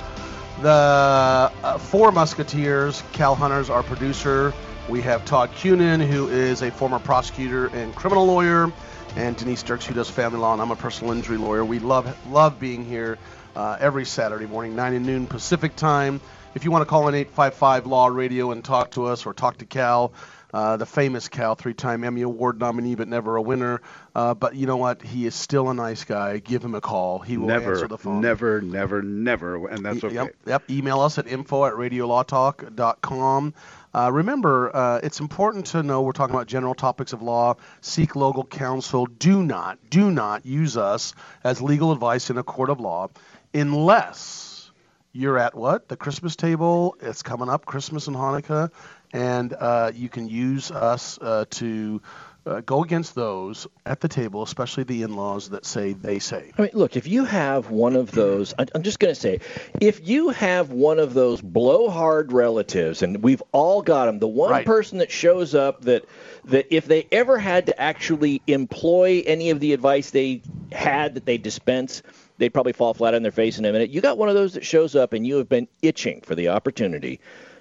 The 0.63 0.71
uh, 0.71 1.79
four 1.79 2.13
Musketeers. 2.13 3.03
Cal 3.13 3.35
Hunter's 3.35 3.69
our 3.69 3.83
producer. 3.83 4.55
We 4.89 5.03
have 5.03 5.25
Todd 5.25 5.51
Cunin, 5.57 6.07
who 6.07 6.29
is 6.29 6.63
a 6.63 6.71
former 6.71 7.01
prosecutor 7.01 7.67
and 7.67 7.95
criminal 7.97 8.27
lawyer, 8.27 8.73
and 9.17 9.37
Denise 9.37 9.65
Dirks, 9.65 9.85
who 9.85 9.93
does 9.93 10.09
family 10.09 10.39
law, 10.39 10.53
and 10.53 10.63
I'm 10.63 10.71
a 10.71 10.77
personal 10.77 11.13
injury 11.13 11.37
lawyer. 11.37 11.65
We 11.65 11.81
love 11.81 12.17
love 12.31 12.61
being 12.61 12.85
here 12.85 13.19
uh, 13.57 13.77
every 13.81 14.05
Saturday 14.05 14.47
morning, 14.47 14.77
9 14.77 14.95
and 14.95 15.05
noon 15.05 15.27
Pacific 15.27 15.75
time. 15.75 16.21
If 16.55 16.65
you 16.65 16.71
want 16.71 16.83
to 16.83 16.87
call 16.87 17.09
in 17.09 17.15
855 17.17 17.87
Law 17.87 18.07
Radio 18.07 18.53
and 18.53 18.65
talk 18.65 18.93
to 18.93 19.07
us 19.07 19.27
or 19.27 19.35
talk 19.35 19.59
to 19.59 19.67
Cal, 19.67 20.13
uh, 20.53 20.77
the 20.77 20.87
famous 20.87 21.29
Cal, 21.29 21.55
three-time 21.55 22.05
Emmy 22.05 22.23
Award 22.23 22.59
nominee, 22.59 22.95
but 22.95 23.09
never 23.09 23.37
a 23.37 23.43
winner. 23.43 23.81
Uh, 24.15 24.35
but 24.35 24.55
you 24.55 24.67
know 24.67 24.77
what? 24.77 25.03
He 25.03 25.27
is 25.27 25.35
still 25.35 25.69
a 25.69 25.75
nice 25.75 26.05
guy. 26.05 26.39
Give 26.39 26.65
him 26.65 26.75
a 26.75 26.81
call. 26.81 27.19
He 27.19 27.37
will 27.37 27.49
never, 27.49 27.73
answer 27.73 27.89
the 27.89 27.99
phone. 27.99 28.21
Never, 28.21 28.61
never, 28.61 29.03
never, 29.03 29.69
and 29.69 29.85
that's 29.85 30.03
okay. 30.03 30.15
Yep, 30.15 30.37
yep. 30.47 30.71
Email 30.71 31.01
us 31.01 31.19
at 31.19 31.27
info 31.27 31.67
at 31.67 31.75
radiolawtalk.com. 31.75 33.55
Uh, 33.95 34.11
remember, 34.13 34.75
uh, 34.77 35.01
it's 35.03 35.21
important 35.21 35.67
to 35.67 35.83
know 35.83 36.03
we're 36.03 36.13
talking 36.13 36.35
about 36.35 36.47
general 36.47 36.75
topics 36.75 37.13
of 37.13 37.23
law. 37.23 37.57
Seek 37.81 38.17
local 38.17 38.45
counsel. 38.45 39.07
Do 39.07 39.43
not, 39.43 39.79
do 39.91 40.11
not 40.11 40.45
use 40.47 40.77
us 40.77 41.15
as 41.43 41.61
legal 41.63 41.93
advice 41.93 42.31
in 42.31 42.39
a 42.39 42.43
court 42.43 42.71
of 42.71 42.81
law 42.81 43.09
unless 43.55 44.71
you're 45.13 45.39
at 45.39 45.55
what? 45.55 45.89
The 45.89 45.97
Christmas 45.97 46.37
table. 46.37 46.97
It's 47.01 47.23
coming 47.23 47.49
up, 47.49 47.65
Christmas 47.65 48.07
and 48.09 48.17
Hanukkah 48.17 48.71
and 49.13 49.55
uh, 49.55 49.93
you 49.95 50.09
can 50.09 50.29
use 50.29 50.71
us 50.71 51.19
uh, 51.21 51.45
to 51.51 52.01
uh, 52.47 52.61
go 52.61 52.83
against 52.83 53.15
those 53.15 53.67
at 53.85 54.01
the 54.01 54.09
table, 54.09 54.43
especially 54.43 54.85
the 54.85 55.03
in-laws 55.03 55.51
that 55.51 55.67
say 55.67 55.93
they 55.93 56.19
say. 56.19 56.51
I 56.57 56.63
mean, 56.63 56.71
look, 56.73 56.97
if 56.97 57.07
you 57.07 57.25
have 57.25 57.71
one 57.71 57.95
of 57.95 58.11
those, 58.13 58.55
I'm 58.75 58.83
just 58.83 58.99
going 58.99 59.15
to 59.15 59.21
say, 59.21 59.41
if 59.81 60.07
you 60.09 60.31
have 60.31 60.71
one 60.71 60.99
of 60.99 61.13
those 61.15 61.41
blowhard 61.43 62.33
relatives, 62.33 63.03
and 63.03 63.23
we've 63.23 63.43
all 63.53 63.83
got 63.83 64.07
them, 64.07 64.19
the 64.19 64.29
one 64.29 64.51
Right. 64.51 64.67
person 64.67 64.99
that 64.99 65.11
shows 65.11 65.55
up 65.55 65.83
that 65.83 66.05
that 66.47 66.75
if 66.75 66.87
they 66.87 67.07
ever 67.13 67.39
had 67.39 67.67
to 67.67 67.79
actually 67.79 68.41
employ 68.47 69.23
any 69.27 69.51
of 69.51 69.61
the 69.61 69.75
advice 69.75 70.11
they 70.11 70.41
had 70.73 71.15
that 71.15 71.27
they 71.27 71.37
dispense, 71.37 72.03
they'd 72.39 72.51
probably 72.55 72.73
fall 72.73 72.95
flat 72.95 73.15
on 73.15 73.23
their 73.23 73.33
face 73.33 73.59
in 73.59 73.65
a 73.67 73.73
minute. 73.73 73.91
You 73.91 74.01
got 74.01 74.17
one 74.17 74.31
of 74.31 74.35
those 74.35 74.55
that 74.55 74.65
shows 74.65 74.95
up, 74.97 75.13
and 75.13 75.27
you 75.27 75.37
have 75.37 75.49
been 75.51 75.69
itching 75.83 76.23
for 76.23 76.35
the 76.35 76.49
opportunity 76.49 77.21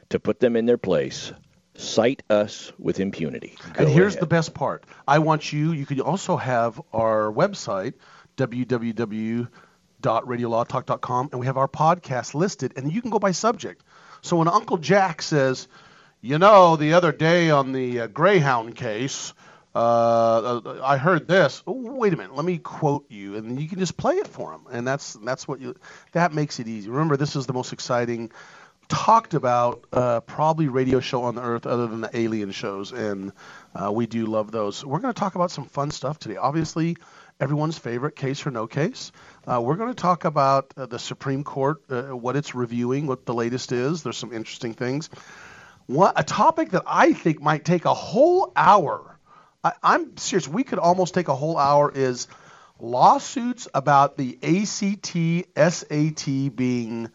to 0.09 0.19
put 0.19 0.39
them 0.39 0.55
in 0.55 0.65
their 0.65 0.77
place. 0.77 1.31
Cite 1.75 2.23
us 2.29 2.71
with 2.79 2.99
impunity. 2.99 3.55
Go 3.73 3.83
and 3.83 3.89
here's 3.89 4.13
ahead. 4.13 4.23
the 4.23 4.27
best 4.27 4.55
part. 4.55 4.83
I 5.07 5.19
want 5.19 5.53
you. 5.53 5.73
You 5.73 5.85
could 5.85 5.99
also 5.99 6.35
have 6.35 6.81
our 6.91 7.31
website 7.31 7.93
www.radiolawtalk.com, 8.37 11.29
and 11.31 11.39
we 11.39 11.45
have 11.45 11.57
our 11.57 11.67
podcast 11.67 12.33
listed, 12.33 12.73
and 12.77 12.91
you 12.91 13.01
can 13.01 13.11
go 13.11 13.19
by 13.19 13.31
subject. 13.31 13.83
So 14.21 14.37
when 14.37 14.47
Uncle 14.47 14.77
Jack 14.77 15.21
says, 15.21 15.67
"You 16.21 16.39
know, 16.39 16.77
the 16.77 16.93
other 16.93 17.11
day 17.11 17.51
on 17.51 17.73
the 17.73 18.01
uh, 18.01 18.07
Greyhound 18.07 18.75
case." 18.75 19.33
Uh, 19.75 20.61
uh, 20.65 20.81
I 20.83 20.97
heard 20.97 21.27
this. 21.27 21.61
Oh, 21.67 21.73
wait 21.73 22.11
a 22.11 22.17
minute. 22.17 22.35
Let 22.35 22.45
me 22.45 22.57
quote 22.57 23.05
you, 23.11 23.35
and 23.35 23.61
you 23.61 23.69
can 23.69 23.77
just 23.77 23.95
play 23.95 24.15
it 24.15 24.27
for 24.27 24.51
him, 24.51 24.61
and 24.71 24.87
that's 24.87 25.13
that's 25.13 25.47
what 25.47 25.61
you. 25.61 25.75
That 26.13 26.33
makes 26.33 26.59
it 26.59 26.67
easy. 26.67 26.89
Remember, 26.89 27.15
this 27.15 27.35
is 27.35 27.45
the 27.45 27.53
most 27.53 27.73
exciting 27.73 28.31
talked 28.87 29.33
about 29.33 29.85
uh, 29.91 30.21
probably 30.21 30.67
radio 30.67 30.99
show 30.99 31.23
on 31.23 31.35
the 31.35 31.41
earth 31.41 31.65
other 31.65 31.87
than 31.87 32.01
the 32.01 32.17
alien 32.17 32.51
shows, 32.51 32.91
and 32.91 33.31
uh, 33.75 33.91
we 33.91 34.05
do 34.05 34.25
love 34.25 34.51
those. 34.51 34.85
We're 34.85 34.99
going 34.99 35.13
to 35.13 35.19
talk 35.19 35.35
about 35.35 35.51
some 35.51 35.65
fun 35.65 35.91
stuff 35.91 36.19
today. 36.19 36.37
Obviously, 36.37 36.97
everyone's 37.39 37.77
favorite 37.77 38.15
case 38.15 38.45
or 38.45 38.51
no 38.51 38.67
case. 38.67 39.11
Uh, 39.45 39.61
we're 39.61 39.75
going 39.75 39.89
to 39.89 40.01
talk 40.01 40.25
about 40.25 40.73
uh, 40.77 40.85
the 40.85 40.99
Supreme 40.99 41.43
Court, 41.43 41.81
uh, 41.89 42.03
what 42.15 42.35
it's 42.35 42.55
reviewing, 42.55 43.07
what 43.07 43.25
the 43.25 43.33
latest 43.33 43.71
is. 43.71 44.03
There's 44.03 44.17
some 44.17 44.33
interesting 44.33 44.73
things. 44.73 45.09
What 45.85 46.13
a 46.17 46.23
topic 46.23 46.71
that 46.71 46.83
I 46.85 47.13
think 47.13 47.41
might 47.41 47.65
take 47.65 47.85
a 47.85 47.93
whole 47.93 48.51
hour. 48.55 49.19
I, 49.63 49.73
I'm 49.83 50.17
serious. 50.17 50.47
We 50.47 50.63
could 50.63 50.79
almost 50.79 51.13
take 51.13 51.27
a 51.27 51.35
whole 51.35 51.57
hour. 51.57 51.91
Is 51.93 52.27
lawsuits 52.79 53.67
about 53.73 54.17
the 54.17 54.37
ACT, 54.43 55.73
SAT 55.73 56.55
being 56.55 57.09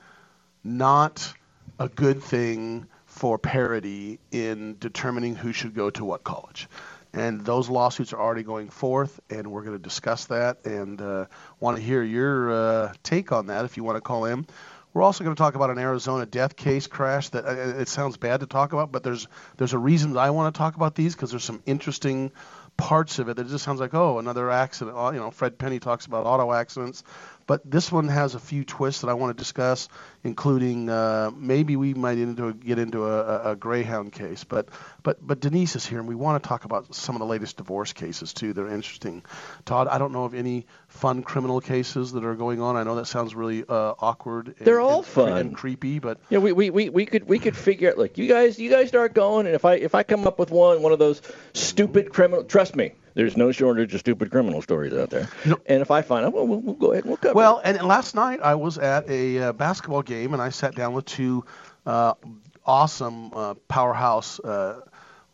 not 0.65 1.35
a 1.83 1.89
good 1.89 2.23
thing 2.23 2.87
for 3.07 3.39
parity 3.39 4.21
in 4.31 4.77
determining 4.79 5.35
who 5.35 5.53
should 5.53 5.75
go 5.75 5.91
to 5.91 6.05
what 6.05 6.23
college. 6.23 6.69
And 7.13 7.45
those 7.45 7.69
lawsuits 7.69 8.13
are 8.13 8.21
already 8.21 8.45
going 8.45 8.71
forth, 8.71 9.19
and 9.29 9.49
we're 9.49 9.63
going 9.63 9.77
to 9.77 9.83
discuss 9.83 10.27
that 10.27 10.65
and 10.65 11.03
uh, 11.03 11.27
want 11.59 11.77
to 11.77 11.83
hear 11.83 12.03
your 12.05 12.53
uh, 12.53 12.93
take 13.03 13.33
on 13.33 13.49
that 13.49 13.65
if 13.65 13.77
you 13.77 13.83
want 13.83 13.97
to 13.97 14.01
call 14.01 14.27
in. 14.27 14.47
We're 14.95 15.03
also 15.03 15.25
going 15.25 15.35
to 15.35 15.41
talk 15.41 15.57
about 15.57 15.71
an 15.71 15.79
Arizona 15.79 16.25
death 16.25 16.55
case 16.55 16.87
crash 16.87 17.31
that 17.31 17.45
uh, 17.47 17.81
it 17.81 17.89
sounds 17.89 18.17
bad 18.17 18.41
to 18.41 18.47
talk 18.47 18.73
about, 18.73 18.93
but 18.93 19.03
there's 19.03 19.27
there's 19.57 19.73
a 19.73 19.79
reason 19.79 20.17
I 20.17 20.31
want 20.31 20.55
to 20.55 20.59
talk 20.59 20.77
about 20.77 20.95
these 20.95 21.15
because 21.15 21.31
there's 21.31 21.45
some 21.45 21.63
interesting 21.67 22.31
parts 22.77 23.19
of 23.19 23.29
it 23.29 23.37
that 23.37 23.49
just 23.49 23.65
sounds 23.65 23.81
like 23.81 23.95
oh 23.95 24.19
another 24.19 24.51
accident. 24.51 24.97
You 25.15 25.21
know, 25.21 25.31
Fred 25.31 25.59
Penney 25.59 25.81
talks 25.81 26.07
about 26.07 26.27
auto 26.27 26.53
accidents, 26.53 27.05
but 27.53 27.71
this 27.71 27.93
one 27.93 28.09
has 28.09 28.35
a 28.35 28.39
few 28.39 28.65
twists 28.65 29.03
that 29.03 29.09
I 29.09 29.13
want 29.13 29.37
to 29.37 29.39
discuss, 29.39 29.91
including 30.25 30.89
uh, 30.89 31.31
maybe 31.37 31.77
we 31.77 31.93
might 31.93 32.17
into 32.17 32.49
a, 32.49 32.55
get 32.55 32.79
into 32.79 33.05
a, 33.05 33.51
a, 33.51 33.57
Greyhound 33.57 34.11
case. 34.11 34.43
But 34.43 34.71
but 35.03 35.19
but 35.21 35.39
Denise 35.41 35.77
is 35.77 35.85
here, 35.85 35.99
and 35.99 36.09
we 36.09 36.15
want 36.15 36.43
to 36.43 36.49
talk 36.49 36.65
about 36.65 36.95
some 36.95 37.15
of 37.15 37.19
the 37.19 37.27
latest 37.27 37.59
divorce 37.59 37.93
cases 37.93 38.33
too. 38.33 38.55
They're 38.55 38.73
interesting. 38.73 39.23
Todd, 39.67 39.87
I 39.89 39.99
don't 39.99 40.13
know 40.13 40.25
of 40.25 40.33
any 40.33 40.65
fun 40.89 41.23
criminal 41.23 41.61
cases 41.61 42.13
that 42.13 42.25
are 42.25 42.37
going 42.37 42.63
on. 42.63 42.77
I 42.77 42.85
know 42.85 42.95
that 42.95 43.05
sounds 43.05 43.35
really 43.35 43.67
uh, 43.69 43.97
awkward. 43.99 44.47
And, 44.47 44.67
They're 44.67 44.81
all 44.81 45.01
and, 45.01 45.07
fun. 45.07 45.33
and 45.37 45.55
creepy, 45.55 45.99
but 45.99 46.21
Yeah, 46.31 46.39
we, 46.39 46.53
we, 46.53 46.71
we, 46.71 46.89
we 46.89 47.05
could 47.05 47.29
we 47.29 47.39
could 47.39 47.55
figure 47.55 47.91
it 47.91 47.93
out 47.93 47.99
like 47.99 48.17
you 48.17 48.29
guys 48.29 48.59
you 48.59 48.71
guys 48.71 48.89
start 48.89 49.13
going 49.13 49.45
and 49.45 49.55
if 49.55 49.67
I 49.67 49.75
if 49.75 49.95
I 49.95 50.05
come 50.05 50.27
up 50.27 50.39
with 50.39 50.51
one 50.51 50.81
one 50.81 50.93
of 50.93 50.99
those 50.99 51.21
stupid 51.53 52.15
criminal 52.15 52.45
trust 52.45 52.75
me 52.75 52.93
there's 53.15 53.37
no 53.37 53.53
shortage 53.53 53.93
of 53.95 54.01
stupid 54.01 54.31
criminal 54.31 54.63
stories 54.63 54.93
out 54.95 55.11
there 55.11 55.29
know- 55.45 55.61
and 55.67 55.83
if 55.83 55.91
I 55.91 56.03
find 56.03 56.25
out 56.27 56.33
well, 56.33 56.47
we'll 56.47 56.61
we'll 56.61 56.75
go 56.75 56.93
ahead 56.93 57.05
and 57.05 57.11
we'll 57.11 57.17
cover 57.19 57.35
Well, 57.35 57.59
it. 57.59 57.77
and 57.77 57.87
last 57.89 58.15
night 58.15 58.41
I 58.43 58.55
was 58.55 58.79
at 58.79 59.09
a 59.11 59.39
uh, 59.39 59.53
basketball 59.53 60.03
game 60.03 60.33
and 60.33 60.43
I 60.43 60.51
sat 60.51 60.75
down 60.75 60.93
with 60.95 61.05
two 61.05 61.45
uh, 61.87 62.15
awesome 62.65 63.33
uh, 63.35 63.55
powerhouse 63.69 64.39
uh, 64.41 64.81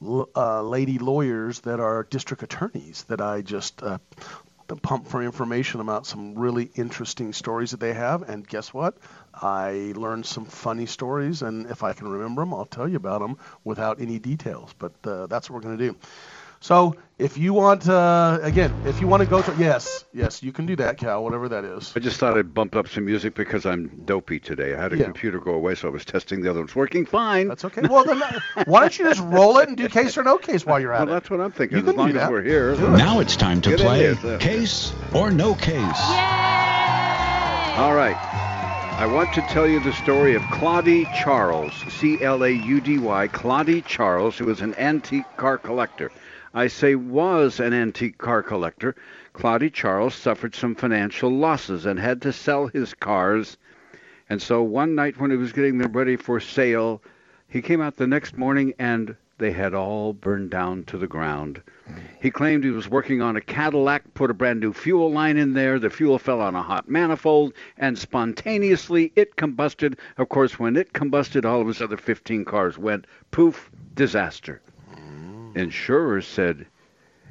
l- 0.03 0.28
uh, 0.34 0.62
lady 0.62 0.99
lawyers 0.99 1.61
that 1.61 1.81
are 1.81 2.05
district 2.05 2.43
attorneys 2.43 3.05
that 3.09 3.21
I 3.21 3.43
just 3.43 3.83
uh, 3.83 3.99
pump 4.83 5.09
for 5.09 5.22
information 5.22 5.81
about 5.81 6.06
some 6.06 6.34
really 6.34 6.71
interesting 6.75 7.33
stories 7.33 7.71
that 7.72 7.81
they 7.81 7.94
have. 7.94 8.22
And 8.28 8.47
guess 8.47 8.72
what? 8.75 8.97
I 9.34 9.93
learned 9.97 10.27
some 10.27 10.44
funny 10.44 10.84
stories, 10.87 11.43
and 11.43 11.67
if 11.71 11.83
I 11.83 11.93
can 11.94 12.09
remember 12.09 12.43
them, 12.43 12.53
I'll 12.53 12.67
tell 12.67 12.88
you 12.88 12.97
about 12.97 13.21
them 13.21 13.38
without 13.65 14.00
any 14.00 14.19
details. 14.19 14.75
But 14.78 14.93
uh, 15.05 15.27
that's 15.27 15.49
what 15.49 15.56
we're 15.56 15.62
going 15.69 15.79
to 15.79 15.91
do. 15.93 15.97
So 16.60 16.96
if 17.19 17.38
you 17.38 17.52
want, 17.55 17.88
uh, 17.88 18.38
again, 18.43 18.75
if 18.84 19.00
you 19.00 19.06
want 19.08 19.20
to 19.22 19.26
go 19.26 19.43
to, 19.43 19.55
yes, 19.56 20.05
yes, 20.12 20.43
you 20.43 20.52
can 20.52 20.66
do 20.66 20.75
that, 20.76 20.99
Cal, 20.99 21.22
whatever 21.22 21.49
that 21.49 21.64
is. 21.64 21.93
I 21.96 22.00
just 22.00 22.19
thought 22.19 22.37
I'd 22.37 22.52
bump 22.52 22.75
up 22.76 22.88
some 22.88 23.05
music 23.05 23.34
because 23.34 23.64
I'm 23.64 24.02
dopey 24.05 24.40
today. 24.40 24.75
I 24.75 24.82
had 24.82 24.93
a 24.93 24.96
Yeah. 24.99 25.05
computer 25.05 25.38
go 25.38 25.52
away, 25.55 25.75
so 25.76 25.88
I 25.88 25.90
was 25.90 26.05
testing 26.05 26.40
the 26.43 26.50
other 26.50 26.60
ones. 26.60 26.75
Working 26.75 27.06
fine. 27.06 27.49
That's 27.49 27.64
okay. 27.64 27.82
Well, 27.82 28.05
then, 28.05 28.20
why 28.66 28.81
don't 28.81 28.99
you 28.99 29.05
just 29.05 29.20
roll 29.22 29.58
it 29.58 29.69
and 29.69 29.76
do 29.76 29.88
case 29.88 30.19
or 30.19 30.25
no 30.25 30.37
case 30.38 30.66
while 30.66 30.81
you're 30.81 30.93
at 30.93 31.00
well, 31.06 31.08
it? 31.08 31.12
that's 31.12 31.31
what 31.31 31.40
I'm 31.40 31.52
thinking. 31.52 31.78
You 31.78 31.82
can 31.84 31.90
as 31.93 31.96
long 31.96 32.08
do 32.10 32.16
as 32.16 32.22
that. 32.22 32.31
we're 32.31 32.43
here. 32.43 32.76
Now 32.76 33.20
it's 33.20 33.37
time 33.37 33.61
to 33.62 33.70
Get 33.70 33.81
play 33.81 33.99
here, 34.00 34.16
sir. 34.16 34.38
Case 34.38 34.93
or 35.14 35.31
No 35.31 35.54
Case. 35.54 36.02
All 37.78 37.94
right. 37.94 38.16
I 38.99 39.06
want 39.06 39.32
to 39.34 39.43
tell 39.43 39.69
you 39.69 39.78
the 39.78 39.93
story 39.93 40.34
of 40.34 40.43
Claudy 40.50 41.06
Charles, 41.14 41.72
C 41.88 42.20
L 42.20 42.43
A 42.43 42.50
U 42.50 42.81
D 42.81 42.99
Y, 42.99 43.28
Claudy 43.28 43.81
Charles, 43.82 44.37
who 44.37 44.46
was 44.46 44.61
an 44.61 44.75
antique 44.75 45.25
car 45.37 45.56
collector. 45.56 46.11
I 46.55 46.69
say 46.69 46.95
was 46.95 47.61
an 47.61 47.75
antique 47.75 48.17
car 48.17 48.43
collector. 48.43 48.95
Claudy 49.35 49.69
Charles 49.69 50.15
suffered 50.15 50.55
some 50.55 50.75
financial 50.75 51.31
losses 51.31 51.85
and 51.85 51.99
had 51.99 52.23
to 52.23 52.33
sell 52.33 52.69
his 52.69 52.95
cars. 52.95 53.59
And 54.31 54.41
so 54.41 54.62
one 54.62 54.95
night 54.95 55.21
when 55.21 55.31
he 55.31 55.37
was 55.37 55.53
getting 55.53 55.77
them 55.77 55.93
ready 55.93 56.17
for 56.17 56.41
sale, 56.41 57.03
he 57.47 57.61
came 57.61 57.83
out 57.83 57.97
the 57.97 58.06
next 58.06 58.39
morning 58.39 58.73
and 58.79 59.15
they 59.37 59.53
had 59.53 59.75
all 59.75 60.12
burned 60.15 60.50
down 60.50 60.85
to 60.85 60.97
the 60.97 61.06
ground. 61.06 61.62
He 62.19 62.31
claimed 62.31 62.65
he 62.65 62.71
was 62.71 62.89
working 62.89 63.23
on 63.23 63.37
a 63.37 63.41
Cadillac, 63.41 64.15
put 64.15 64.31
a 64.31 64.35
brand 64.35 64.61
new 64.61 64.73
fuel 64.73 65.12
line 65.12 65.37
in 65.37 65.53
there. 65.53 65.79
The 65.79 65.91
fuel 65.91 66.19
fell 66.19 66.41
on 66.41 66.55
a 66.55 66.62
hot 66.62 66.89
manifold, 66.89 67.53
and 67.77 67.97
spontaneously 67.97 69.12
it 69.15 69.37
combusted. 69.37 69.99
Of 70.17 70.29
course, 70.29 70.59
when 70.59 70.77
it 70.77 70.93
combusted, 70.93 71.45
all 71.45 71.61
of 71.61 71.69
his 71.69 71.81
other 71.81 71.97
15 71.97 72.45
cars 72.47 72.79
went 72.79 73.06
poof, 73.31 73.71
disaster. 73.95 74.61
Insurers 75.58 76.26
said, 76.26 76.66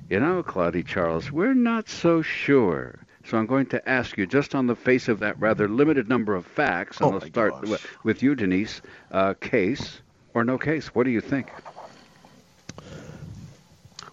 You 0.09 0.19
know, 0.19 0.43
Claudy 0.43 0.83
Charles, 0.83 1.31
we're 1.31 1.53
not 1.53 1.89
so 1.89 2.21
sure. 2.21 2.99
So 3.25 3.37
I'm 3.37 3.45
going 3.45 3.65
to 3.67 3.89
ask 3.89 4.17
you, 4.17 4.25
just 4.25 4.55
on 4.55 4.67
the 4.67 4.75
face 4.75 5.07
of 5.09 5.19
that 5.19 5.39
rather 5.39 5.67
limited 5.67 6.07
number 6.07 6.35
of 6.35 6.45
facts, 6.45 6.97
and 7.01 7.07
Oh 7.11 7.13
I'll 7.15 7.21
start 7.21 7.51
gosh. 7.53 7.61
wi- 7.61 7.79
with 8.03 8.23
you, 8.23 8.35
Denise. 8.35 8.81
Uh, 9.11 9.33
case 9.33 10.01
or 10.33 10.43
no 10.45 10.57
case? 10.57 10.87
What 10.95 11.03
do 11.03 11.09
you 11.11 11.21
think? 11.21 11.47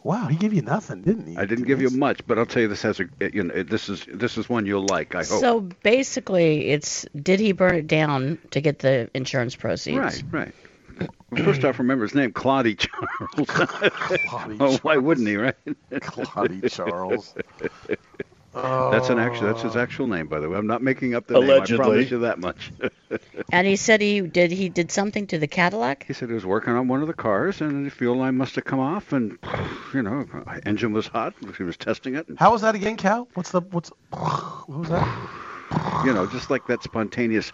Wow, 0.02 0.26
he 0.26 0.36
gave 0.36 0.52
you 0.52 0.60
nothing, 0.60 1.00
didn't 1.00 1.26
he? 1.26 1.36
I 1.38 1.46
didn't 1.46 1.64
give 1.64 1.80
you 1.80 1.88
much, 1.88 2.26
but 2.26 2.38
I'll 2.38 2.44
tell 2.44 2.60
you 2.60 2.68
this 2.68 2.82
has 2.82 3.00
a 3.00 3.08
you 3.32 3.44
know 3.44 3.62
this 3.62 3.88
is 3.88 4.04
this 4.06 4.36
is 4.36 4.48
one 4.50 4.66
you'll 4.66 4.84
like. 4.84 5.14
I 5.14 5.18
hope. 5.24 5.40
So 5.40 5.60
basically, 5.60 6.68
it's 6.68 7.06
did 7.14 7.40
he 7.40 7.52
burn 7.52 7.76
it 7.76 7.86
down 7.86 8.38
to 8.50 8.60
get 8.60 8.80
the 8.80 9.08
insurance 9.14 9.56
proceeds? 9.56 9.96
right, 9.96 10.22
right. 10.30 10.54
Well, 11.34 11.44
first 11.44 11.64
off, 11.64 11.78
remember 11.78 12.04
his 12.04 12.14
name, 12.14 12.32
Claudy 12.32 12.74
Charles. 12.76 13.48
Claudy 14.26 14.56
oh, 14.60 14.78
why 14.82 14.96
wouldn't 14.96 15.28
he, 15.28 15.36
right? 15.36 15.54
Claudy 16.00 16.68
Charles. 16.68 17.34
That's 18.54 19.08
an 19.08 19.18
actual. 19.18 19.48
That's 19.48 19.62
his 19.62 19.74
actual 19.74 20.06
name, 20.06 20.28
by 20.28 20.38
the 20.38 20.48
way. 20.48 20.56
I'm 20.56 20.68
not 20.68 20.80
making 20.80 21.14
up 21.14 21.26
the 21.26 21.34
name. 21.34 21.50
I 21.50 21.54
Allegedly. 21.54 21.76
promise 21.84 22.10
you 22.10 22.18
that 22.20 22.38
much. 22.38 22.70
And 23.50 23.66
he 23.66 23.74
said 23.74 24.00
he 24.00 24.20
did 24.20 24.52
he 24.52 24.68
did 24.68 24.92
something 24.92 25.26
to 25.28 25.38
the 25.38 25.48
Cadillac. 25.48 26.04
he 26.06 26.12
said 26.12 26.28
he 26.28 26.34
was 26.34 26.46
working 26.46 26.72
on 26.74 26.86
one 26.86 27.02
of 27.02 27.08
the 27.08 27.14
cars, 27.14 27.60
and 27.60 27.84
the 27.84 27.90
fuel 27.90 28.16
line 28.16 28.36
must 28.36 28.54
have 28.54 28.64
come 28.64 28.78
off, 28.78 29.12
and 29.12 29.36
you 29.92 30.02
know, 30.02 30.24
engine 30.64 30.92
was 30.92 31.08
hot. 31.08 31.34
He 31.58 31.64
was 31.64 31.76
testing 31.76 32.14
it, 32.14 32.28
and, 32.28 32.38
How 32.38 32.52
was 32.52 32.62
that 32.62 32.76
again, 32.76 32.96
Cal? 32.96 33.26
What's 33.34 33.50
the 33.50 33.60
what's 33.60 33.90
what 34.10 34.68
was 34.68 34.88
that? 34.88 36.04
you 36.04 36.12
know, 36.12 36.26
just 36.26 36.50
like 36.50 36.66
that 36.68 36.82
spontaneous. 36.82 37.50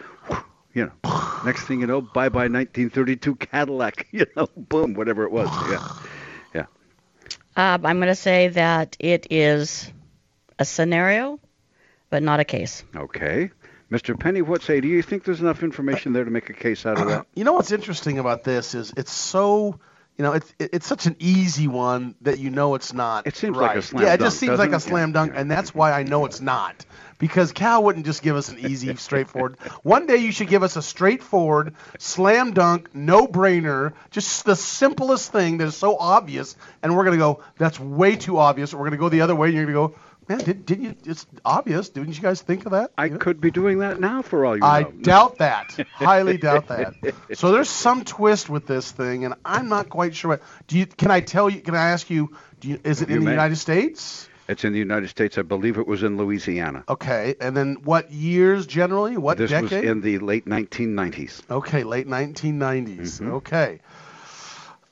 You 0.72 0.86
know, 0.86 1.40
next 1.44 1.64
thing 1.66 1.80
you 1.80 1.86
know, 1.86 2.00
bye 2.00 2.28
bye 2.28 2.48
1932 2.48 3.36
Cadillac. 3.36 4.06
You 4.12 4.26
know, 4.36 4.48
boom, 4.56 4.94
whatever 4.94 5.24
it 5.24 5.32
was. 5.32 5.48
Yeah. 5.70 5.88
Yeah. 6.54 7.74
Um, 7.74 7.86
I'm 7.86 7.98
going 7.98 8.08
to 8.08 8.14
say 8.14 8.48
that 8.48 8.96
it 9.00 9.26
is 9.30 9.90
a 10.58 10.64
scenario, 10.64 11.40
but 12.08 12.22
not 12.22 12.40
a 12.40 12.44
case. 12.44 12.84
Okay. 12.94 13.50
Mr. 13.90 14.18
Penney, 14.18 14.42
what 14.42 14.62
say? 14.62 14.80
Do 14.80 14.86
you 14.86 15.02
think 15.02 15.24
there's 15.24 15.40
enough 15.40 15.64
information 15.64 16.12
there 16.12 16.24
to 16.24 16.30
make 16.30 16.48
a 16.48 16.52
case 16.52 16.86
out 16.86 17.00
of 17.00 17.08
that? 17.08 17.26
You 17.34 17.42
know 17.42 17.54
what's 17.54 17.72
interesting 17.72 18.18
about 18.18 18.44
this 18.44 18.74
is 18.74 18.92
it's 18.96 19.12
so 19.12 19.80
you 20.20 20.24
know 20.26 20.32
it's 20.32 20.54
it's 20.58 20.86
such 20.86 21.06
an 21.06 21.16
easy 21.18 21.66
one 21.66 22.14
that 22.20 22.38
you 22.38 22.50
know 22.50 22.74
it's 22.74 22.92
not. 22.92 23.26
It 23.26 23.36
seems 23.36 23.56
like 23.56 23.70
a 23.70 23.74
right. 23.76 23.82
slam 23.82 24.02
Yeah, 24.04 24.12
it 24.12 24.18
dunk, 24.18 24.26
just 24.26 24.38
seems 24.38 24.58
like 24.58 24.72
a 24.72 24.78
slam 24.78 25.12
dunk, 25.12 25.32
yeah. 25.32 25.40
and 25.40 25.50
that's 25.50 25.74
why 25.74 25.92
I 25.92 26.02
know 26.02 26.26
it's 26.26 26.42
not. 26.42 26.84
Because 27.16 27.52
Cal 27.52 27.82
wouldn't 27.82 28.04
just 28.04 28.22
give 28.22 28.36
us 28.36 28.50
an 28.50 28.58
easy, 28.58 28.94
straightforward. 28.96 29.58
One 29.82 30.06
day 30.06 30.18
you 30.18 30.30
should 30.30 30.48
give 30.48 30.62
us 30.62 30.76
a 30.76 30.82
straightforward, 30.82 31.74
slam 31.98 32.52
dunk, 32.52 32.94
no 32.94 33.26
brainer, 33.26 33.94
just 34.10 34.44
the 34.44 34.56
simplest 34.56 35.32
thing 35.32 35.56
that 35.56 35.68
is 35.68 35.76
so 35.76 35.96
obvious, 35.96 36.54
and 36.82 36.94
we're 36.94 37.04
gonna 37.04 37.16
go, 37.16 37.42
that's 37.56 37.80
way 37.80 38.16
too 38.16 38.36
obvious. 38.36 38.74
We're 38.74 38.84
gonna 38.84 38.98
go 38.98 39.08
the 39.08 39.22
other 39.22 39.34
way, 39.34 39.48
and 39.48 39.56
you're 39.56 39.64
gonna 39.64 39.88
go, 39.88 39.94
man, 40.30 40.38
did, 40.38 40.66
did 40.66 40.80
you? 40.82 40.94
It's 41.04 41.26
obvious. 41.44 41.88
Didn't 41.90 42.16
you 42.16 42.22
guys 42.22 42.40
think 42.40 42.64
of 42.66 42.72
that? 42.72 42.90
I 42.96 43.06
You 43.06 43.10
know? 43.12 43.18
could 43.18 43.40
be 43.40 43.50
doing 43.50 43.78
that 43.80 44.00
now 44.00 44.22
for 44.22 44.46
all 44.46 44.56
you 44.56 44.62
I 44.64 44.82
know. 44.82 44.90
doubt 45.02 45.38
that. 45.38 45.76
Highly 45.94 46.38
doubt 46.38 46.68
that. 46.68 46.94
So 47.34 47.52
there's 47.52 47.68
some 47.68 48.04
twist 48.04 48.48
with 48.48 48.66
this 48.66 48.90
thing, 48.90 49.24
and 49.24 49.34
I'm 49.44 49.68
not 49.68 49.88
quite 49.90 50.14
sure. 50.14 50.30
What, 50.30 50.42
do 50.66 50.78
you? 50.78 50.86
Can 50.86 51.10
I 51.10 51.20
tell 51.20 51.50
you? 51.50 51.60
Can 51.60 51.74
I 51.74 51.90
ask 51.90 52.08
you? 52.08 52.34
Do 52.60 52.68
you? 52.68 52.80
Is 52.84 53.02
it 53.02 53.10
You 53.10 53.16
in 53.16 53.24
the. 53.24 53.30
United 53.30 53.56
States? 53.56 54.28
It's 54.48 54.64
in 54.64 54.72
the 54.72 54.80
United 54.80 55.08
States. 55.08 55.38
I 55.38 55.42
believe 55.42 55.78
it 55.78 55.86
was 55.86 56.02
in 56.02 56.16
Louisiana. 56.16 56.82
Okay. 56.88 57.36
And 57.40 57.56
then 57.56 57.76
what 57.84 58.10
years 58.10 58.66
generally? 58.66 59.16
What 59.16 59.38
this 59.38 59.50
decade? 59.50 59.70
was 59.70 59.90
in 59.90 60.00
the 60.00 60.18
late 60.18 60.44
1990s. 60.46 61.42
Okay, 61.48 61.84
late 61.84 62.08
1990s. 62.08 62.98
Mm-hmm. 62.98 63.30
Okay. 63.34 63.78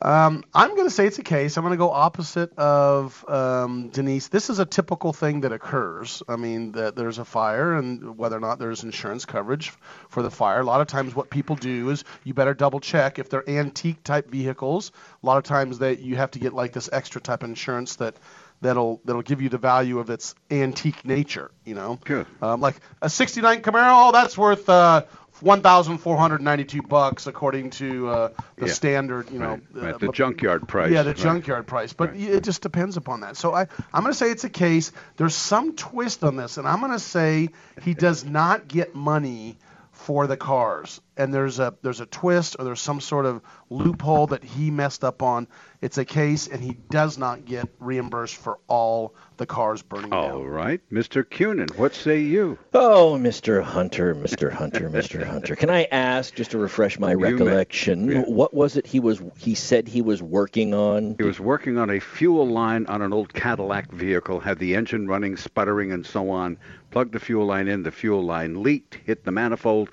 Um, 0.00 0.44
I'm 0.54 0.76
going 0.76 0.86
to 0.86 0.94
say 0.94 1.06
it's 1.06 1.18
a 1.18 1.24
case. 1.24 1.56
I'm 1.56 1.64
going 1.64 1.72
to 1.72 1.76
go 1.78 1.90
opposite 1.90 2.56
of 2.56 3.24
um, 3.28 3.88
Denise. 3.88 4.28
This 4.28 4.48
is 4.48 4.60
a 4.60 4.64
typical 4.64 5.12
thing 5.12 5.40
that 5.40 5.52
occurs. 5.52 6.22
I 6.28 6.36
mean, 6.36 6.72
that 6.72 6.94
there's 6.94 7.18
a 7.18 7.24
fire, 7.24 7.74
and 7.74 8.16
whether 8.16 8.36
or 8.36 8.40
not 8.40 8.60
there's 8.60 8.84
insurance 8.84 9.24
coverage 9.24 9.72
for 10.08 10.22
the 10.22 10.30
fire. 10.30 10.60
A 10.60 10.64
lot 10.64 10.80
of 10.80 10.86
times, 10.86 11.16
what 11.16 11.30
people 11.30 11.56
do 11.56 11.90
is 11.90 12.04
you 12.22 12.32
better 12.32 12.54
double 12.54 12.78
check 12.78 13.18
if 13.18 13.28
they're 13.28 13.48
antique 13.50 14.04
type 14.04 14.30
vehicles. 14.30 14.92
A 15.22 15.26
lot 15.26 15.38
of 15.38 15.44
times, 15.44 15.80
that 15.80 15.98
you 15.98 16.14
have 16.14 16.30
to 16.32 16.38
get 16.38 16.52
like 16.52 16.72
this 16.72 16.88
extra 16.92 17.20
type 17.20 17.42
of 17.42 17.48
insurance 17.48 17.96
that 17.96 18.14
that'll 18.60 19.00
that'll 19.04 19.22
give 19.22 19.42
you 19.42 19.48
the 19.48 19.58
value 19.58 19.98
of 19.98 20.10
its 20.10 20.36
antique 20.48 21.04
nature. 21.04 21.50
You 21.64 21.74
know, 21.74 21.98
Good. 22.04 22.26
um, 22.40 22.60
like 22.60 22.76
a 23.02 23.10
'69 23.10 23.62
Camaro, 23.62 24.08
oh, 24.08 24.12
that's 24.12 24.38
worth 24.38 24.68
uh, 24.68 25.04
1,492 25.40 26.82
bucks 26.82 27.26
according 27.26 27.70
to 27.70 28.08
uh, 28.08 28.28
the 28.56 28.66
Yeah. 28.66 28.72
standard, 28.72 29.30
you 29.30 29.38
know, 29.38 29.50
Right, 29.50 29.62
right, 29.72 29.94
uh, 29.94 29.98
the 29.98 30.06
but- 30.06 30.14
junkyard 30.14 30.68
price. 30.68 30.90
Yeah, 30.90 31.02
the 31.02 31.10
right. 31.10 31.16
junkyard 31.16 31.66
price, 31.66 31.92
but 31.92 32.10
Right. 32.10 32.20
it 32.20 32.44
just 32.44 32.62
depends 32.62 32.96
upon 32.96 33.20
that. 33.20 33.36
So 33.36 33.54
I, 33.54 33.62
I'm 33.92 34.02
going 34.02 34.12
to 34.12 34.18
say 34.18 34.30
it's 34.30 34.44
a 34.44 34.50
case. 34.50 34.92
There's 35.16 35.34
some 35.34 35.74
twist 35.76 36.24
on 36.24 36.36
this, 36.36 36.56
and 36.58 36.66
I'm 36.66 36.80
going 36.80 36.92
to 36.92 36.98
say 36.98 37.50
he 37.82 37.94
does 37.94 38.24
not 38.24 38.68
get 38.68 38.94
money 38.94 39.58
for 39.92 40.28
the 40.28 40.36
cars, 40.36 41.00
and 41.16 41.34
there's 41.34 41.58
a 41.58 41.74
there's 41.82 42.00
a 42.00 42.06
twist 42.06 42.54
or 42.56 42.64
there's 42.64 42.80
some 42.80 43.00
sort 43.00 43.26
of 43.26 43.42
loophole 43.68 44.28
that 44.28 44.44
he 44.44 44.70
messed 44.70 45.02
up 45.02 45.22
on. 45.24 45.48
It's 45.80 45.98
a 45.98 46.04
case, 46.04 46.46
and 46.46 46.62
he 46.62 46.76
does 46.88 47.18
not 47.18 47.44
get 47.44 47.68
reimbursed 47.80 48.36
for 48.36 48.58
all 48.68 49.16
the 49.38 49.46
cars 49.46 49.82
burning 49.82 50.12
All 50.12 50.28
down. 50.40 50.46
right, 50.46 50.80
Mr. 50.92 51.24
Cunin, 51.24 51.74
what 51.78 51.94
say 51.94 52.20
you? 52.20 52.58
Oh, 52.74 53.16
Mr. 53.18 53.62
Hunter, 53.62 54.14
Mr. 54.14 54.52
Hunter, 54.52 54.90
Mr. 54.90 55.24
Hunter. 55.24 55.56
Can 55.56 55.70
I 55.70 55.84
ask, 55.84 56.34
just 56.34 56.50
to 56.50 56.58
refresh 56.58 56.98
my 56.98 57.12
You 57.12 57.18
may. 57.18 57.32
recollection, 57.32 58.08
Yeah. 58.10 58.20
what 58.22 58.52
was 58.52 58.76
it 58.76 58.86
he 58.86 59.00
was 59.00 59.22
he 59.38 59.54
said 59.54 59.88
he 59.88 60.02
was 60.02 60.22
working 60.22 60.74
on? 60.74 61.14
He 61.18 61.24
was 61.24 61.40
working 61.40 61.78
on 61.78 61.88
a 61.90 62.00
fuel 62.00 62.46
line 62.46 62.86
on 62.86 63.00
an 63.02 63.12
old 63.12 63.32
Cadillac 63.32 63.90
vehicle, 63.92 64.40
had 64.40 64.58
the 64.58 64.74
engine 64.74 65.06
running, 65.08 65.36
sputtering, 65.36 65.92
and 65.92 66.04
so 66.04 66.30
on. 66.30 66.58
Plugged 66.90 67.12
the 67.12 67.20
fuel 67.20 67.46
line 67.46 67.68
in, 67.68 67.82
the 67.82 67.90
fuel 67.90 68.22
line 68.24 68.62
leaked, 68.62 68.98
hit 69.04 69.24
the 69.24 69.30
manifold, 69.32 69.90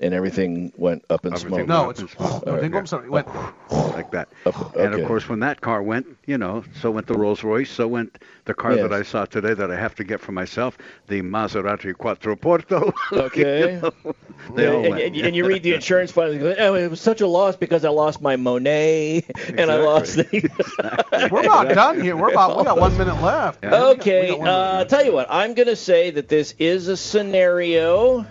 and 0.00 0.14
everything 0.14 0.72
went 0.76 1.04
up 1.10 1.26
in 1.26 1.32
Everything 1.32 1.66
smoke. 1.66 1.68
No, 1.68 1.90
it's 1.90 2.00
smoke. 2.12 2.46
no, 2.46 2.54
it 2.54 2.60
didn't. 2.60 2.74
I'm 2.76 2.86
sorry. 2.86 3.06
It 3.06 3.10
went. 3.10 3.26
like 3.70 4.10
that. 4.12 4.28
Up- 4.46 4.76
And 4.76 4.94
of 4.94 5.06
course, 5.06 5.28
when 5.28 5.40
that 5.40 5.60
car 5.60 5.82
went, 5.82 6.06
you 6.26 6.38
know, 6.38 6.62
so 6.80 6.90
went 6.90 7.06
the 7.08 7.14
Rolls 7.14 7.42
Royce, 7.42 7.70
so 7.70 7.88
went 7.88 8.18
the 8.44 8.54
car 8.54 8.72
Yes. 8.74 8.82
that 8.82 8.92
I 8.92 9.02
saw 9.02 9.24
today 9.24 9.54
that 9.54 9.70
I 9.70 9.76
have 9.76 9.94
to 9.96 10.04
get 10.04 10.20
for 10.20 10.32
myself, 10.32 10.78
the 11.08 11.22
Maserati 11.22 11.92
Quattroporte. 11.94 12.92
Okay. 13.12 13.74
You 13.74 13.80
know, 13.80 13.92
they 14.54 14.66
all 14.68 14.80
and, 14.84 14.90
went. 14.90 15.02
and- 15.02 15.16
and 15.26 15.36
you 15.36 15.44
read 15.46 15.62
the 15.62 15.74
insurance 15.74 16.12
file, 16.12 16.30
and 16.30 16.34
you 16.40 16.40
go, 16.40 16.54
oh, 16.58 16.74
it 16.74 16.88
was 16.88 17.00
such 17.00 17.20
a 17.20 17.26
loss 17.26 17.56
because 17.56 17.84
I 17.84 17.88
lost 17.90 18.20
my 18.22 18.36
Monet 18.36 19.24
and 19.48 19.70
I 19.70 19.76
lost 19.78 20.14
the. 20.16 21.28
We're 21.32 21.42
not 21.42 21.68
done 21.70 22.00
here. 22.00 22.16
We're 22.16 22.30
about. 22.30 22.56
We 22.56 22.64
got 22.64 22.78
one 22.78 22.96
minute 22.96 23.20
left. 23.20 23.62
We 23.64 23.70
got- 23.70 23.96
okay, 23.98 24.28
got 24.28 24.38
one 24.38 24.48
uh, 24.48 24.72
minute. 24.74 24.88
tell 24.90 25.04
you 25.04 25.12
what, 25.12 25.26
I'm 25.28 25.54
going 25.54 25.68
to 25.68 25.76
say 25.76 26.10
that 26.12 26.28
this 26.28 26.54
is 26.58 26.88
a 26.88 26.96
scenario, 26.96 28.24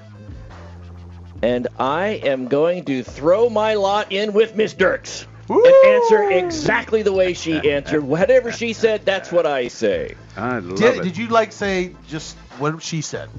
and 1.42 1.68
I 1.80 2.22
am 2.24 2.48
going 2.48 2.86
to 2.86 3.04
throw 3.04 3.50
my 3.50 3.76
lot 3.76 4.12
in 4.12 4.34
with 4.34 4.56
Miss 4.56 4.74
Dirks 4.74 5.28
Woo! 5.48 5.64
and 5.64 5.94
answer 5.96 6.30
exactly 6.32 7.04
the 7.04 7.14
way 7.14 7.34
she 7.34 7.72
answered. 7.72 8.04
Whatever 8.04 8.52
she 8.52 8.74
said, 8.74 9.06
that's 9.06 9.32
what 9.32 9.46
I 9.46 9.68
say. 9.68 10.16
I 10.36 10.60
love 10.60 10.78
Did, 10.78 10.98
it. 10.98 11.04
did 11.04 11.18
you 11.18 11.28
like 11.28 11.52
say 11.52 11.96
just 12.08 12.36
what 12.60 12.82
she 12.82 13.02
said? 13.02 13.30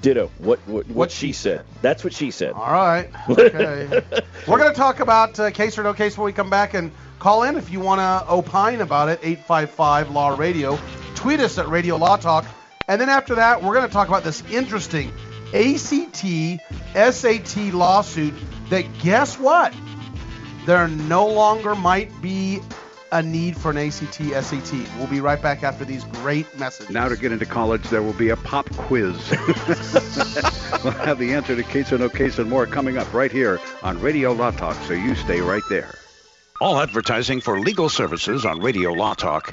Ditto. 0.00 0.30
What 0.38 0.60
what, 0.60 0.86
what, 0.86 0.96
What 0.96 1.10
she 1.10 1.28
she 1.28 1.32
said. 1.32 1.64
That's 1.82 2.04
what 2.04 2.12
she 2.12 2.30
said. 2.30 2.52
All 2.52 2.72
right. 2.72 3.10
Okay. 3.28 4.02
We're 4.46 4.58
going 4.58 4.72
to 4.72 4.76
talk 4.76 5.00
about 5.00 5.38
uh, 5.38 5.50
case 5.50 5.76
or 5.76 5.82
no 5.82 5.92
case 5.92 6.16
when 6.16 6.24
we 6.24 6.32
come 6.32 6.50
back 6.50 6.74
and 6.74 6.92
call 7.18 7.42
in 7.42 7.56
if 7.56 7.70
you 7.70 7.80
want 7.80 8.00
to 8.00 8.32
opine 8.32 8.80
about 8.80 9.08
it. 9.08 9.18
855 9.22 10.10
Law 10.10 10.36
Radio. 10.36 10.78
Tweet 11.16 11.40
us 11.40 11.58
at 11.58 11.68
Radio 11.68 11.96
Law 11.96 12.16
Talk. 12.16 12.46
And 12.86 13.00
then 13.00 13.08
after 13.08 13.34
that, 13.34 13.62
we're 13.62 13.74
going 13.74 13.86
to 13.86 13.92
talk 13.92 14.08
about 14.08 14.24
this 14.24 14.42
interesting 14.50 15.12
ACT 15.54 16.60
SAT 16.94 17.72
lawsuit 17.72 18.34
that 18.70 18.84
guess 18.98 19.38
what? 19.38 19.72
There 20.66 20.86
no 20.88 21.26
longer 21.26 21.74
might 21.74 22.10
be 22.20 22.60
a 23.10 23.22
need 23.22 23.56
for 23.56 23.70
an 23.70 23.78
ACT 23.78 24.14
SAT. 24.14 24.72
We'll 24.98 25.06
be 25.06 25.20
right 25.20 25.40
back 25.40 25.62
after 25.62 25.84
these 25.84 26.04
great 26.04 26.58
messages. 26.58 26.90
Now 26.90 27.08
to 27.08 27.16
get 27.16 27.32
into 27.32 27.46
college, 27.46 27.82
there 27.84 28.02
will 28.02 28.12
be 28.12 28.28
a 28.28 28.36
pop 28.36 28.68
quiz. 28.76 29.16
we'll 30.84 30.92
have 30.92 31.18
the 31.18 31.32
answer 31.32 31.56
to 31.56 31.62
case 31.62 31.92
or 31.92 31.98
no 31.98 32.08
case 32.10 32.38
and 32.38 32.50
more 32.50 32.66
coming 32.66 32.98
up 32.98 33.12
right 33.14 33.32
here 33.32 33.58
on 33.82 34.00
Radio 34.00 34.32
Law 34.32 34.50
Talk, 34.50 34.76
so 34.86 34.92
you 34.92 35.14
stay 35.14 35.40
right 35.40 35.62
there. 35.70 35.94
All 36.60 36.78
advertising 36.78 37.40
for 37.40 37.60
legal 37.60 37.88
services 37.88 38.44
on 38.44 38.60
Radio 38.60 38.92
Law 38.92 39.14
Talk 39.14 39.52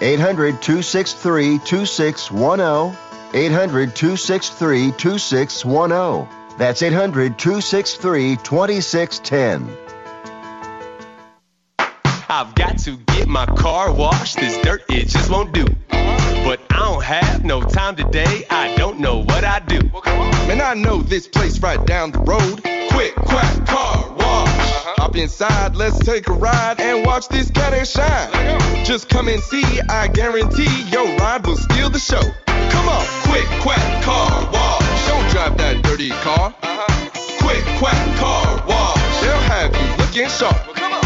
800 0.00 0.60
263 0.60 1.58
2610. 1.60 2.98
800 3.32 3.96
263 3.96 4.92
2610. 4.92 6.58
That's 6.58 6.82
800 6.82 7.38
263 7.38 8.36
2610. 8.36 9.76
I've 12.28 12.54
got 12.54 12.78
to 12.80 12.96
get 12.98 13.26
my 13.26 13.46
car 13.46 13.90
washed. 13.92 14.36
This 14.36 14.58
dirt, 14.58 14.84
it 14.90 15.08
just 15.08 15.30
won't 15.30 15.54
do. 15.54 15.64
But 15.88 16.60
I 16.70 16.78
don't 16.78 17.02
have 17.02 17.44
no 17.44 17.62
time 17.62 17.96
today. 17.96 18.44
I 18.50 18.76
don't 18.76 19.00
know 19.00 19.22
what 19.22 19.44
I 19.44 19.60
do. 19.60 19.80
Man, 20.46 20.60
I 20.60 20.74
know 20.74 21.00
this 21.00 21.26
place 21.26 21.58
right 21.60 21.84
down 21.86 22.12
the 22.12 22.18
road. 22.18 22.62
Quick, 22.90 23.14
quack, 23.14 23.66
car 23.66 24.15
wash. 24.86 24.96
Hop 24.98 25.16
inside, 25.16 25.76
let's 25.76 25.98
take 25.98 26.28
a 26.28 26.32
ride 26.32 26.80
and 26.80 27.04
watch 27.06 27.28
this 27.28 27.50
cat 27.50 27.74
and 27.74 27.86
shine. 27.86 28.84
Just 28.84 29.08
come 29.08 29.28
and 29.28 29.42
see, 29.42 29.64
I 29.88 30.08
guarantee 30.08 30.82
your 30.90 31.06
ride 31.16 31.46
will 31.46 31.56
steal 31.56 31.90
the 31.90 31.98
show. 31.98 32.22
Come 32.46 32.88
on, 32.88 33.04
quick, 33.24 33.46
quack, 33.62 34.04
car 34.04 34.50
wash. 34.52 35.08
Don't 35.08 35.30
drive 35.30 35.56
that 35.58 35.82
dirty 35.82 36.10
car. 36.10 36.54
Uh-huh. 36.62 37.10
Quick, 37.40 37.64
quack, 37.78 38.18
car 38.18 38.64
wash. 38.66 39.20
They'll 39.20 39.36
have 39.36 39.74
you 39.74 40.04
looking 40.04 40.28
sharp. 40.28 41.05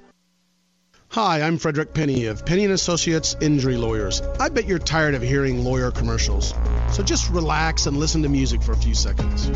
Hi, 1.13 1.41
I'm 1.41 1.57
Frederick 1.57 1.93
Penney 1.93 2.27
of 2.27 2.45
Penney 2.45 2.63
and 2.63 2.71
Associates 2.71 3.35
Injury 3.41 3.75
Lawyers. 3.75 4.21
I 4.39 4.47
bet 4.47 4.65
you're 4.65 4.79
tired 4.79 5.13
of 5.13 5.21
hearing 5.21 5.61
lawyer 5.65 5.91
commercials. 5.91 6.53
So 6.93 7.03
just 7.03 7.29
relax 7.29 7.85
and 7.85 7.97
listen 7.97 8.23
to 8.23 8.29
music 8.29 8.63
for 8.63 8.71
a 8.71 8.77
few 8.77 8.95
seconds. 8.95 9.49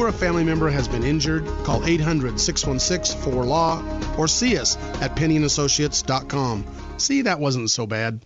Or 0.00 0.08
a 0.08 0.12
family 0.14 0.44
member 0.44 0.70
has 0.70 0.88
been 0.88 1.04
injured, 1.04 1.46
call 1.62 1.84
800 1.84 2.40
616 2.40 3.20
4LAW 3.20 4.18
or 4.18 4.28
see 4.28 4.56
us 4.56 4.78
at 5.02 5.14
penneyandassociates.com. 5.14 6.64
See, 6.96 7.20
that 7.22 7.38
wasn't 7.38 7.70
so 7.70 7.86
bad. 7.86 8.24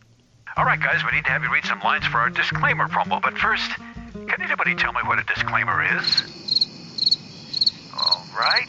All 0.57 0.65
right, 0.65 0.79
guys, 0.79 1.05
we 1.05 1.11
need 1.17 1.25
to 1.25 1.33
have 1.33 1.43
you 1.43 1.53
read 1.53 1.65
some 1.65 1.81
lines 1.81 2.07
for 2.07 2.19
our 2.19 2.31
disclaimer 2.31 2.87
promo. 2.87 3.21
But 3.21 3.37
first, 3.37 3.69
can 4.13 4.41
anybody 4.41 4.77
tell 4.77 4.93
me 4.93 5.01
what 5.05 5.19
a 5.19 5.25
disclaimer 5.25 5.99
is? 5.99 6.23
All 7.93 8.25
right. 8.39 8.69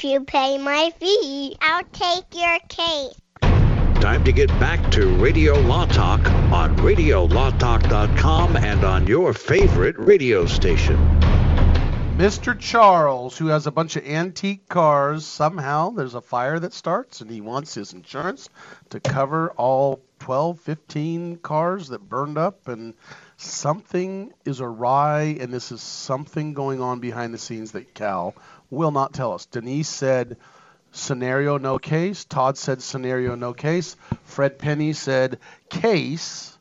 If 0.00 0.04
you 0.04 0.22
pay 0.22 0.56
my 0.56 0.90
fee, 0.98 1.58
I'll 1.60 1.84
take 1.92 2.24
your 2.32 2.58
case. 2.70 3.20
Time 4.00 4.24
to 4.24 4.32
get 4.32 4.48
back 4.58 4.90
to 4.92 5.14
Radio 5.16 5.52
Law 5.60 5.84
Talk 5.84 6.26
on 6.50 6.74
radiolawtalk.com 6.78 8.56
and 8.56 8.82
on 8.82 9.06
your 9.06 9.34
favorite 9.34 9.98
radio 9.98 10.46
station. 10.46 10.96
Mr. 12.16 12.58
Charles, 12.58 13.36
who 13.36 13.48
has 13.48 13.66
a 13.66 13.70
bunch 13.70 13.96
of 13.96 14.06
antique 14.06 14.66
cars, 14.70 15.26
somehow 15.26 15.90
there's 15.90 16.14
a 16.14 16.22
fire 16.22 16.58
that 16.58 16.72
starts 16.72 17.20
and 17.20 17.30
he 17.30 17.42
wants 17.42 17.74
his 17.74 17.92
insurance 17.92 18.48
to 18.88 19.00
cover 19.00 19.50
all 19.58 20.00
12, 20.20 20.60
15 20.60 21.36
cars 21.38 21.88
that 21.88 22.08
burned 22.08 22.38
up 22.38 22.68
and 22.68 22.94
something 23.36 24.32
is 24.46 24.62
awry 24.62 25.36
and 25.40 25.52
this 25.52 25.72
is 25.72 25.82
something 25.82 26.54
going 26.54 26.80
on 26.80 27.00
behind 27.00 27.34
the 27.34 27.38
scenes 27.38 27.72
that 27.72 27.92
Cal 27.92 28.34
will 28.70 28.90
not 28.90 29.12
tell 29.12 29.32
us. 29.32 29.46
Denise 29.46 29.88
said 29.88 30.36
scenario 30.92 31.58
no 31.58 31.78
case. 31.78 32.24
Todd 32.24 32.56
said 32.56 32.82
scenario 32.82 33.34
no 33.34 33.52
case. 33.52 33.96
Fred 34.24 34.58
Penney 34.58 34.92
said 34.92 35.38
case, 35.68 36.56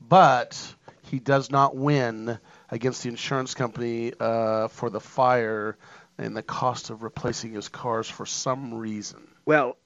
but 0.00 0.74
he 1.02 1.18
does 1.18 1.50
not 1.50 1.76
win 1.76 2.38
against 2.70 3.02
the 3.02 3.08
insurance 3.08 3.54
company 3.54 4.12
uh, 4.18 4.68
for 4.68 4.90
the 4.90 5.00
fire 5.00 5.76
and 6.18 6.36
the 6.36 6.42
cost 6.42 6.90
of 6.90 7.02
replacing 7.02 7.52
his 7.52 7.68
cars 7.68 8.08
for 8.08 8.26
some 8.26 8.74
reason. 8.74 9.20
Well, 9.44 9.76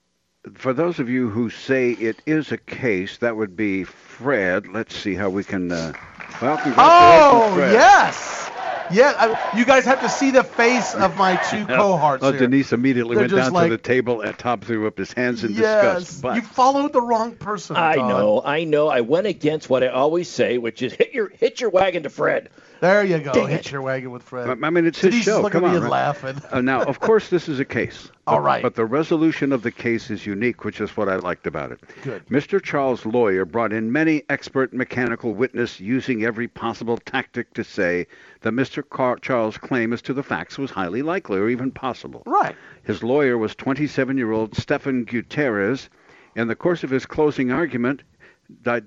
for 0.55 0.73
those 0.73 1.01
of 1.01 1.09
you 1.09 1.29
who 1.29 1.51
say 1.51 1.93
it 1.93 2.23
is 2.27 2.53
a 2.53 2.59
case, 2.59 3.19
that 3.19 3.37
would 3.37 3.57
be 3.57 3.85
Fred. 3.85 4.69
Let's 4.69 4.95
see 4.95 5.15
how 5.15 5.31
we 5.31 5.45
can. 5.45 5.73
Uh, 5.73 5.93
well, 6.41 6.61
Oh 6.65 7.57
yes, 7.73 8.51
yeah. 8.93 9.15
I, 9.17 9.57
you 9.59 9.65
guys 9.65 9.85
have 9.85 10.01
to 10.01 10.09
see 10.09 10.31
the 10.31 10.45
face 10.45 10.95
of 10.95 11.17
my 11.17 11.37
two 11.37 11.65
cohorts 11.67 12.23
Oh. 12.25 12.33
Denise 12.33 12.73
immediately 12.73 13.15
They're 13.17 13.23
went 13.25 13.33
down 13.33 13.53
like- 13.53 13.71
to 13.71 13.77
the 13.77 13.83
table 13.83 14.21
and 14.21 14.37
Tom 14.39 14.61
threw 14.61 14.87
up 14.87 14.97
his 14.99 15.13
hands 15.13 15.45
in 15.45 15.53
yes, 15.55 15.99
disgust. 15.99 16.23
But 16.23 16.37
you 16.37 16.43
followed 16.43 16.93
the 16.93 17.01
wrong 17.03 17.35
person. 17.37 17.77
I 17.77 17.97
Todd. 17.97 18.09
know, 18.09 18.43
I 18.45 18.65
know. 18.65 18.89
I 18.89 19.01
went 19.03 19.27
against 19.27 19.69
what 19.71 19.83
I 19.83 19.89
always 19.89 20.29
say, 20.29 20.59
which 20.59 20.83
is 20.83 20.93
hit 20.93 21.13
your 21.15 21.29
hit 21.29 21.61
your 21.61 21.71
wagon 21.71 22.03
to 22.05 22.11
Fred. 22.11 22.49
There 22.81 23.05
you 23.05 23.19
go. 23.19 23.33
Dang 23.33 23.49
Hit 23.49 23.67
it. 23.67 23.73
your 23.73 23.83
wagon 23.83 24.11
with 24.11 24.23
Fred. 24.23 24.49
I 24.63 24.71
mean, 24.71 24.85
it's 24.87 25.01
his 25.01 25.11
Denise 25.13 25.25
show. 25.25 25.39
is 25.39 25.43
looking 25.45 25.61
Come 25.61 25.65
at 25.65 25.73
me 25.73 25.77
on, 25.79 25.83
and 25.83 25.85
right? 25.85 25.91
laughing. 25.91 26.37
Uh, 26.51 26.61
now, 26.61 26.83
of 26.83 27.01
course, 27.01 27.29
this 27.31 27.49
is 27.49 27.59
a 27.59 27.65
case. 27.65 28.11
All 28.29 28.41
but, 28.63 28.75
the 28.75 28.85
resolution 28.85 29.53
of 29.53 29.63
the 29.63 29.71
case 29.71 30.11
is 30.11 30.27
unique, 30.27 30.65
which 30.65 30.81
is 30.81 30.97
what 30.97 31.09
I 31.09 31.15
liked 31.17 31.47
about 31.47 31.71
it. 31.71 31.81
Good. 32.03 32.27
Mr. 32.27 32.61
Charles' 32.61 33.07
lawyer 33.07 33.45
brought 33.45 33.73
in 33.73 33.93
many 33.93 34.25
expert 34.29 34.73
mechanical 34.73 35.33
witness 35.33 35.79
using 35.79 36.25
every 36.25 36.49
possible 36.49 36.97
tactic 36.99 37.55
to 37.55 37.63
say 37.63 38.09
that 38.41 38.53
Mr. 38.53 38.83
Car- 38.89 39.19
Charles' 39.21 39.59
claim 39.59 39.93
as 39.93 40.03
to 40.03 40.13
the 40.13 40.25
facts 40.25 40.59
was 40.59 40.73
highly 40.73 41.03
likely 41.03 41.39
or 41.39 41.49
even 41.49 41.71
possible. 41.71 42.25
Right. 42.27 42.57
His 42.83 43.05
lawyer 43.05 43.39
was 43.39 43.55
27-year-old 43.55 44.57
Stefan 44.57 45.05
Gutierrez. 45.05 45.89
In 46.35 46.49
the 46.49 46.57
course 46.57 46.83
of 46.83 46.91
his 46.91 47.07
closing 47.07 47.53
argument, 47.53 48.03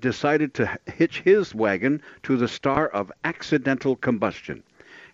decided 0.00 0.52
to 0.54 0.78
hitch 0.86 1.20
his 1.22 1.54
wagon 1.54 2.02
to 2.24 2.36
the 2.36 2.48
star 2.48 2.88
of 2.88 3.10
accidental 3.24 3.96
combustion. 3.96 4.62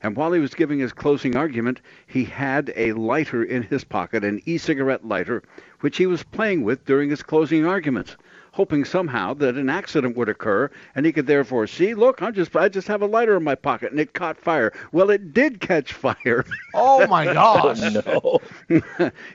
And 0.07 0.15
while 0.15 0.31
he 0.31 0.39
was 0.39 0.55
giving 0.55 0.79
his 0.79 0.93
closing 0.93 1.35
argument, 1.35 1.81
he 2.07 2.23
had 2.23 2.73
a 2.77 2.93
lighter 2.93 3.43
in 3.43 3.65
his 3.65 3.83
pocket, 3.83 4.23
an 4.23 4.41
e-cigarette 4.47 5.05
lighter, 5.05 5.43
which 5.81 5.97
he 5.97 6.07
was 6.07 6.23
playing 6.23 6.63
with 6.63 6.85
during 6.85 7.11
his 7.11 7.25
closing 7.25 7.67
arguments, 7.67 8.17
hoping 8.53 8.85
somehow 8.85 9.35
that 9.35 9.57
an 9.57 9.69
accident 9.69 10.17
would 10.17 10.29
occur, 10.29 10.71
and 10.95 11.05
he 11.05 11.11
could 11.11 11.27
therefore 11.27 11.67
see, 11.67 11.93
look, 11.93 12.23
I'm 12.23 12.35
just, 12.35 12.55
I 12.55 12.69
just 12.69 12.87
have 12.87 13.03
a 13.03 13.07
lighter 13.07 13.37
in 13.37 13.43
my 13.43 13.57
pocket, 13.57 13.91
and 13.91 13.99
it 13.99 14.13
caught 14.15 14.39
fire. 14.39 14.73
Well, 14.93 15.11
it 15.11 15.35
did 15.35 15.59
catch 15.59 15.93
fire. 15.93 16.45
Oh 16.73 17.05
my 17.09 17.25
gosh. 17.35 17.81
no. 17.81 18.41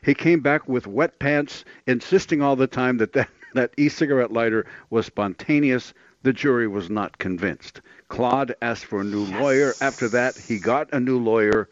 he 0.05 0.13
came 0.13 0.39
back 0.39 0.69
with 0.69 0.87
wet 0.87 1.19
pants, 1.19 1.65
insisting 1.85 2.41
all 2.41 2.55
the 2.55 2.65
time 2.65 2.95
that 2.99 3.11
that, 3.11 3.29
that 3.55 3.73
e-cigarette 3.75 4.31
lighter 4.31 4.65
was 4.89 5.05
spontaneous. 5.05 5.93
The 6.23 6.31
jury 6.31 6.67
was 6.69 6.89
not 6.89 7.17
convinced. 7.17 7.81
Claude 8.11 8.53
asked 8.61 8.83
for 8.85 8.99
a 8.99 9.03
new 9.05 9.23
lawyer. 9.39 9.73
After 9.79 10.09
that, 10.09 10.37
he 10.37 10.59
got 10.59 10.91
a 10.91 10.99
new 10.99 11.17
lawyer, 11.17 11.69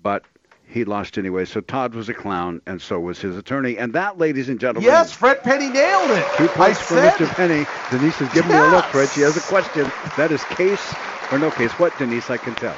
but 0.00 0.22
he 0.64 0.84
lost 0.84 1.18
anyway. 1.18 1.44
So 1.44 1.60
Todd 1.60 1.92
was 1.94 2.08
a 2.08 2.14
clown, 2.14 2.62
and 2.68 2.80
so 2.80 3.00
was 3.00 3.20
his 3.20 3.36
attorney. 3.36 3.76
And 3.78 3.92
that, 3.94 4.16
ladies 4.18 4.48
and 4.48 4.60
gentlemen, 4.60 4.88
Yes, 4.88 5.12
Fred 5.12 5.42
Penney 5.42 5.70
nailed 5.70 6.12
it. 6.12 6.24
two 6.36 6.46
points 6.48 6.78
for 6.80 6.94
said 6.94 7.12
Mr. 7.14 7.26
Penney. 7.34 7.66
Denise 7.90 8.20
is 8.20 8.32
giving 8.32 8.52
me 8.52 8.58
a 8.58 8.70
look, 8.70 8.84
Fred. 8.84 9.08
She 9.08 9.22
has 9.22 9.36
a 9.36 9.40
question. 9.40 9.90
That 10.16 10.30
is 10.30 10.44
case 10.44 10.94
or 11.32 11.38
no 11.40 11.50
case? 11.50 11.72
What, 11.80 11.98
Denise? 11.98 12.30
I 12.30 12.36
can 12.36 12.54
tell. 12.54 12.76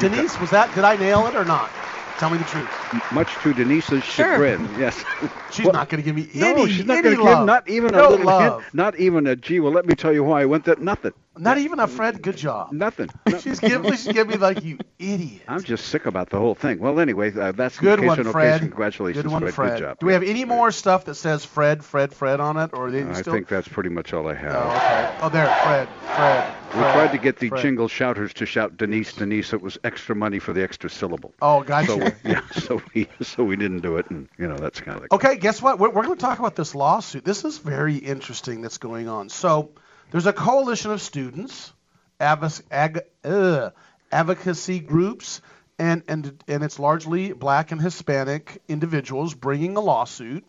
Denise, 0.00 0.40
was 0.40 0.50
that? 0.50 0.74
Did 0.74 0.82
I 0.82 0.96
nail 0.96 1.24
it 1.28 1.36
or 1.36 1.44
not? 1.44 1.70
Tell 2.18 2.30
me 2.30 2.38
the 2.38 2.44
truth. 2.44 2.68
Much 3.12 3.32
to 3.44 3.54
Denise's 3.54 4.02
Sure. 4.02 4.26
chagrin. 4.26 4.68
Yes. 4.78 5.02
She's 5.52 5.66
not 5.66 5.88
going 5.88 6.02
to 6.02 6.12
give 6.12 6.16
me 6.16 6.28
No, 6.34 6.52
any, 6.52 6.68
she's 6.72 6.84
not 6.84 6.98
any 6.98 7.14
going 7.14 7.16
to 7.16 7.22
love. 7.24 7.38
give 7.38 7.46
not 7.46 7.68
even 7.68 7.92
no 7.92 8.08
a 8.08 8.10
little 8.10 8.26
love. 8.26 8.62
hint, 8.62 8.74
not 8.74 8.96
even 8.96 9.26
a 9.26 9.36
gee. 9.36 9.58
Well, 9.60 9.72
let 9.72 9.86
me 9.86 9.94
tell 9.94 10.12
you 10.12 10.22
why 10.22 10.42
I 10.42 10.44
went 10.44 10.64
that. 10.64 10.80
Nothing. 10.82 11.12
Not 11.36 11.58
even 11.58 11.78
a 11.78 11.86
Fred. 11.86 12.22
Good 12.22 12.36
job. 12.36 12.72
Nothing. 12.72 13.08
She's 13.40 13.60
giving. 13.60 13.92
She's 13.92 14.08
giving 14.08 14.32
me 14.32 14.36
like 14.36 14.64
you 14.64 14.78
idiot. 14.98 15.42
I'm 15.46 15.62
just 15.62 15.86
sick 15.86 16.06
about 16.06 16.28
the 16.28 16.38
whole 16.38 16.56
thing. 16.56 16.80
Well, 16.80 16.98
anyway, 16.98 17.32
uh, 17.32 17.52
that's 17.52 17.78
Good 17.78 18.00
one, 18.04 18.22
Fred. 18.24 18.48
occasion. 18.54 18.68
Congratulations, 18.68 19.22
Good 19.22 19.32
one, 19.32 19.42
Fred. 19.42 19.54
Fred. 19.54 19.70
Good 19.74 19.78
job. 19.78 19.98
Do 20.00 20.06
we 20.06 20.12
have 20.12 20.24
any 20.24 20.44
more 20.44 20.72
stuff 20.72 21.04
that 21.04 21.14
says 21.14 21.44
Fred, 21.44 21.84
Fred, 21.84 22.12
Fred 22.12 22.40
on 22.40 22.56
it, 22.56 22.70
or 22.72 22.90
they 22.90 23.04
I 23.04 23.12
still? 23.12 23.32
think 23.32 23.46
that's 23.46 23.68
pretty 23.68 23.90
much 23.90 24.12
all 24.12 24.26
I 24.28 24.34
have. 24.34 24.54
Oh, 24.56 24.70
okay. 24.70 25.18
Oh, 25.22 25.28
there, 25.28 25.46
Fred, 25.62 25.88
Fred. 26.16 26.54
We 26.74 26.80
Fred, 26.80 26.92
tried 26.94 27.12
to 27.12 27.18
get 27.18 27.38
the 27.38 27.48
Fred. 27.48 27.62
jingle 27.62 27.86
shouters 27.88 28.34
to 28.34 28.44
shout 28.46 28.76
Denise, 28.76 29.12
Denise. 29.12 29.52
It 29.52 29.62
was 29.62 29.78
extra 29.84 30.16
money 30.16 30.40
for 30.40 30.52
the 30.52 30.62
extra 30.64 30.90
syllable. 30.90 31.32
Oh, 31.40 31.62
gotcha. 31.62 31.86
So 31.86 32.12
yeah, 32.24 32.42
so 32.52 32.82
we 32.92 33.08
so 33.22 33.44
we 33.44 33.54
didn't 33.56 33.80
do 33.80 33.96
it, 33.98 34.10
and 34.10 34.28
you 34.36 34.48
know 34.48 34.56
that's 34.56 34.80
kind 34.80 34.98
of 34.98 35.06
Okay, 35.12 35.36
guess 35.36 35.62
what? 35.62 35.78
We're, 35.78 35.90
we're 35.90 36.02
going 36.04 36.16
to 36.18 36.20
talk 36.20 36.40
about 36.40 36.56
this 36.56 36.74
lawsuit. 36.74 37.24
This 37.24 37.44
is 37.44 37.58
very 37.58 37.96
interesting 37.96 38.62
that's 38.62 38.78
going 38.78 39.08
on. 39.08 39.28
So, 39.28 39.70
there's 40.10 40.26
a 40.26 40.32
coalition 40.32 40.90
of 40.90 41.00
students, 41.00 41.72
advocacy 42.20 43.00
groups, 44.80 45.40
and, 45.78 46.02
and, 46.08 46.42
and 46.46 46.62
it's 46.62 46.78
largely 46.78 47.32
black 47.32 47.72
and 47.72 47.80
Hispanic 47.80 48.60
individuals 48.68 49.34
bringing 49.34 49.76
a 49.76 49.80
lawsuit 49.80 50.44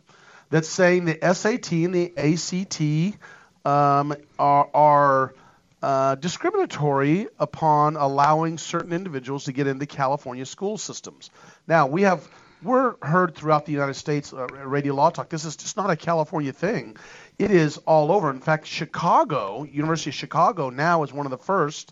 that's 0.49 0.67
saying 0.67 1.05
the 1.05 1.17
SAT 1.33 1.71
and 1.71 1.95
the 1.95 2.11
ACT 2.17 3.17
um, 3.65 4.13
are, 4.37 4.69
are 4.73 5.33
uh, 5.81 6.15
discriminatory 6.15 7.27
upon 7.39 7.95
allowing 7.95 8.57
certain 8.57 8.93
individuals 8.93 9.45
to 9.45 9.53
get 9.53 9.67
into 9.67 9.85
California 9.85 10.45
school 10.45 10.77
systems. 10.77 11.29
Now, 11.67 11.87
we 11.87 12.01
have 12.01 12.27
we're 12.63 12.95
heard 13.01 13.35
throughout 13.35 13.65
the 13.65 13.71
United 13.71 13.95
States 13.95 14.33
uh, 14.33 14.45
radio 14.45 14.93
law 14.93 15.09
talk. 15.09 15.29
This 15.29 15.45
is 15.45 15.55
just 15.55 15.77
not 15.77 15.89
a 15.89 15.95
California 15.95 16.53
thing. 16.53 16.95
It 17.41 17.49
is 17.49 17.79
all 17.87 18.11
over. 18.11 18.29
In 18.29 18.39
fact, 18.39 18.67
Chicago, 18.67 19.63
University 19.63 20.11
of 20.11 20.13
Chicago, 20.13 20.69
now 20.69 21.01
is 21.01 21.11
one 21.11 21.25
of 21.25 21.31
the 21.31 21.39
first 21.39 21.91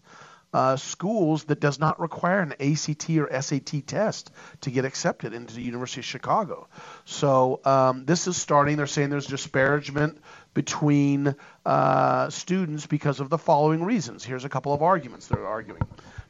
uh, 0.54 0.76
schools 0.76 1.46
that 1.46 1.60
does 1.60 1.80
not 1.80 2.00
require 2.00 2.42
an 2.42 2.54
ACT 2.60 3.10
or 3.18 3.42
SAT 3.42 3.88
test 3.88 4.30
to 4.62 4.70
get 4.70 4.86
accepted 4.86 5.34
into 5.34 5.56
the 5.56 5.64
University 5.64 6.02
of 6.02 6.06
Chicago. 6.06 6.68
So 7.06 7.62
um, 7.66 8.06
this 8.06 8.28
is 8.28 8.38
starting. 8.38 8.78
They're 8.78 8.86
saying 8.86 9.10
there's 9.10 9.26
disparagement 9.26 10.22
between 10.54 11.34
uh, 11.66 12.30
students 12.30 12.86
because 12.86 13.20
of 13.20 13.32
the 13.32 13.40
following 13.40 13.84
reasons. 13.84 14.24
Here's 14.24 14.46
a 14.46 14.50
couple 14.50 14.72
of 14.72 14.84
arguments 14.84 15.26
they're 15.26 15.48
arguing. 15.48 15.82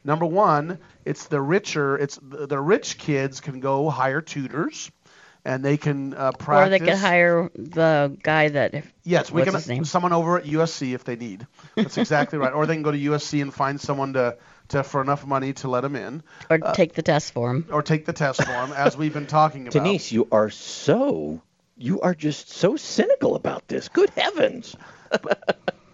Number 0.02 0.24
one, 0.24 0.78
it's 1.04 1.26
the 1.26 1.42
richer. 1.42 1.98
It's 1.98 2.18
the, 2.22 2.46
the 2.46 2.58
rich 2.58 2.96
kids 2.96 3.42
can 3.42 3.60
go 3.60 3.90
hire 3.90 4.22
tutors, 4.22 4.90
and 5.44 5.64
they 5.64 5.76
can 5.76 6.14
uh, 6.14 6.32
practice. 6.32 6.66
Or 6.66 6.70
they 6.70 6.78
could 6.78 6.98
hire 6.98 7.50
the 7.54 8.16
guy 8.22 8.48
that. 8.48 8.84
Yes, 9.04 9.30
we 9.30 9.40
what's 9.40 9.50
can 9.50 9.54
his 9.54 9.68
name? 9.68 9.84
someone 9.84 10.12
over 10.12 10.38
at 10.38 10.44
USC 10.44 10.94
if 10.94 11.04
they 11.04 11.16
need. 11.16 11.46
That's 11.74 11.98
exactly 11.98 12.38
right. 12.38 12.52
Or 12.52 12.66
they 12.66 12.74
can 12.74 12.82
go 12.82 12.92
to 12.92 12.98
USC 12.98 13.42
and 13.42 13.52
find 13.52 13.80
someone 13.80 14.12
to, 14.14 14.36
to 14.68 14.82
for 14.82 15.00
enough 15.00 15.26
money 15.26 15.52
to 15.54 15.68
let 15.68 15.80
them 15.82 15.96
in. 15.96 16.22
Or 16.48 16.58
Uh, 16.62 16.72
take 16.72 16.94
the 16.94 17.02
test 17.02 17.32
for 17.32 17.50
him. 17.50 17.66
Or 17.70 17.82
take 17.82 18.06
the 18.06 18.12
test 18.12 18.42
for 18.42 18.52
them, 18.52 18.72
as 18.72 18.96
we've 18.96 19.14
been 19.14 19.26
talking 19.26 19.62
about. 19.62 19.72
Denise, 19.72 20.12
you 20.12 20.28
are 20.30 20.50
so 20.50 21.40
you 21.76 22.00
are 22.02 22.14
just 22.14 22.50
so 22.50 22.76
cynical 22.76 23.34
about 23.34 23.66
this. 23.68 23.88
Good 23.88 24.10
heavens. 24.10 24.76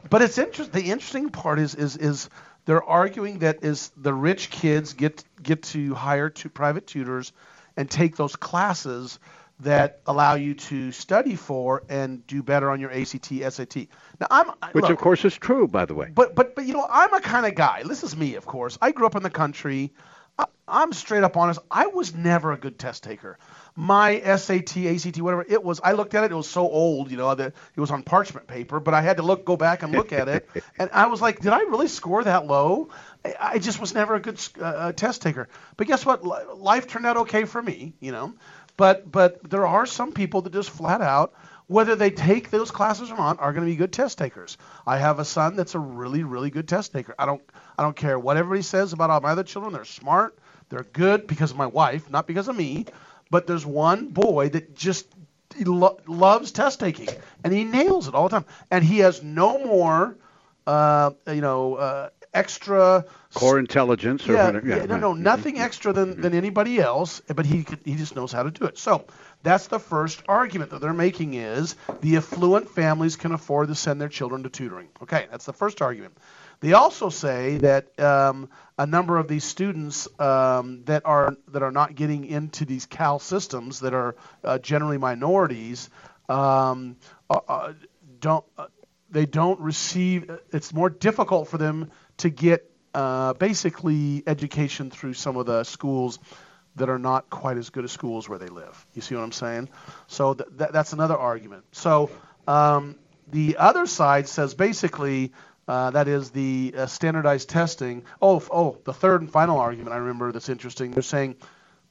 But 0.09 0.23
it's 0.23 0.39
interest. 0.39 0.73
The 0.73 0.85
interesting 0.85 1.31
part 1.31 1.59
is 1.59 1.75
is 1.75 1.97
is 1.97 2.31
they're 2.65 2.83
arguing 2.83 3.41
that 3.41 3.65
is 3.65 3.91
the 3.97 4.13
rich 4.13 4.51
kids 4.51 4.93
get 4.93 5.25
get 5.43 5.63
to 5.65 5.95
hire 5.95 6.31
two 6.31 6.49
private 6.49 6.87
tutors 6.87 7.33
and 7.77 7.91
take 7.91 8.17
those 8.17 8.37
classes 8.37 9.19
that 9.61 10.01
allow 10.07 10.35
you 10.35 10.55
to 10.55 10.93
study 10.93 11.35
for 11.35 11.83
and 11.89 12.27
do 12.27 12.43
better 12.43 12.71
on 12.71 12.81
your 12.81 12.93
ACT 12.93 13.33
SAT. 13.51 13.77
Now 14.21 14.27
I'm 14.31 14.49
which 14.73 14.83
look, 14.83 14.91
of 14.91 14.99
course 14.99 15.25
is 15.25 15.37
true, 15.37 15.67
by 15.67 15.87
the 15.87 15.95
way. 15.95 16.11
But 16.15 16.35
but 16.35 16.55
but 16.55 16.67
you 16.67 16.75
know, 16.75 16.87
I'm 16.89 17.13
a 17.15 17.21
kind 17.21 17.47
of 17.47 17.55
guy. 17.55 17.83
This 17.85 18.03
is 18.03 18.17
me, 18.17 18.35
of 18.35 18.45
course. 18.45 18.77
I 18.83 18.93
grew 18.93 19.07
up 19.07 19.17
in 19.17 19.23
the 19.23 19.31
country. 19.31 19.93
I, 20.39 20.45
I'm 20.69 20.93
straight 20.93 21.25
up 21.25 21.37
honest. 21.37 21.61
I 21.71 21.87
was 21.87 22.15
never 22.15 22.53
a 22.53 22.59
good 22.59 22.79
test 22.79 23.03
taker. 23.05 23.39
My 23.75 24.21
SAT, 24.21 24.77
ACT, 24.77 25.21
whatever 25.21 25.45
it 25.49 25.63
was, 25.63 25.81
I 25.83 25.93
looked 25.93 26.15
at 26.15 26.25
it. 26.25 26.33
It 26.33 26.35
was 26.35 26.49
so 26.49 26.69
old, 26.69 27.11
you 27.11 27.17
know, 27.17 27.35
that 27.35 27.55
it 27.75 27.81
was 27.81 27.91
on 27.91 28.03
parchment 28.03 28.47
paper. 28.47 28.81
But 28.81 28.95
I 28.95 29.01
had 29.01 29.19
to 29.19 29.23
look, 29.23 29.45
go 29.45 29.57
back 29.57 29.83
and 29.83 29.93
look 29.93 30.13
at 30.13 30.29
it, 30.29 30.49
and 30.79 30.91
I 30.93 31.07
was 31.07 31.23
like, 31.23 31.41
did 31.41 31.53
I 31.53 31.61
really 31.61 31.89
score 31.89 32.25
that 32.25 32.47
low? 32.47 32.89
I, 33.39 33.59
just 33.59 33.81
was 33.81 33.95
never 33.95 34.15
a 34.15 34.21
good 34.21 34.41
uh, 34.61 34.65
uh, 34.65 34.93
test 34.93 35.23
taker. 35.23 35.49
But 35.77 35.87
guess 35.87 36.05
what? 36.05 36.25
Life 36.59 36.87
turned 36.87 37.07
out 37.07 37.17
okay 37.19 37.45
for 37.45 37.63
me, 37.63 37.95
you 38.01 38.13
know. 38.13 38.35
But 38.77 39.11
but 39.11 39.49
there 39.49 39.67
are 39.67 39.87
some 39.87 40.13
people 40.13 40.43
that 40.43 40.53
just 40.53 40.71
flat 40.71 41.01
out 41.01 41.35
whether 41.69 41.97
they 41.97 42.11
take 42.11 42.51
those 42.51 42.71
classes 42.71 43.11
or 43.11 43.17
not, 43.17 43.41
are 43.41 43.53
going 43.53 43.65
to 43.67 43.71
be 43.71 43.77
good 43.77 43.93
test 43.93 44.19
takers. 44.19 44.57
I 44.87 44.99
have 44.99 45.19
a 45.19 45.25
son 45.25 45.57
that's 45.57 45.75
a 45.75 45.79
really, 45.79 46.23
really 46.23 46.51
good 46.51 46.69
test 46.69 46.93
taker. 46.93 47.15
I 47.19 47.27
don't, 47.27 47.43
I 47.77 47.83
don't 47.83 47.97
care 47.97 48.19
what 48.19 48.37
everybody 48.37 48.63
says 48.63 48.93
about 48.93 49.11
all 49.11 49.21
my 49.21 49.31
other 49.31 49.43
children. 49.43 49.73
They're 49.73 49.85
smart. 49.85 50.39
They're 50.69 50.85
good 50.85 51.27
because 51.27 51.51
of 51.51 51.57
my 51.57 51.67
wife, 51.67 52.09
not 52.11 52.27
because 52.27 52.49
of 52.49 52.57
me. 52.57 52.87
But 53.31 53.47
there's 53.47 53.67
one 53.67 54.09
boy 54.09 54.51
that 54.51 54.77
just 54.77 55.07
lo- 55.59 55.99
loves 56.07 56.53
test 56.53 56.79
taking, 56.79 57.09
and 57.43 57.53
he 57.53 57.65
nails 57.65 58.07
it 58.07 58.15
all 58.15 58.29
the 58.29 58.39
time. 58.41 58.47
And 58.71 58.85
he 58.85 58.99
has 58.99 59.23
no 59.23 59.59
more, 59.65 60.17
uh, 60.67 61.11
you 61.27 61.41
know, 61.41 61.75
uh, 61.75 62.11
extra 62.33 63.05
Core 63.35 63.59
intelligence 63.59 64.27
or 64.29 64.33
yeah, 64.33 64.47
whatever. 64.47 64.69
yeah, 64.69 64.85
no, 64.85 64.95
right. 64.95 65.01
no, 65.01 65.13
nothing 65.13 65.59
extra 65.59 65.93
than, 65.93 66.21
than 66.21 66.35
anybody 66.35 66.79
else, 66.79 67.21
but 67.35 67.45
he 67.45 67.67
he 67.85 67.95
just 67.95 68.17
knows 68.17 68.33
how 68.33 68.43
to 68.43 68.51
do 68.51 68.65
it. 68.65 68.79
So 68.79 69.05
That's 69.43 69.67
the 69.67 69.79
first 69.79 70.23
argument 70.27 70.71
that 70.71 70.81
they're 70.81 70.95
making 70.95 71.35
is 71.35 71.77
the 72.01 72.17
affluent 72.17 72.71
families 72.71 73.17
can 73.17 73.33
afford 73.33 73.69
to 73.69 73.75
send 73.75 74.01
their 74.01 74.09
children 74.09 74.43
to 74.45 74.49
tutoring. 74.49 74.89
Okay, 75.03 75.27
that's 75.31 75.45
the 75.45 75.53
first 75.53 75.83
argument. 75.83 76.17
They 76.61 76.73
also 76.73 77.11
say 77.11 77.59
that 77.59 77.99
um, 78.01 78.49
a 78.79 78.87
number 78.87 79.19
of 79.19 79.29
these 79.29 79.45
students 79.45 80.09
um, 80.19 80.83
that 80.85 81.05
are 81.05 81.37
that 81.49 81.63
are 81.63 81.71
not 81.71 81.95
getting 81.95 82.25
into 82.25 82.65
these 82.65 82.87
Cal 82.87 83.19
systems 83.19 83.81
that 83.81 83.93
are 83.93 84.17
uh, 84.43 84.59
generally 84.59 84.99
minorities 84.99 85.91
um, 86.29 86.97
uh, 87.31 87.41
uh 87.47 87.73
don't 88.19 88.45
uh, 88.57 88.67
they 89.11 89.27
don't 89.27 89.61
receive. 89.61 90.31
It's 90.53 90.73
more 90.73 90.91
difficult 90.91 91.49
for 91.49 91.59
them 91.59 91.91
to 92.19 92.31
get 92.31 92.71
uh, 92.95 93.35
basically 93.35 94.23
education 94.27 94.91
through 94.91 95.15
some 95.15 95.37
of 95.37 95.47
the 95.47 95.65
schools 95.65 96.19
that 96.77 96.89
are 96.89 96.99
not 96.99 97.29
quite 97.31 97.57
as 97.57 97.71
good 97.71 97.85
as 97.85 97.93
schools 97.93 98.29
where 98.29 98.39
they 98.39 98.49
live. 98.49 98.87
You 98.95 99.03
see 99.03 99.15
what 99.15 99.23
I'm 99.23 99.33
saying? 99.33 99.69
So 100.07 100.35
th- 100.35 100.49
th- 100.59 100.71
that's 100.73 100.93
another 100.93 101.17
argument. 101.17 101.65
So 101.73 102.11
um, 102.47 102.97
the 103.29 103.57
other 103.59 103.87
side 103.87 104.29
says 104.29 104.55
basically 104.55 105.33
uh, 105.69 105.91
that 105.91 106.07
is 106.07 106.31
the 106.31 106.75
uh, 106.77 106.87
standardized 106.87 107.49
testing. 107.49 108.05
Oh, 108.23 108.43
oh, 108.51 108.79
the 108.85 108.93
third 108.93 109.23
and 109.23 109.31
final 109.31 109.59
argument 109.59 109.95
I 109.95 109.99
remember 109.99 110.33
that's 110.33 110.49
interesting. 110.49 110.93
They're 110.93 111.03
saying 111.03 111.37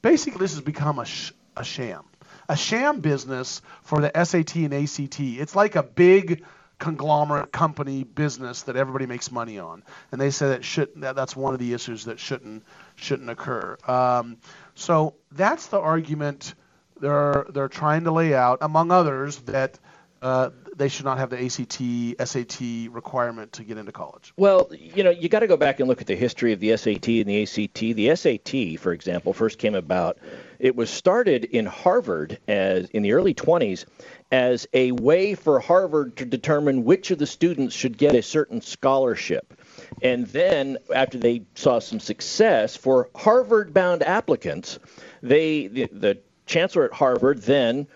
basically 0.02 0.40
this 0.40 0.54
has 0.54 0.62
become 0.62 1.00
a, 1.00 1.06
sh- 1.06 1.34
a 1.58 1.64
sham, 1.64 2.04
a 2.48 2.56
sham 2.56 3.02
business 3.02 3.62
for 3.84 4.02
the 4.02 4.12
SAT 4.24 4.56
and 4.56 4.74
ACT. 4.74 5.20
It's 5.20 5.56
like 5.56 5.76
a 5.76 5.84
big 5.84 6.44
conglomerate 6.80 7.52
company 7.52 8.04
business 8.04 8.64
that 8.64 8.76
everybody 8.76 9.06
makes 9.06 9.32
money 9.32 9.60
on, 9.60 9.84
and 10.12 10.20
they 10.20 10.30
say 10.30 10.50
that 10.50 10.66
should 10.66 10.90
that, 10.98 11.16
that's 11.16 11.36
one 11.36 11.54
of 11.54 11.60
the 11.60 11.74
issues 11.74 12.06
that 12.06 12.20
shouldn't 12.20 12.64
shouldn't 12.96 13.30
occur. 13.30 13.78
Um, 13.88 14.38
so 14.76 15.16
that's 15.32 15.68
the 15.68 15.80
argument 15.80 16.54
they're 17.00 17.46
they're 17.50 17.68
trying 17.68 18.06
to 18.06 18.12
lay 18.12 18.34
out, 18.34 18.60
among 18.62 18.92
others, 18.92 19.38
that 19.40 19.80
uh, 20.22 20.50
they 20.76 20.88
should 20.88 21.06
not 21.06 21.18
have 21.18 21.30
the 21.30 21.38
ACT, 21.38 22.28
SAT 22.28 22.92
requirement 22.92 23.54
to 23.54 23.64
get 23.64 23.78
into 23.78 23.92
college. 23.92 24.34
Well, 24.38 24.70
you 24.72 25.04
know, 25.04 25.10
you 25.10 25.30
got 25.30 25.40
to 25.40 25.48
go 25.48 25.58
back 25.58 25.80
and 25.80 25.88
look 25.88 26.02
at 26.02 26.08
the 26.08 26.16
history 26.16 26.52
of 26.54 26.60
the 26.60 26.76
SAT 26.76 27.08
and 27.08 27.26
the 27.26 27.44
ACT. 27.44 27.80
The 27.80 28.16
SAT, 28.16 28.80
for 28.80 28.92
example, 28.92 29.34
first 29.34 29.60
came 29.60 29.76
about. 29.76 30.18
It 30.60 30.76
was 30.76 30.90
started 30.90 31.46
in 31.46 31.66
Harvard 31.66 32.40
as 32.48 32.90
in 32.90 33.04
the 33.04 33.14
early 33.14 33.34
20s 33.34 33.86
as 34.32 34.68
a 34.74 34.92
way 34.94 35.36
for 35.36 35.60
Harvard 35.60 36.18
to 36.18 36.26
determine 36.26 36.84
which 36.84 37.12
of 37.12 37.20
the 37.20 37.28
students 37.28 37.76
should 37.76 37.98
get 37.98 38.16
a 38.16 38.22
certain 38.22 38.62
scholarship. 38.62 39.60
And 40.02 40.26
then, 40.28 40.78
after 40.94 41.18
they 41.18 41.44
saw 41.56 41.80
some 41.80 42.00
success 42.00 42.76
for 42.76 43.10
Harvard-bound 43.16 44.04
applicants, 44.04 44.80
they 45.22 45.68
the, 45.68 45.88
the 45.92 46.18
chancellor 46.46 46.86
at 46.86 46.94
Harvard 46.94 47.42
then 47.44 47.88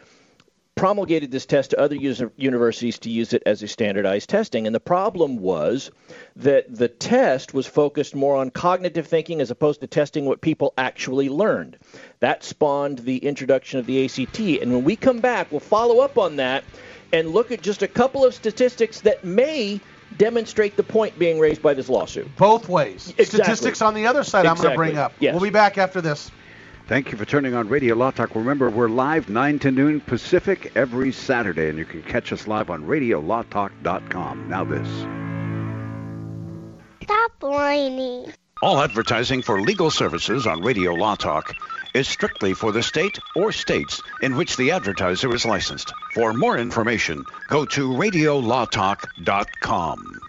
promulgated 0.80 1.30
this 1.30 1.46
test 1.46 1.72
to 1.72 1.80
other 1.80 1.96
user, 1.96 2.32
universities 2.38 2.98
to 3.00 3.10
use 3.10 3.34
it 3.34 3.44
as 3.46 3.62
a 3.62 3.68
standardized 3.68 4.30
testing. 4.30 4.66
And 4.66 4.74
the 4.74 4.80
problem 4.80 5.36
was 5.36 5.92
that 6.38 6.74
the 6.74 6.88
test 6.88 7.54
was 7.54 7.68
focused 7.68 8.16
more 8.16 8.38
on 8.38 8.50
cognitive 8.50 9.06
thinking 9.06 9.42
as 9.42 9.52
opposed 9.52 9.82
to 9.82 9.88
testing 9.88 10.26
what 10.26 10.40
people 10.40 10.74
actually 10.78 11.28
learned. 11.28 11.78
That 12.22 12.46
spawned 12.46 13.00
the 13.00 13.18
introduction 13.18 13.78
of 13.80 13.88
the 13.88 14.06
ACT. 14.06 14.40
And 14.40 14.72
when 14.72 14.86
we 14.86 14.96
come 14.96 15.20
back, 15.20 15.52
we'll 15.52 15.60
follow 15.60 16.00
up 16.00 16.18
on 16.18 16.38
that 16.38 16.64
and 17.12 17.32
look 17.32 17.52
at 17.52 17.62
just 17.62 17.82
a 17.82 17.88
couple 17.88 18.24
of 18.24 18.34
statistics 18.34 19.02
that 19.02 19.26
may 19.26 19.82
demonstrate 20.18 20.78
the 20.78 20.84
point 20.84 21.20
being 21.20 21.40
raised 21.40 21.62
by 21.62 21.74
this 21.74 21.90
lawsuit. 21.90 22.34
Both 22.38 22.70
ways. 22.70 23.10
Exactly. 23.18 23.26
Statistics 23.26 23.82
on 23.82 23.96
the 23.96 24.08
other 24.08 24.24
side 24.24 24.46
exactly. 24.46 24.70
I'm 24.70 24.76
going 24.78 24.88
to 24.88 24.94
bring 24.94 24.98
up. 24.98 25.14
Yes. 25.20 25.34
We'll 25.34 25.44
be 25.44 25.50
back 25.50 25.78
after 25.78 26.00
this. 26.00 26.32
Thank 26.90 27.12
you 27.12 27.18
for 27.20 27.26
turning 27.26 27.54
on 27.54 27.70
Radio 27.70 27.94
Law 27.94 28.10
Talk. 28.10 28.34
Remember, 28.34 28.68
we're 28.68 28.90
live 28.90 29.30
9 29.30 29.60
to 29.60 29.70
noon 29.70 30.02
Pacific 30.02 30.72
every 30.76 31.12
Saturday, 31.12 31.70
and 31.70 31.78
you 31.78 31.86
can 31.86 32.02
catch 32.02 32.34
us 32.34 32.48
live 32.48 32.72
on 32.72 32.86
RadioLawTalk.com. 32.86 34.50
Now 34.50 34.64
this. 34.64 34.88
Stop 37.04 37.32
whining. 37.42 38.34
All 38.64 38.80
advertising 38.80 39.44
for 39.44 39.62
legal 39.62 39.92
services 39.92 40.48
on 40.48 40.64
Radio 40.64 40.96
Law 40.96 41.14
Talk 41.14 41.54
is 41.94 42.08
strictly 42.08 42.56
for 42.56 42.72
the 42.72 42.82
state 42.82 43.20
or 43.36 43.52
states 43.52 44.02
in 44.24 44.36
which 44.36 44.58
the 44.58 44.72
advertiser 44.72 45.32
is 45.36 45.46
licensed. 45.46 45.94
For 46.16 46.34
more 46.34 46.58
information, 46.58 47.24
go 47.50 47.66
to 47.66 47.90
radiolawtalk.com. 47.90 50.29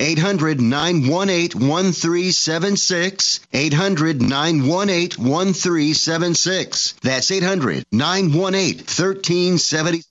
800 0.00 0.60
918 0.60 1.60
1376. 1.68 3.40
800 3.52 4.22
918 4.22 5.24
1376. 5.24 6.92
That's 7.02 7.30
800 7.30 7.84
918 7.90 8.76
1370. 8.76 10.02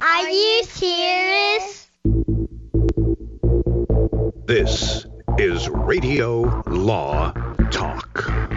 Are 0.00 0.28
you 0.28 0.64
serious? 0.64 1.88
This 4.46 5.06
is 5.38 5.68
Radio 5.68 6.62
Law 6.66 7.32
Talk. 7.70 8.55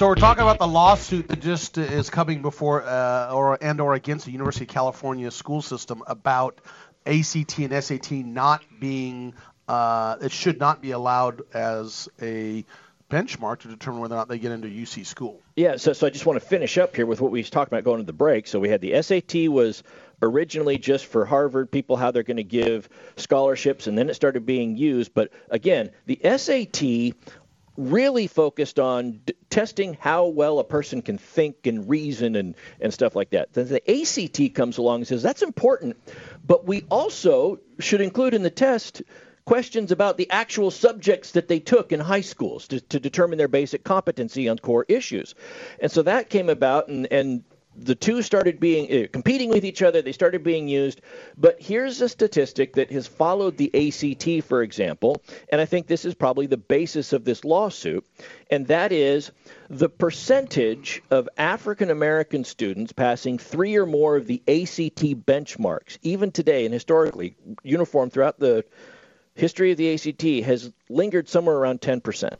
So 0.00 0.06
we're 0.06 0.14
talking 0.14 0.40
about 0.40 0.58
the 0.58 0.66
lawsuit 0.66 1.28
that 1.28 1.40
just 1.40 1.76
is 1.76 2.08
coming 2.08 2.40
before 2.40 2.82
uh, 2.82 3.34
or 3.34 3.62
and 3.62 3.78
or 3.82 3.92
against 3.92 4.24
the 4.24 4.32
University 4.32 4.64
of 4.64 4.70
California 4.70 5.30
school 5.30 5.60
system 5.60 6.02
about 6.06 6.58
ACT 7.04 7.58
and 7.58 7.84
SAT 7.84 8.10
not 8.12 8.62
being 8.80 9.34
uh, 9.68 10.16
it 10.22 10.32
should 10.32 10.58
not 10.58 10.80
be 10.80 10.92
allowed 10.92 11.42
as 11.52 12.08
a 12.18 12.64
benchmark 13.10 13.58
to 13.58 13.68
determine 13.68 14.00
whether 14.00 14.14
or 14.14 14.18
not 14.18 14.28
they 14.28 14.38
get 14.38 14.52
into 14.52 14.68
UC 14.68 15.04
school. 15.04 15.42
Yeah, 15.54 15.76
so, 15.76 15.92
so 15.92 16.06
I 16.06 16.10
just 16.10 16.24
want 16.24 16.40
to 16.40 16.46
finish 16.46 16.78
up 16.78 16.96
here 16.96 17.04
with 17.04 17.20
what 17.20 17.30
we 17.30 17.42
talking 17.42 17.74
about 17.74 17.84
going 17.84 17.98
to 17.98 18.06
the 18.06 18.14
break. 18.14 18.46
So 18.46 18.58
we 18.58 18.70
had 18.70 18.80
the 18.80 19.02
SAT 19.02 19.50
was 19.50 19.82
originally 20.22 20.78
just 20.78 21.06
for 21.06 21.26
Harvard 21.26 21.70
people 21.70 21.96
how 21.96 22.10
they're 22.10 22.22
going 22.22 22.38
to 22.38 22.44
give 22.44 22.88
scholarships, 23.16 23.86
and 23.86 23.98
then 23.98 24.08
it 24.08 24.14
started 24.14 24.46
being 24.46 24.76
used. 24.76 25.12
But 25.12 25.30
again, 25.50 25.90
the 26.06 26.20
SAT 26.24 27.14
really 27.88 28.26
focused 28.26 28.78
on 28.78 29.20
d- 29.24 29.34
testing 29.48 29.94
how 29.94 30.26
well 30.26 30.58
a 30.58 30.64
person 30.64 31.02
can 31.02 31.18
think 31.18 31.66
and 31.66 31.88
reason 31.88 32.36
and, 32.36 32.54
and 32.80 32.92
stuff 32.92 33.16
like 33.16 33.30
that. 33.30 33.52
Then 33.52 33.68
the 33.68 33.90
ACT 33.90 34.54
comes 34.54 34.78
along 34.78 35.00
and 35.00 35.08
says 35.08 35.22
that's 35.22 35.42
important, 35.42 35.96
but 36.46 36.66
we 36.66 36.84
also 36.90 37.60
should 37.78 38.00
include 38.00 38.34
in 38.34 38.42
the 38.42 38.50
test 38.50 39.02
questions 39.44 39.90
about 39.90 40.16
the 40.16 40.30
actual 40.30 40.70
subjects 40.70 41.32
that 41.32 41.48
they 41.48 41.58
took 41.58 41.92
in 41.92 42.00
high 42.00 42.20
schools 42.20 42.68
to, 42.68 42.80
to 42.80 43.00
determine 43.00 43.38
their 43.38 43.48
basic 43.48 43.82
competency 43.82 44.48
on 44.48 44.58
core 44.58 44.84
issues. 44.88 45.34
And 45.80 45.90
so 45.90 46.02
that 46.02 46.30
came 46.30 46.48
about, 46.48 46.88
and, 46.88 47.08
and 47.10 47.44
the 47.82 47.94
two 47.94 48.20
started 48.20 48.60
being 48.60 49.04
uh, 49.04 49.06
competing 49.10 49.48
with 49.48 49.64
each 49.64 49.82
other. 49.82 50.02
They 50.02 50.12
started 50.12 50.42
being 50.42 50.68
used. 50.68 51.00
But 51.36 51.60
here's 51.60 52.00
a 52.00 52.08
statistic 52.08 52.74
that 52.74 52.92
has 52.92 53.06
followed 53.06 53.56
the 53.56 53.70
ACT, 53.74 54.44
for 54.46 54.62
example, 54.62 55.22
and 55.48 55.60
I 55.60 55.64
think 55.64 55.86
this 55.86 56.04
is 56.04 56.14
probably 56.14 56.46
the 56.46 56.58
basis 56.58 57.12
of 57.12 57.24
this 57.24 57.44
lawsuit, 57.44 58.06
and 58.50 58.66
that 58.66 58.92
is 58.92 59.32
the 59.68 59.88
percentage 59.88 61.02
of 61.10 61.28
African 61.38 61.90
American 61.90 62.44
students 62.44 62.92
passing 62.92 63.38
three 63.38 63.76
or 63.76 63.86
more 63.86 64.16
of 64.16 64.26
the 64.26 64.42
ACT 64.46 65.24
benchmarks, 65.26 65.98
even 66.02 66.30
today 66.30 66.64
and 66.66 66.74
historically, 66.74 67.36
uniform 67.62 68.10
throughout 68.10 68.38
the 68.38 68.64
history 69.34 69.70
of 69.70 69.78
the 69.78 69.94
ACT, 69.94 70.44
has 70.44 70.70
lingered 70.90 71.28
somewhere 71.28 71.56
around 71.56 71.80
10%. 71.80 72.36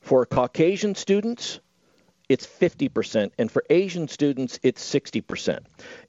For 0.00 0.26
Caucasian 0.26 0.94
students, 0.94 1.60
it's 2.34 2.46
50%, 2.46 3.30
and 3.38 3.48
for 3.48 3.62
Asian 3.70 4.08
students, 4.08 4.58
it's 4.64 4.82
60%. 4.92 5.60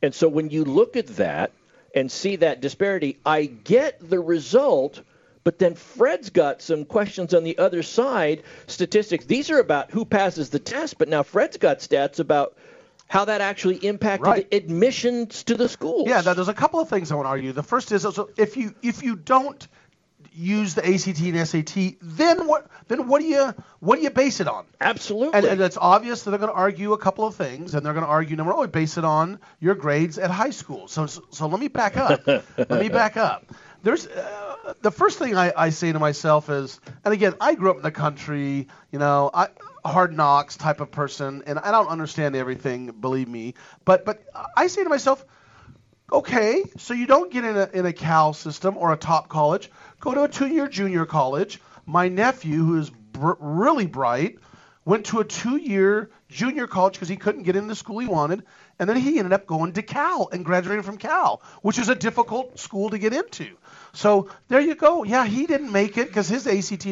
And 0.01 0.11
so 0.11 0.27
when 0.27 0.49
you 0.49 0.65
look 0.65 0.97
at 0.97 1.05
that 1.17 1.51
and 1.93 2.11
see 2.11 2.37
that 2.37 2.61
disparity, 2.61 3.19
I 3.23 3.45
get 3.45 3.99
the 4.09 4.19
result. 4.19 5.01
But 5.43 5.59
then 5.59 5.75
Fred's 5.75 6.31
got 6.31 6.63
some 6.63 6.83
questions 6.85 7.35
on 7.35 7.43
the 7.43 7.59
other 7.59 7.83
side. 7.83 8.41
Statistics. 8.65 9.25
These 9.25 9.51
are 9.51 9.59
about 9.59 9.91
who 9.91 10.03
passes 10.03 10.49
the 10.49 10.57
test, 10.57 10.97
but 10.97 11.09
now 11.09 11.21
Fred's 11.21 11.57
got 11.57 11.77
stats 11.77 12.19
about 12.19 12.57
how 13.07 13.25
that 13.25 13.41
actually 13.41 13.75
impacted 13.75 14.25
Right. 14.25 14.47
admissions 14.51 15.43
to 15.43 15.53
the 15.53 15.69
schools. 15.69 16.09
Yeah, 16.09 16.21
now 16.21 16.33
there's 16.33 16.47
a 16.47 16.55
couple 16.55 16.79
of 16.79 16.89
things 16.89 17.11
I 17.11 17.15
want 17.15 17.27
to 17.27 17.29
argue. 17.29 17.51
The 17.51 17.61
first 17.61 17.91
is 17.91 18.03
also 18.03 18.29
if 18.35 18.57
you 18.57 18.73
if 18.81 19.03
you 19.03 19.15
don't 19.15 19.67
use 20.35 20.75
the 20.75 20.85
ACT 20.85 21.19
and 21.19 21.47
SAT, 21.47 21.95
then 22.01 22.47
what 22.47 22.67
then 22.87 23.07
what 23.07 23.21
do 23.21 23.27
you 23.27 23.53
what 23.79 23.97
do 23.97 24.03
you 24.03 24.09
base 24.09 24.39
it 24.39 24.47
on? 24.47 24.65
Absolutely. 24.79 25.33
And, 25.33 25.45
and 25.45 25.61
it's 25.61 25.77
obvious 25.77 26.23
that 26.23 26.31
they're 26.31 26.39
going 26.39 26.51
to 26.51 26.57
argue 26.57 26.93
a 26.93 26.97
couple 26.97 27.25
of 27.25 27.35
things, 27.35 27.73
and 27.73 27.85
they're 27.85 27.93
going 27.93 28.05
to 28.05 28.11
argue 28.11 28.35
number 28.35 28.53
one, 28.53 28.69
base 28.69 28.97
it 28.97 29.05
on 29.05 29.39
your 29.59 29.75
grades 29.75 30.17
at 30.17 30.31
high 30.31 30.49
school. 30.49 30.87
So 30.87 31.05
so, 31.05 31.23
so 31.29 31.47
let 31.47 31.59
me 31.59 31.67
back 31.67 31.97
up. 31.97 32.25
let 32.27 32.69
me 32.69 32.89
back 32.89 33.17
up. 33.17 33.45
There's 33.83 34.07
uh, 34.07 34.73
the 34.81 34.91
first 34.91 35.19
thing 35.19 35.35
I, 35.35 35.53
I 35.55 35.69
say 35.69 35.91
to 35.91 35.99
myself 35.99 36.49
is, 36.49 36.79
and 37.03 37.13
again, 37.13 37.35
I 37.39 37.53
grew 37.53 37.69
up 37.69 37.77
in 37.77 37.83
the 37.83 37.91
country, 37.91 38.67
you 38.91 38.99
know, 38.99 39.29
I 39.33 39.49
hard 39.85 40.11
knocks 40.15 40.57
type 40.57 40.81
of 40.81 40.91
person, 40.91 41.43
and 41.45 41.59
I 41.59 41.71
don't 41.71 41.87
understand 41.87 42.35
everything, 42.35 42.87
believe 42.87 43.27
me. 43.27 43.53
But 43.85 44.05
but 44.05 44.23
I 44.57 44.67
say 44.67 44.83
to 44.83 44.89
myself, 44.89 45.23
okay, 46.11 46.63
so 46.77 46.93
you 46.93 47.07
don't 47.07 47.31
get 47.31 47.43
in 47.43 47.57
a 47.57 47.69
in 47.73 47.85
a 47.85 47.93
Cal 47.93 48.33
system 48.33 48.77
or 48.77 48.91
a 48.91 48.97
top 48.97 49.29
college, 49.29 49.71
go 49.99 50.13
to 50.13 50.23
a 50.23 50.29
two-year 50.29 50.67
junior 50.67 51.05
college. 51.05 51.59
My 51.85 52.07
nephew, 52.07 52.63
who 52.63 52.79
is 52.79 52.89
br- 52.89 53.33
really 53.39 53.85
bright, 53.85 54.39
went 54.85 55.07
to 55.07 55.19
a 55.19 55.25
two-year 55.25 56.09
junior 56.35 56.67
college 56.67 56.93
because 56.93 57.07
he 57.07 57.15
couldn't 57.15 57.43
get 57.43 57.55
into 57.55 57.69
the 57.69 57.75
school 57.75 57.99
he 57.99 58.07
wanted, 58.07 58.43
and 58.77 58.89
then 58.89 58.97
he 58.97 59.17
ended 59.17 59.31
up 59.31 59.47
going 59.47 59.71
to 59.73 59.81
Cal 59.81 60.27
and 60.31 60.43
graduating 60.43 60.83
from 60.83 60.97
Cal, 60.97 61.41
which 61.61 61.79
is 61.79 61.87
a 61.87 61.95
difficult 61.95 62.59
school 62.59 62.89
to 62.89 62.97
get 62.97 63.13
into. 63.13 63.47
So 63.93 64.29
there 64.49 64.59
you 64.59 64.75
go. 64.75 65.03
Yeah, 65.03 65.25
he 65.25 65.45
didn't 65.45 65.71
make 65.71 65.97
it 65.97 66.07
because 66.07 66.27
his 66.27 66.45
ACT 66.45 66.85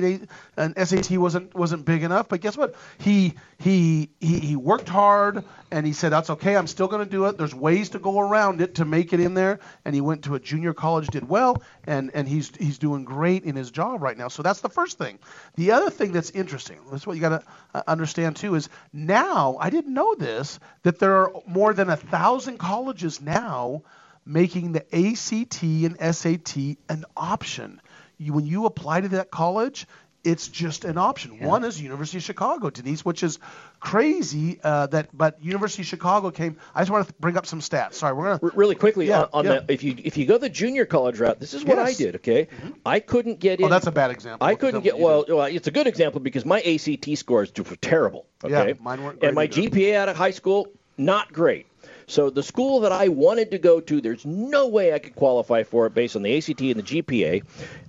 and 0.56 0.88
SAT 0.88 1.18
wasn't 1.18 1.54
wasn't 1.54 1.84
big 1.84 2.04
enough. 2.04 2.30
But 2.30 2.40
guess 2.40 2.56
what? 2.56 2.76
He 2.98 3.34
he 3.60 4.10
he, 4.22 4.40
he 4.40 4.56
worked 4.56 4.88
hard 4.88 5.44
and 5.70 5.86
he 5.86 5.92
said 5.92 6.14
that's 6.14 6.30
okay. 6.30 6.56
I'm 6.56 6.68
still 6.68 6.88
going 6.88 7.04
to 7.04 7.10
do 7.10 7.26
it. 7.26 7.38
There's 7.38 7.54
ways 7.54 7.90
to 7.90 8.00
go 8.00 8.20
around 8.20 8.62
it 8.62 8.76
to 8.76 8.86
make 8.86 9.12
it 9.12 9.20
in 9.20 9.34
there. 9.34 9.60
And 9.84 9.94
he 9.94 10.00
went 10.00 10.24
to 10.24 10.36
a 10.36 10.40
junior 10.40 10.74
college, 10.74 11.08
did 11.08 11.28
well, 11.28 11.62
and 11.86 12.12
and 12.14 12.28
he's 12.28 12.56
he's 12.56 12.78
doing 12.78 13.04
great 13.04 13.44
in 13.44 13.58
his 13.58 13.70
job 13.70 14.02
right 14.02 14.18
now. 14.18 14.30
So 14.30 14.42
that's 14.42 14.62
the 14.62 14.70
first 14.70 14.98
thing. 14.98 15.20
The 15.56 15.72
other 15.72 15.90
thing 15.90 16.14
that's 16.14 16.32
interesting. 16.32 16.78
That's 16.90 17.06
what 17.06 17.18
you 17.18 17.22
got 17.22 17.42
to 17.42 17.44
uh, 17.74 17.84
understand 17.88 18.38
too 18.38 18.56
is 18.56 18.70
now 18.94 19.33
I 19.34 19.70
didn't 19.72 19.94
know 19.94 20.14
this 20.16 20.60
that 20.84 21.00
there 21.00 21.16
are 21.16 21.32
more 21.48 21.74
than 21.74 21.90
a 21.90 21.98
thousand 21.98 22.60
colleges 22.60 23.20
now 23.20 23.82
making 24.26 24.72
the 24.72 24.86
ACT 24.96 25.64
and 25.64 26.16
SAT 26.16 26.56
an 26.88 27.06
option. 27.18 27.82
You, 28.18 28.34
when 28.34 28.46
you 28.46 28.66
apply 28.66 29.02
to 29.02 29.10
that 29.10 29.32
college, 29.32 29.88
it's 30.24 30.48
just 30.48 30.86
an 30.86 30.98
option. 30.98 31.40
One 31.40 31.64
is 31.64 31.82
University 31.82 32.18
of 32.18 32.24
Chicago, 32.24 32.70
Denise, 32.70 33.04
which 33.04 33.24
is 33.24 33.40
crazy. 33.80 34.60
Uh, 34.64 34.88
that 34.88 35.10
but 35.16 35.44
University 35.44 35.82
of 35.84 35.88
Chicago 35.88 36.32
came. 36.32 36.58
I 36.74 36.82
just 36.82 36.92
want 36.92 37.08
to 37.08 37.14
bring 37.20 37.38
up 37.38 37.46
some 37.46 37.60
stats. 37.60 37.96
Sorry, 37.96 38.14
we're 38.14 38.38
gonna 38.38 38.54
really 38.56 38.76
quickly 38.76 39.08
Yeah, 39.08 39.24
on, 39.24 39.30
on 39.34 39.46
yeah. 39.46 39.60
the 39.60 39.74
if 39.74 39.84
you 39.84 39.96
if 40.04 40.18
you 40.18 40.26
go 40.26 40.38
the 40.38 40.50
junior 40.50 40.86
college 40.86 41.20
route, 41.20 41.40
this 41.40 41.54
is 41.54 41.64
what 41.66 41.78
I 41.78 41.90
Yes. 41.90 41.96
Mm-hmm. 41.96 42.04
did. 42.04 42.16
Okay, 42.16 42.48
I 42.86 43.00
couldn't 43.00 43.40
get 43.40 43.60
in. 43.60 43.66
Oh, 43.66 43.70
that's 43.70 43.88
a 43.88 43.92
bad 43.92 44.12
example. 44.12 44.46
I 44.48 44.56
couldn't 44.56 44.82
get 44.82 44.98
well, 44.98 45.26
well. 45.28 45.46
It's 45.46 45.68
a 45.68 45.72
good 45.72 45.88
example 45.88 46.22
because 46.22 46.46
my 46.46 46.62
ACT 46.62 47.18
scores 47.18 47.52
were 47.58 47.64
terrible. 47.78 48.26
Yeah, 48.48 48.62
Okay, 48.62 48.80
mine 48.82 49.04
weren't 49.04 49.24
and 49.24 49.36
my 49.36 49.44
either. 49.44 49.54
GPA 49.70 49.96
out 49.96 50.10
of 50.10 50.16
high 50.16 50.32
school 50.32 50.68
not 50.98 51.34
great. 51.34 51.66
So 52.06 52.30
the 52.30 52.44
school 52.44 52.82
that 52.82 52.92
I 52.92 53.08
wanted 53.08 53.52
to 53.52 53.58
go 53.58 53.80
to, 53.80 54.02
there's 54.02 54.26
no 54.26 54.68
way 54.68 54.94
I 54.94 55.00
could 55.00 55.16
qualify 55.16 55.64
for 55.64 55.86
it 55.88 55.94
based 55.94 56.16
on 56.16 56.22
the 56.22 56.38
ACT 56.38 56.62
and 56.62 56.76
the 56.76 56.84
GPA. 56.84 57.44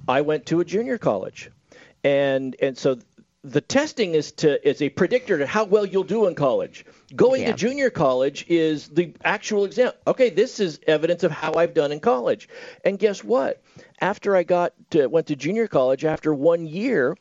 I 0.09 0.20
went 0.23 0.47
to 0.47 0.61
a 0.61 0.64
junior 0.64 0.99
college, 0.99 1.51
and 2.05 2.55
and 2.61 2.77
so 2.79 2.99
the 3.43 3.61
testing 3.61 4.14
is 4.14 4.33
to 4.33 4.67
is 4.67 4.81
a 4.81 4.88
predictor 4.88 5.38
to 5.38 5.47
how 5.47 5.64
well 5.64 5.85
you'll 5.85 6.03
do 6.05 6.27
in 6.27 6.35
college. 6.35 6.87
Going 7.14 7.43
Yeah. 7.43 7.53
to 7.53 7.57
junior 7.59 7.90
college 7.90 8.47
is 8.49 8.88
the 8.88 9.12
actual 9.25 9.64
exam. 9.64 9.93
Okay, 10.07 10.31
this 10.31 10.61
is 10.61 10.81
evidence 10.87 11.25
of 11.25 11.31
how 11.31 11.53
I've 11.55 11.75
done 11.75 11.93
in 11.93 12.01
college. 12.01 12.49
And 12.85 12.99
guess 12.99 13.23
what? 13.23 13.62
After 14.01 14.35
I 14.35 14.43
got 14.45 14.73
to, 14.90 15.07
went 15.09 15.27
to 15.27 15.37
junior 15.37 15.69
college, 15.69 16.05
after 16.05 16.33
one 16.33 16.67
year, 16.67 17.17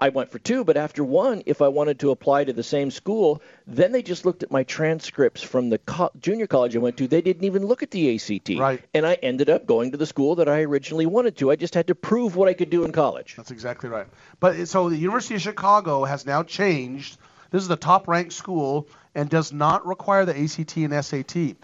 I 0.00 0.10
went 0.10 0.30
for 0.30 0.38
two, 0.38 0.64
but 0.64 0.76
after 0.76 1.02
one, 1.02 1.42
if 1.46 1.60
I 1.60 1.68
wanted 1.68 2.00
to 2.00 2.10
apply 2.10 2.44
to 2.44 2.52
the 2.52 2.62
same 2.62 2.90
school, 2.90 3.42
then 3.66 3.92
they 3.92 4.02
just 4.02 4.24
looked 4.24 4.42
at 4.42 4.50
my 4.50 4.62
transcripts 4.62 5.42
from 5.42 5.70
the 5.70 5.78
co- 5.78 6.10
junior 6.20 6.46
college 6.46 6.76
I 6.76 6.78
went 6.78 6.96
to. 6.98 7.08
They 7.08 7.20
didn't 7.20 7.44
even 7.44 7.66
look 7.66 7.82
at 7.82 7.90
the 7.90 8.14
ACT. 8.14 8.50
Right. 8.58 8.82
And 8.94 9.06
I 9.06 9.14
ended 9.14 9.50
up 9.50 9.66
going 9.66 9.92
to 9.92 9.96
the 9.96 10.06
school 10.06 10.36
that 10.36 10.48
I 10.48 10.62
originally 10.62 11.06
wanted 11.06 11.36
to. 11.38 11.50
I 11.50 11.56
just 11.56 11.74
had 11.74 11.88
to 11.88 11.94
prove 11.94 12.36
what 12.36 12.48
I 12.48 12.54
could 12.54 12.70
do 12.70 12.84
in 12.84 12.92
college. 12.92 13.34
That's 13.36 13.50
exactly 13.50 13.90
right. 13.90 14.06
But 14.40 14.68
so 14.68 14.88
the 14.88 14.96
University 14.96 15.34
of 15.34 15.42
Chicago 15.42 16.04
has 16.04 16.24
now 16.24 16.42
changed. 16.42 17.18
This 17.50 17.62
is 17.62 17.68
the 17.68 17.76
top 17.76 18.08
ranked 18.08 18.32
school 18.32 18.86
and 19.14 19.28
does 19.28 19.52
not 19.52 19.86
require 19.86 20.24
the 20.24 20.38
ACT 20.38 20.76
and 20.76 21.04
SAT. 21.04 21.56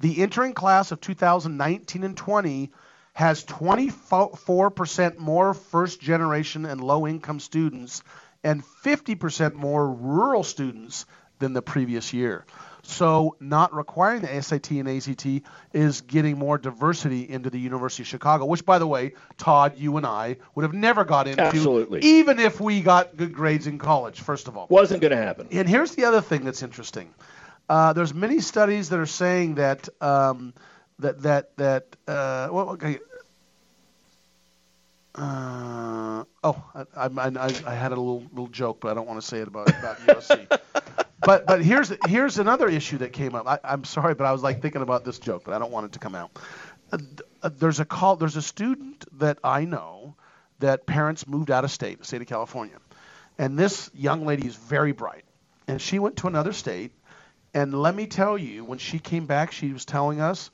The 0.00 0.22
entering 0.22 0.52
class 0.52 0.92
of 0.92 1.00
2019 1.00 2.04
and 2.04 2.16
20 2.16 2.70
has 3.18 3.44
24% 3.44 5.18
more 5.18 5.52
first 5.52 6.00
generation 6.00 6.64
and 6.64 6.80
low 6.80 7.04
income 7.04 7.40
students 7.40 8.04
and 8.44 8.62
50% 8.84 9.54
more 9.54 9.90
rural 9.90 10.44
students 10.44 11.04
than 11.40 11.52
the 11.52 11.60
previous 11.60 12.12
year. 12.12 12.46
So, 12.82 13.34
not 13.40 13.74
requiring 13.74 14.20
the 14.20 14.40
SAT 14.40 14.70
and 14.70 14.88
ACT 14.88 15.26
is 15.72 16.02
getting 16.02 16.38
more 16.38 16.58
diversity 16.58 17.28
into 17.28 17.50
the 17.50 17.58
University 17.58 18.04
of 18.04 18.06
Chicago, 18.06 18.44
which, 18.44 18.64
by 18.64 18.78
the 18.78 18.86
way, 18.86 19.14
Todd, 19.36 19.72
you 19.76 19.96
and 19.96 20.06
I 20.06 20.36
would 20.54 20.62
have 20.62 20.72
never 20.72 21.04
got 21.04 21.26
into, 21.26 21.42
Absolutely. 21.42 21.98
even 22.04 22.38
if 22.38 22.60
we 22.60 22.82
got 22.82 23.16
good 23.16 23.32
grades 23.32 23.66
in 23.66 23.78
college. 23.78 24.20
First 24.20 24.46
of 24.46 24.56
all, 24.56 24.68
Wasn't 24.70 25.00
going 25.00 25.10
to 25.10 25.16
happen. 25.16 25.48
and 25.50 25.68
here's 25.68 25.96
the 25.96 26.04
other 26.04 26.20
thing 26.20 26.44
that's 26.44 26.62
interesting. 26.62 27.12
Uh, 27.68 27.94
there's 27.94 28.14
many 28.14 28.38
studies 28.38 28.90
that 28.90 29.00
are 29.00 29.06
saying 29.06 29.56
that 29.56 29.88
um, 30.00 30.54
that 30.98 31.22
that 31.22 31.56
that 31.56 31.96
uh, 32.06 32.48
well, 32.50 32.70
okay. 32.70 32.98
Uh, 35.14 36.24
oh, 36.44 36.64
I, 36.74 36.84
I, 36.96 37.06
I, 37.06 37.52
I 37.66 37.74
had 37.74 37.92
a 37.92 37.96
little 37.96 38.22
little 38.30 38.48
joke, 38.48 38.80
but 38.80 38.90
I 38.90 38.94
don't 38.94 39.06
want 39.06 39.20
to 39.20 39.26
say 39.26 39.38
it 39.38 39.48
about 39.48 39.68
about 39.68 39.98
USC. 39.98 40.58
but 41.20 41.46
but 41.46 41.62
here's 41.62 41.92
here's 42.06 42.38
another 42.38 42.68
issue 42.68 42.98
that 42.98 43.12
came 43.12 43.34
up. 43.34 43.46
I, 43.46 43.58
I'm 43.64 43.84
sorry, 43.84 44.14
but 44.14 44.26
I 44.26 44.32
was 44.32 44.42
like 44.42 44.62
thinking 44.62 44.82
about 44.82 45.04
this 45.04 45.18
joke, 45.18 45.42
but 45.44 45.54
I 45.54 45.58
don't 45.58 45.72
want 45.72 45.86
it 45.86 45.92
to 45.92 45.98
come 45.98 46.14
out. 46.14 46.38
Uh, 46.92 46.98
uh, 47.42 47.50
there's 47.58 47.80
a 47.80 47.84
call. 47.84 48.16
There's 48.16 48.36
a 48.36 48.42
student 48.42 49.04
that 49.18 49.38
I 49.42 49.64
know 49.64 50.14
that 50.60 50.86
parents 50.86 51.26
moved 51.26 51.50
out 51.50 51.64
of 51.64 51.70
state, 51.70 51.98
the 51.98 52.04
state 52.04 52.20
of 52.20 52.26
California, 52.28 52.76
and 53.38 53.58
this 53.58 53.90
young 53.94 54.26
lady 54.26 54.46
is 54.46 54.56
very 54.56 54.92
bright, 54.92 55.24
and 55.66 55.80
she 55.80 55.98
went 55.98 56.16
to 56.18 56.26
another 56.26 56.52
state, 56.52 56.92
and 57.54 57.74
let 57.74 57.94
me 57.94 58.06
tell 58.06 58.38
you, 58.38 58.64
when 58.64 58.78
she 58.78 58.98
came 58.98 59.26
back, 59.26 59.52
she 59.52 59.72
was 59.72 59.84
telling 59.84 60.20
us 60.20 60.50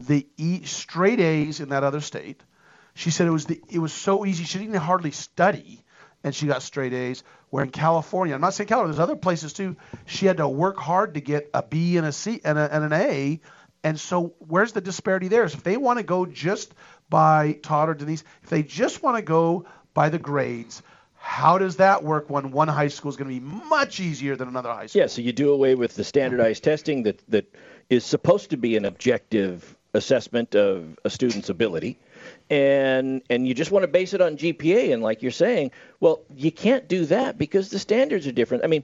the 0.00 0.26
e- 0.36 0.64
straight 0.64 1.20
A's 1.20 1.60
in 1.60 1.70
that 1.70 1.84
other 1.84 2.00
state. 2.00 2.42
She 2.94 3.10
said 3.10 3.26
it 3.26 3.30
was 3.30 3.46
the 3.46 3.60
it 3.70 3.78
was 3.78 3.92
so 3.92 4.24
easy. 4.26 4.44
She 4.44 4.58
didn't 4.58 4.74
hardly 4.74 5.10
study. 5.12 5.84
and 6.24 6.34
she 6.34 6.46
got 6.46 6.62
straight 6.62 6.92
A's. 6.92 7.22
Where 7.50 7.64
in 7.64 7.70
California, 7.70 8.34
I'm 8.34 8.40
not 8.40 8.54
saying 8.54 8.68
California, 8.68 8.94
there's 8.96 9.02
other 9.08 9.16
places 9.16 9.52
too. 9.52 9.76
She 10.06 10.26
had 10.26 10.38
to 10.38 10.48
work 10.48 10.76
hard 10.76 11.14
to 11.14 11.20
get 11.20 11.48
a 11.54 11.62
B 11.62 11.96
and 11.96 12.06
a 12.06 12.12
C 12.12 12.40
and, 12.44 12.58
a, 12.58 12.74
and 12.74 12.84
an 12.84 12.92
A. 12.92 13.40
And 13.84 13.98
so 13.98 14.34
where's 14.40 14.72
the 14.72 14.80
disparity 14.80 15.28
there? 15.28 15.48
So 15.48 15.56
if 15.56 15.62
they 15.62 15.76
want 15.76 15.98
to 16.00 16.02
go 16.02 16.26
just 16.26 16.74
by 17.08 17.52
Todd 17.62 17.88
or 17.88 17.94
Denise, 17.94 18.24
if 18.42 18.50
they 18.50 18.62
just 18.64 19.02
want 19.02 19.16
to 19.16 19.22
go 19.22 19.64
by 19.94 20.08
the 20.08 20.18
grades, 20.18 20.82
how 21.14 21.56
does 21.58 21.76
that 21.76 22.02
work 22.02 22.28
when 22.28 22.50
one 22.50 22.68
high 22.68 22.88
school 22.88 23.10
is 23.10 23.16
going 23.16 23.30
to 23.32 23.40
be 23.40 23.46
much 23.68 24.00
easier 24.00 24.34
than 24.34 24.48
another 24.48 24.70
high 24.70 24.86
school? 24.86 25.00
Yeah, 25.00 25.06
so 25.06 25.22
you 25.22 25.32
do 25.32 25.52
away 25.52 25.76
with 25.76 25.94
the 25.94 26.04
standardized 26.04 26.64
testing 26.64 27.04
that 27.04 27.22
that 27.28 27.54
is 27.88 28.04
supposed 28.04 28.50
to 28.50 28.56
be 28.56 28.76
an 28.76 28.84
objective 28.84 29.77
assessment 29.94 30.54
of 30.54 30.98
a 31.04 31.10
student's 31.10 31.48
ability 31.48 31.98
and 32.50 33.22
and 33.30 33.46
you 33.46 33.54
just 33.54 33.70
want 33.70 33.82
to 33.82 33.88
base 33.88 34.14
it 34.14 34.20
on 34.20 34.36
GPA 34.36 34.92
and 34.92 35.02
like 35.02 35.22
you're 35.22 35.30
saying, 35.30 35.70
well, 36.00 36.20
you 36.34 36.50
can't 36.50 36.88
do 36.88 37.06
that 37.06 37.38
because 37.38 37.70
the 37.70 37.78
standards 37.78 38.26
are 38.26 38.32
different. 38.32 38.64
I 38.64 38.66
mean, 38.66 38.82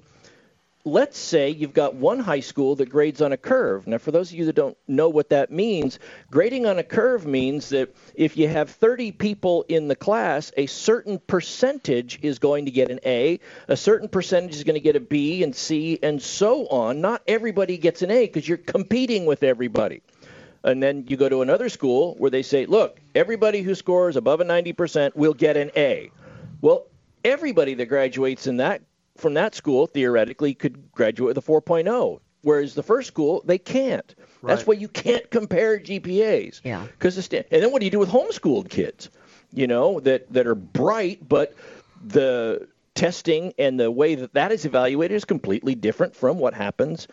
let's 0.87 1.19
say 1.19 1.49
you've 1.49 1.73
got 1.73 1.95
one 1.95 2.19
high 2.19 2.40
school 2.40 2.77
that 2.77 2.90
grades 2.90 3.23
on 3.23 3.33
a 3.33 3.38
curve. 3.38 3.87
Now, 3.87 3.97
for 3.97 4.11
those 4.11 4.31
of 4.31 4.37
you 4.37 4.45
that 4.45 4.55
don't 4.55 4.77
know 4.87 5.09
what 5.09 5.31
that 5.31 5.51
means, 5.51 5.99
grading 6.31 6.67
on 6.67 6.79
a 6.79 6.83
curve 6.83 7.27
means 7.27 7.71
that 7.71 7.95
if 8.14 8.37
you 8.37 8.49
have 8.49 8.69
30 8.69 9.12
people 9.12 9.64
in 9.69 9.88
the 9.88 9.97
class, 9.97 10.53
a 10.59 10.67
certain 10.67 11.19
percentage 11.19 12.19
is 12.23 12.38
going 12.38 12.67
to 12.67 12.71
get 12.71 12.90
an 12.90 13.01
A, 13.07 13.40
a 13.69 13.77
certain 13.79 14.09
percentage 14.09 14.57
is 14.57 14.64
going 14.64 14.75
to 14.75 14.81
get 14.81 14.95
a 14.95 15.01
B 15.01 15.43
and 15.43 15.57
C, 15.57 15.99
and 16.03 16.21
so 16.21 16.67
on. 16.69 17.01
Not 17.01 17.23
everybody 17.27 17.79
gets 17.79 18.03
an 18.03 18.11
A 18.11 18.27
because 18.27 18.47
you're 18.47 18.59
competing 18.59 19.25
with 19.25 19.43
everybody. 19.43 20.03
And 20.64 20.83
then 20.83 21.05
you 21.09 21.16
go 21.16 21.29
to 21.29 21.42
another 21.42 21.68
school 21.68 22.14
where 22.18 22.31
they 22.31 22.42
say, 22.42 22.66
look, 22.66 22.98
everybody 23.14 23.62
who 23.62 23.74
scores 23.74 24.16
above 24.16 24.40
a 24.40 24.44
90% 24.44 25.14
will 25.14 25.35
get 25.35 25.57
an 25.57 25.70
A. 25.77 26.11
Well, 26.62 26.87
everybody 27.24 27.74
that 27.74 27.87
graduates 27.87 28.46
in 28.46 28.57
that 28.59 28.83
from 29.16 29.35
that 29.35 29.55
school 29.55 29.87
theoretically 29.87 30.55
could 30.55 30.90
graduate 30.92 31.37
with 31.37 31.38
a 31.38 31.46
4.0 31.46 32.20
whereas 32.42 32.74
the 32.74 32.83
first 32.83 33.09
school 33.09 33.42
they 33.44 33.59
can't 33.59 34.14
right. 34.42 34.55
that's 34.55 34.66
why 34.66 34.74
you 34.74 34.88
can't 34.88 35.31
compare 35.31 35.79
gpas 35.79 36.61
yeah 36.64 36.85
because 36.92 37.16
the 37.16 37.22
sta- 37.22 37.44
and 37.50 37.62
then 37.62 37.72
what 37.72 37.81
do 37.81 37.87
you 37.87 37.90
do 37.90 37.98
with 37.98 38.09
homeschooled 38.09 38.68
kids 38.68 39.11
you 39.53 39.66
know 39.66 40.00
that 40.00 40.31
that 40.33 40.46
are 40.46 40.55
bright 40.55 41.27
but 41.27 41.55
the 42.05 42.68
testing 42.94 43.53
and 43.59 43.81
the 43.81 43.90
way 43.90 44.14
that 44.14 44.35
that 44.35 44.53
is 44.53 44.64
evaluated 44.64 45.16
is 45.16 45.24
completely 45.24 45.74
different 45.74 46.14
from 46.14 46.38
what 46.38 46.55
happens 46.55 47.09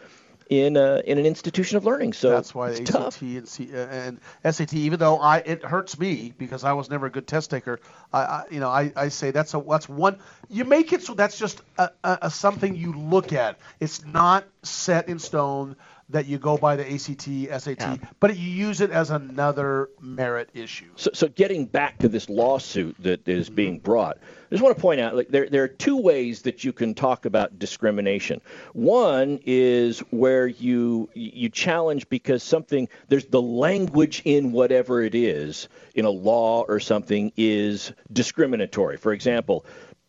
in 0.52 0.76
a, 0.76 1.02
in 1.06 1.18
an 1.18 1.26
institution 1.26 1.78
of 1.78 1.86
learning. 1.86 2.12
So 2.12 2.30
that's 2.30 2.54
why 2.54 2.72
it's 2.72 2.82
ACT 2.82 2.92
tough. 2.92 3.22
and, 3.22 3.48
C, 3.48 3.70
uh, 3.74 3.78
and 3.78 4.20
SAT, 4.44 4.74
even 4.74 5.00
though 5.00 5.18
I 5.18 5.38
it 5.38 5.64
hurts 5.64 5.98
me 5.98 6.34
because 6.38 6.66
I 6.66 6.74
was 6.74 6.90
never 6.90 7.06
a 7.06 7.10
good 7.10 7.26
test 7.26 7.50
taker. 7.50 7.80
I, 8.12 8.20
I 8.20 8.44
you 8.52 8.60
know 8.60 8.68
I, 8.68 8.92
I 8.98 9.08
say 9.08 9.32
that's 9.32 9.54
a 9.54 9.64
that's 9.66 9.88
one 9.88 10.20
you 10.50 10.66
make 10.66 10.92
it 10.92 11.04
so 11.04 11.14
that's 11.14 11.40
just 11.40 11.62
a, 11.78 11.92
a, 12.04 12.18
a 12.24 12.30
something 12.30 12.76
you 12.76 12.92
look 12.92 13.32
at. 13.32 13.60
It's 13.80 14.06
not 14.06 14.44
set 14.62 15.08
in 15.08 15.20
stone 15.20 15.78
that 16.12 16.26
you 16.26 16.38
go 16.38 16.58
by 16.58 16.76
the 16.76 16.94
ACT, 16.94 17.62
SAT, 17.62 17.80
yeah. 17.80 17.98
but 18.20 18.38
you 18.38 18.50
use 18.50 18.82
it 18.82 18.92
as 18.92 19.10
another 19.10 19.90
merit 20.00 20.50
issue. 20.54 20.90
So, 20.96 21.12
so 21.14 21.28
getting 21.28 21.66
back 21.66 21.98
to 22.00 22.10
this 22.10 22.30
lawsuit 22.30 22.96
that 23.00 23.28
is 23.28 23.48
mm-hmm. 23.48 23.56
being 23.56 23.80
brought, 23.80 24.18
I 24.18 24.56
just 24.56 24.64
want 24.64 24.76
to 24.76 24.82
point 24.82 25.00
out 25.00 25.16
like 25.16 25.30
there 25.30 25.48
there 25.48 25.64
are 25.64 25.70
two 25.70 25.96
ways 25.96 26.42
that 26.42 26.64
you 26.64 26.74
can 26.74 26.94
talk 26.94 27.26
about 27.26 27.58
discrimination. 27.58 28.42
One 28.74 29.40
is 29.46 30.00
where 30.12 30.46
you 30.46 31.10
you 31.14 31.48
challenge 31.50 32.10
because 32.10 32.44
something 32.44 32.90
there's 33.08 33.26
the 33.26 33.42
language 33.42 34.22
in 34.26 34.52
whatever 34.52 35.02
it 35.02 35.16
is 35.16 35.70
in 35.96 36.06
a 36.06 36.10
law 36.10 36.64
or 36.68 36.80
something 36.80 37.32
is 37.38 37.94
discriminatory. 38.12 38.98
For 38.98 39.14
example, 39.14 39.66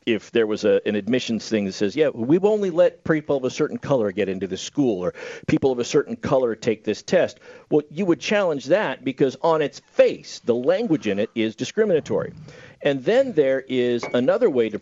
if 0.06 0.30
there 0.32 0.46
was 0.46 0.64
a, 0.64 0.80
an 0.86 0.94
admissions 0.94 1.48
thing 1.48 1.64
that 1.64 1.72
says, 1.72 1.94
yeah, 1.94 2.08
we've 2.08 2.44
only 2.44 2.70
let 2.70 3.04
people 3.04 3.36
of 3.36 3.44
a 3.44 3.50
certain 3.50 3.78
color 3.78 4.12
get 4.12 4.28
into 4.28 4.46
the 4.46 4.56
school 4.56 5.04
or 5.04 5.14
people 5.46 5.72
of 5.72 5.78
a 5.78 5.84
certain 5.84 6.16
color 6.16 6.54
take 6.54 6.84
this 6.84 7.02
test, 7.02 7.38
well, 7.70 7.82
you 7.90 8.04
would 8.04 8.20
challenge 8.20 8.66
that 8.66 9.04
because 9.04 9.36
on 9.42 9.62
its 9.62 9.80
face, 9.80 10.40
the 10.40 10.54
language 10.54 11.06
in 11.06 11.18
it 11.18 11.30
is 11.34 11.56
discriminatory. 11.56 12.32
And 12.82 13.04
then 13.04 13.32
there 13.32 13.60
is 13.68 14.04
another 14.12 14.50
way 14.50 14.68
to 14.70 14.80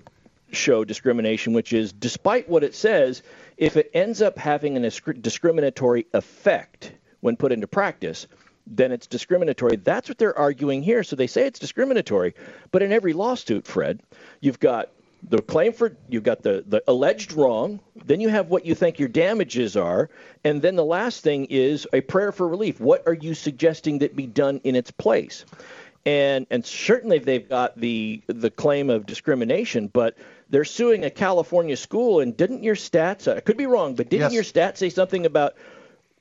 show 0.52 0.85
discrimination, 0.85 1.52
which 1.52 1.72
is 1.72 1.92
despite 1.92 2.48
what 2.48 2.64
it 2.64 2.74
says, 2.74 3.22
if 3.56 3.76
it 3.76 3.90
ends 3.94 4.22
up 4.22 4.38
having 4.38 4.76
a 4.76 4.90
discriminatory 5.20 6.06
effect 6.12 6.92
when 7.20 7.37
put 7.37 7.52
into 7.52 7.66
practice, 7.66 8.26
then 8.66 8.92
it's 8.92 9.06
discriminatory. 9.06 9.76
That's 9.76 10.09
what 10.09 10.18
they're 10.18 10.37
arguing 10.37 10.83
here. 10.83 11.02
So 11.02 11.16
they 11.16 11.26
say 11.26 11.46
it's 11.46 11.59
discriminatory, 11.59 12.35
but 12.70 12.83
in 12.83 12.92
every 12.92 13.12
lawsuit, 13.12 13.66
Fred, 13.66 14.00
you've 14.40 14.61
got 14.61 14.90
the 15.28 15.42
claim 15.42 15.72
for 15.72 15.96
you've 16.09 16.22
got 16.22 16.42
the, 16.42 16.64
the 16.66 16.83
alleged 16.88 17.33
wrong, 17.33 17.80
then 18.04 18.20
you 18.20 18.28
have 18.28 18.48
what 18.48 18.64
you 18.64 18.74
think 18.74 18.98
your 18.98 19.09
damages 19.09 19.76
are, 19.76 20.11
and 20.44 20.62
then 20.62 20.76
the 20.76 20.85
last 20.85 21.22
thing 21.22 21.46
is 21.46 21.87
a 21.92 22.00
prayer 22.00 22.33
for 22.33 22.48
relief. 22.48 22.80
What 22.80 23.06
are 23.06 23.14
you 23.14 23.35
suggesting 23.35 23.98
that 23.98 24.16
be 24.16 24.26
done 24.26 24.61
in 24.64 24.76
its 24.76 24.90
place? 24.90 25.44
And 26.06 26.46
and 26.50 26.64
certainly 26.64 27.18
they've 27.18 27.46
got 27.46 27.78
the 27.78 28.22
the 28.26 28.50
claim 28.50 28.88
of 28.88 29.04
discrimination, 29.04 29.88
but 29.88 30.16
they're 30.48 30.64
suing 30.64 31.04
a 31.04 31.11
California 31.11 31.76
school. 31.76 32.20
And 32.20 32.35
didn't 32.35 32.62
your 32.62 32.74
stats? 32.74 33.30
I 33.30 33.40
could 33.40 33.59
be 33.59 33.66
wrong, 33.66 33.94
but 33.94 34.09
didn't 34.09 34.33
yes. 34.33 34.35
your 34.35 34.42
stats 34.42 34.78
say 34.78 34.88
something 34.88 35.26
about 35.26 35.56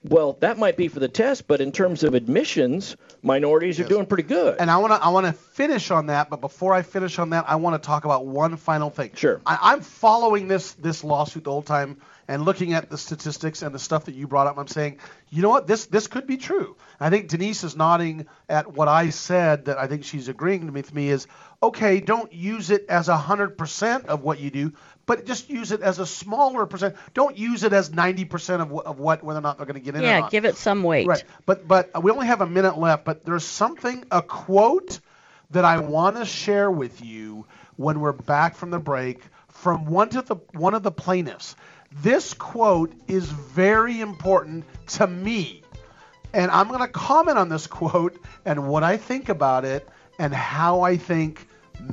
well, 0.03 0.38
that 0.39 0.57
might 0.57 0.77
be 0.77 0.88
for 0.88 0.99
the 0.99 1.09
test, 1.09 1.47
but 1.47 1.59
in 1.59 1.73
terms 1.73 2.03
of 2.03 2.13
admissions, 2.13 2.95
minorities 3.21 3.77
yes. 3.77 3.85
are 3.85 3.89
doing 3.89 4.05
pretty 4.05 4.23
good. 4.23 4.55
And 4.59 4.71
I 4.71 4.77
want 4.77 4.93
to 4.93 5.03
I 5.03 5.09
want 5.09 5.25
to 5.25 5.33
finish 5.33 5.91
on 5.91 6.05
that, 6.07 6.29
but 6.29 6.39
before 6.39 6.73
I 6.73 6.83
finish 6.83 7.19
on 7.19 7.31
that, 7.31 7.49
I 7.49 7.57
want 7.57 7.81
to 7.81 7.85
talk 7.85 8.05
about 8.05 8.25
one 8.25 8.55
final 8.55 8.89
thing. 8.89 9.12
Sure. 9.15 9.41
I, 9.45 9.73
am 9.73 9.81
following 9.81 10.47
this 10.47 10.73
this 10.73 11.03
lawsuit 11.03 11.43
the 11.43 11.51
whole 11.51 11.62
time 11.62 11.97
and 12.30 12.46
looking 12.46 12.74
at 12.74 12.92
the 12.92 12.98
statistics 12.98 13.63
and 13.63 13.74
the 13.74 13.80
stuff 13.80 14.06
that 14.06 14.13
you 14.13 14.28
brought 14.28 14.46
up. 14.46 14.60
I'm 14.60 14.68
saying, 14.68 15.00
you 15.32 15.42
know 15.42 15.50
what, 15.50 15.65
this 15.65 15.88
this 15.88 16.06
could 16.06 16.28
be 16.28 16.38
true. 16.38 16.78
I 17.00 17.10
think 17.10 17.28
Denise 17.28 17.63
is 17.63 17.76
nodding 17.76 18.28
at 18.48 18.72
what 18.72 18.88
I 18.88 19.10
said 19.10 19.65
that 19.65 19.80
I 19.80 19.88
think 19.88 20.04
she's 20.04 20.30
agreeing 20.30 20.72
with 20.72 20.94
me 20.94 21.10
is 21.10 21.26
okay. 21.62 22.00
Don't 22.00 22.32
use 22.32 22.70
it 22.70 22.86
as 22.88 23.10
a 23.10 23.18
hundred 23.18 23.58
percent 23.58 24.06
of 24.06 24.22
what 24.22 24.39
you 24.39 24.52
do, 24.52 24.74
but 25.08 25.26
just 25.26 25.50
use 25.50 25.72
it 25.72 25.82
as 25.82 25.98
a 25.98 26.06
smaller 26.06 26.68
percent. 26.68 26.96
Don't 27.15 27.36
use 27.36 27.63
it 27.63 27.74
as 27.74 27.89
90% 27.89 28.62
of, 28.62 28.80
of 28.80 29.00
what 29.00 29.24
whether 29.24 29.39
or 29.39 29.42
not 29.42 29.58
they're 29.58 29.65
going 29.65 29.82
to 29.82 29.82
get 29.82 29.96
in. 29.96 30.04
Yeah, 30.04 30.30
give 30.30 30.46
it 30.46 30.56
some 30.56 30.84
weight. 30.84 31.08
Right. 31.08 31.24
But 31.48 31.68
but 31.68 32.04
we 32.04 32.12
only 32.12 32.28
have 32.28 32.42
a 32.42 32.48
minute 32.48 32.78
left. 32.78 33.06
But 33.06 33.26
there's 33.26 33.44
something 33.44 34.06
a 34.12 34.22
quote 34.22 35.00
that 35.50 35.65
I 35.65 35.80
want 35.80 36.18
to 36.18 36.26
share 36.26 36.70
with 36.70 37.04
you 37.04 37.48
when 37.76 38.00
we're 38.00 38.12
back 38.12 38.56
from 38.56 38.70
the 38.70 38.78
break 38.78 39.24
from 39.48 39.86
one 39.86 40.10
to 40.10 40.22
the 40.22 40.36
one 40.54 40.76
of 40.76 40.84
the 40.84 40.92
plaintiffs. 40.92 41.56
This 41.91 42.34
quote 42.34 42.93
is 43.08 43.25
very 43.25 43.99
important 43.99 44.65
to 44.88 45.08
me. 45.08 45.63
And 46.34 46.52
I'm 46.52 46.67
going 46.67 46.82
to 46.82 46.88
comment 46.88 47.38
on 47.38 47.49
this 47.49 47.65
quote 47.67 48.19
and 48.45 48.67
what 48.67 48.84
I 48.84 48.97
think 48.97 49.30
about 49.30 49.65
it 49.65 49.88
and 50.19 50.34
how 50.34 50.82
I 50.82 50.97
think 50.97 51.47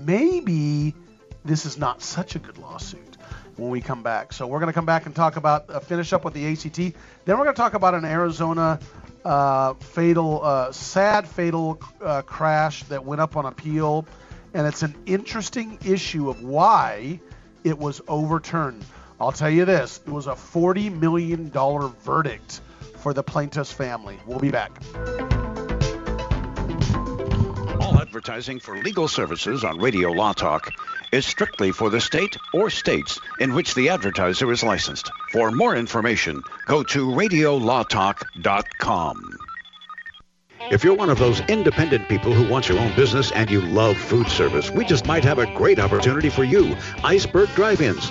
maybe 0.04 0.94
this 1.44 1.64
is 1.64 1.78
not 1.78 2.02
such 2.02 2.34
a 2.34 2.38
good 2.38 2.58
lawsuit 2.58 3.16
when 3.56 3.70
we 3.70 3.80
come 3.80 4.02
back. 4.02 4.32
So 4.32 4.46
we're 4.46 4.58
going 4.58 4.68
to 4.68 4.74
come 4.74 4.84
back 4.84 5.06
and 5.06 5.14
talk 5.14 5.36
about 5.36 5.70
uh, 5.70 5.80
finish 5.80 6.12
up 6.12 6.24
with 6.24 6.34
the 6.34 6.46
ACT. 6.46 6.76
Then 6.76 7.38
we're 7.38 7.44
going 7.44 7.54
to 7.54 7.60
talk 7.60 7.74
about 7.74 7.94
an 7.94 8.04
Arizona 8.04 8.78
uh, 9.24 9.74
fatal, 9.74 10.44
uh, 10.44 10.72
sad 10.72 11.26
fatal 11.26 11.80
uh, 12.02 12.22
crash 12.22 12.84
that 12.84 13.04
went 13.04 13.20
up 13.20 13.36
on 13.36 13.46
appeal, 13.46 14.06
and 14.54 14.66
it's 14.66 14.82
an 14.82 14.94
interesting 15.06 15.78
issue 15.84 16.28
of 16.28 16.42
why 16.42 17.18
it 17.64 17.78
was 17.78 18.00
overturned. 18.08 18.84
I'll 19.20 19.32
tell 19.32 19.50
you 19.50 19.64
this: 19.64 20.00
it 20.06 20.12
was 20.12 20.26
a 20.26 20.36
forty 20.36 20.90
million 20.90 21.48
dollar 21.48 21.88
verdict 21.88 22.60
for 22.98 23.14
the 23.14 23.22
plaintiff's 23.22 23.72
family. 23.72 24.18
We'll 24.26 24.38
be 24.38 24.50
back 24.50 24.72
All 27.80 27.98
advertising 28.00 28.60
for 28.60 28.76
legal 28.78 29.08
services 29.08 29.64
on 29.64 29.78
Radio 29.78 30.10
Law 30.10 30.32
Talk 30.32 30.70
is 31.12 31.24
strictly 31.24 31.70
for 31.72 31.88
the 31.88 32.00
state 32.00 32.36
or 32.52 32.68
states 32.68 33.20
in 33.38 33.54
which 33.54 33.74
the 33.74 33.88
advertiser 33.90 34.50
is 34.50 34.64
licensed. 34.64 35.08
For 35.30 35.52
more 35.52 35.76
information, 35.76 36.42
go 36.66 36.82
to 36.82 37.06
radiolawtalk.com. 37.06 39.38
If 40.68 40.82
you're 40.82 40.96
one 40.96 41.10
of 41.10 41.20
those 41.20 41.38
independent 41.42 42.08
people 42.08 42.32
who 42.32 42.50
wants 42.50 42.68
your 42.68 42.80
own 42.80 42.92
business 42.96 43.30
and 43.30 43.48
you 43.48 43.60
love 43.60 43.96
food 43.96 44.26
service, 44.26 44.68
we 44.68 44.84
just 44.84 45.06
might 45.06 45.22
have 45.22 45.38
a 45.38 45.46
great 45.54 45.78
opportunity 45.78 46.28
for 46.28 46.42
you. 46.42 46.76
Iceberg 47.04 47.48
Drive-Ins. 47.50 48.10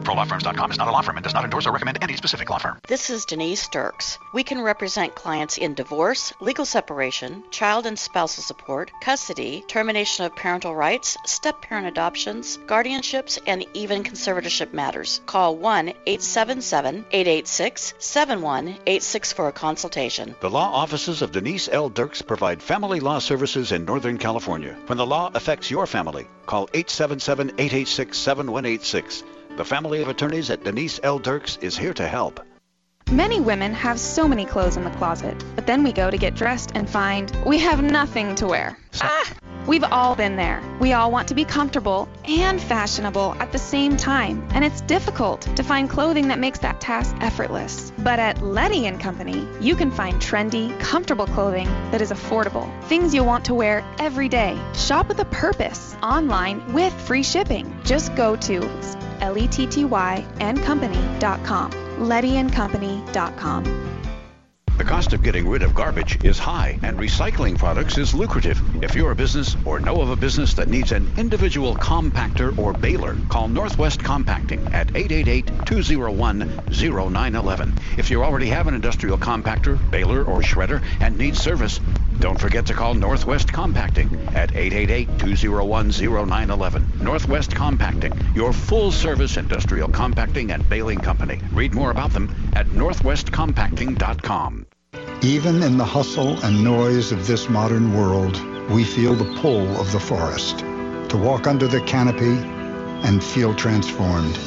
ProLawFirms.com 0.03 0.71
is 0.71 0.77
not 0.77 0.87
a 0.87 0.91
law 0.91 1.01
firm 1.01 1.17
and 1.17 1.23
does 1.23 1.33
not 1.33 1.43
endorse 1.43 1.67
or 1.67 1.71
recommend 1.71 1.99
any 2.01 2.15
specific 2.15 2.49
law 2.49 2.57
firm. 2.57 2.79
This 2.87 3.09
is 3.09 3.25
Denise 3.25 3.67
Dirks. 3.69 4.17
We 4.33 4.43
can 4.43 4.61
represent 4.61 5.15
clients 5.15 5.57
in 5.57 5.73
divorce, 5.73 6.33
legal 6.39 6.65
separation, 6.65 7.43
child 7.51 7.85
and 7.85 7.97
spousal 7.97 8.43
support, 8.43 8.91
custody, 9.01 9.63
termination 9.67 10.25
of 10.25 10.35
parental 10.35 10.75
rights, 10.75 11.17
step 11.25 11.61
parent 11.61 11.87
adoptions, 11.87 12.57
guardianships, 12.65 13.39
and 13.45 13.65
even 13.73 14.03
conservatorship 14.03 14.73
matters. 14.73 15.21
Call 15.25 15.55
1 15.55 15.89
877 15.89 17.05
886 17.11 17.93
7186 17.99 19.33
for 19.33 19.47
a 19.47 19.51
consultation. 19.51 20.35
The 20.39 20.49
law 20.49 20.71
offices 20.71 21.21
of 21.21 21.31
Denise 21.31 21.69
L. 21.71 21.89
Dirks 21.89 22.21
provide 22.21 22.61
family 22.61 22.99
law 22.99 23.19
services 23.19 23.71
in 23.71 23.85
Northern 23.85 24.17
California. 24.17 24.75
When 24.87 24.97
the 24.97 25.05
law 25.05 25.31
affects 25.33 25.69
your 25.69 25.85
family, 25.85 26.27
call 26.45 26.69
877 26.73 27.49
886 27.57 28.17
7186. 28.17 29.23
The 29.57 29.65
family 29.65 30.01
of 30.01 30.07
attorneys 30.07 30.49
at 30.49 30.63
Denise 30.63 30.99
L. 31.03 31.19
Dirks 31.19 31.57
is 31.57 31.77
here 31.77 31.93
to 31.93 32.07
help. 32.07 32.39
Many 33.11 33.41
women 33.41 33.73
have 33.73 33.99
so 33.99 34.25
many 34.25 34.45
clothes 34.45 34.77
in 34.77 34.85
the 34.85 34.91
closet, 34.91 35.43
but 35.55 35.67
then 35.67 35.83
we 35.83 35.91
go 35.91 36.09
to 36.09 36.17
get 36.17 36.35
dressed 36.35 36.71
and 36.73 36.89
find 36.89 37.35
we 37.45 37.59
have 37.59 37.83
nothing 37.83 38.33
to 38.35 38.47
wear. 38.47 38.77
Ah! 39.01 39.33
We've 39.67 39.83
all 39.83 40.15
been 40.15 40.37
there. 40.37 40.63
We 40.79 40.93
all 40.93 41.11
want 41.11 41.27
to 41.27 41.35
be 41.35 41.45
comfortable 41.45 42.07
and 42.25 42.59
fashionable 42.59 43.35
at 43.39 43.51
the 43.51 43.59
same 43.59 43.95
time, 43.97 44.47
and 44.53 44.65
it's 44.65 44.81
difficult 44.81 45.41
to 45.41 45.63
find 45.63 45.89
clothing 45.89 46.29
that 46.29 46.39
makes 46.39 46.59
that 46.59 46.81
task 46.81 47.15
effortless. 47.19 47.91
But 47.99 48.19
at 48.19 48.41
Letty 48.41 48.87
and 48.87 48.99
Company, 48.99 49.45
you 49.59 49.75
can 49.75 49.91
find 49.91 50.19
trendy, 50.21 50.79
comfortable 50.79 51.27
clothing 51.27 51.67
that 51.91 52.01
is 52.01 52.11
affordable. 52.11 52.67
Things 52.85 53.13
you'll 53.13 53.27
want 53.27 53.45
to 53.45 53.53
wear 53.53 53.85
every 53.99 54.29
day. 54.29 54.57
Shop 54.73 55.09
with 55.09 55.19
a 55.19 55.25
purpose 55.25 55.95
online 56.01 56.73
with 56.73 56.93
free 56.93 57.23
shipping. 57.23 57.77
Just 57.83 58.15
go 58.15 58.35
to 58.37 58.61
L-E-T-T-Y 59.21 60.25
and 60.39 60.63
company.com. 60.63 61.71
LettyandCompany.com. 61.99 64.00
The 64.81 64.87
cost 64.87 65.13
of 65.13 65.21
getting 65.21 65.47
rid 65.47 65.61
of 65.61 65.75
garbage 65.75 66.25
is 66.25 66.39
high, 66.39 66.79
and 66.81 66.97
recycling 66.97 67.55
products 67.55 67.99
is 67.99 68.15
lucrative. 68.15 68.59
If 68.83 68.95
you're 68.95 69.11
a 69.11 69.15
business 69.15 69.55
or 69.63 69.79
know 69.79 70.01
of 70.01 70.09
a 70.09 70.15
business 70.15 70.55
that 70.55 70.69
needs 70.69 70.91
an 70.91 71.07
individual 71.17 71.75
compactor 71.75 72.57
or 72.57 72.73
baler, 72.73 73.15
call 73.29 73.47
Northwest 73.47 74.03
Compacting 74.03 74.73
at 74.73 74.87
888-201-0911. 74.87 77.79
If 77.99 78.09
you 78.09 78.23
already 78.23 78.47
have 78.47 78.65
an 78.65 78.73
industrial 78.73 79.19
compactor, 79.19 79.77
baler, 79.91 80.23
or 80.23 80.39
shredder 80.39 80.81
and 80.99 81.15
need 81.15 81.37
service, 81.37 81.79
don't 82.19 82.39
forget 82.39 82.65
to 82.65 82.73
call 82.73 82.95
Northwest 82.95 83.53
Compacting 83.53 84.09
at 84.33 84.49
888-201-0911. 84.53 87.01
Northwest 87.01 87.53
Compacting, 87.53 88.13
your 88.33 88.51
full-service 88.51 89.37
industrial 89.37 89.89
compacting 89.89 90.49
and 90.49 90.67
baling 90.67 90.97
company. 90.97 91.39
Read 91.51 91.75
more 91.75 91.91
about 91.91 92.13
them 92.13 92.35
at 92.55 92.65
northwestcompacting.com. 92.65 94.65
Even 95.23 95.61
in 95.61 95.77
the 95.77 95.85
hustle 95.85 96.43
and 96.43 96.63
noise 96.63 97.11
of 97.11 97.27
this 97.27 97.47
modern 97.47 97.93
world, 97.93 98.41
we 98.71 98.83
feel 98.83 99.13
the 99.13 99.39
pull 99.39 99.79
of 99.79 99.91
the 99.91 99.99
forest. 99.99 100.59
To 100.59 101.17
walk 101.17 101.45
under 101.45 101.67
the 101.67 101.79
canopy 101.81 102.37
and 103.07 103.23
feel 103.23 103.53
transformed. 103.53 104.37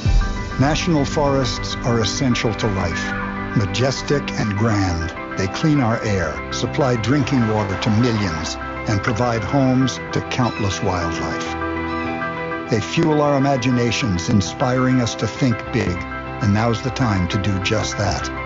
National 0.61 1.05
forests 1.05 1.77
are 1.85 2.01
essential 2.01 2.53
to 2.55 2.67
life. 2.67 3.57
Majestic 3.57 4.29
and 4.33 4.55
grand, 4.59 5.39
they 5.39 5.47
clean 5.47 5.81
our 5.81 6.03
air, 6.03 6.53
supply 6.53 6.97
drinking 6.97 7.47
water 7.49 7.81
to 7.81 7.91
millions, 7.91 8.57
and 8.89 9.01
provide 9.03 9.45
homes 9.45 9.99
to 10.13 10.21
countless 10.31 10.83
wildlife. 10.83 12.71
They 12.71 12.81
fuel 12.81 13.23
our 13.23 13.39
imaginations, 13.39 14.29
inspiring 14.29 15.01
us 15.01 15.15
to 15.15 15.27
think 15.27 15.57
big, 15.73 15.97
and 16.43 16.53
now's 16.53 16.83
the 16.83 16.91
time 16.91 17.29
to 17.29 17.41
do 17.41 17.59
just 17.63 17.97
that. 17.97 18.44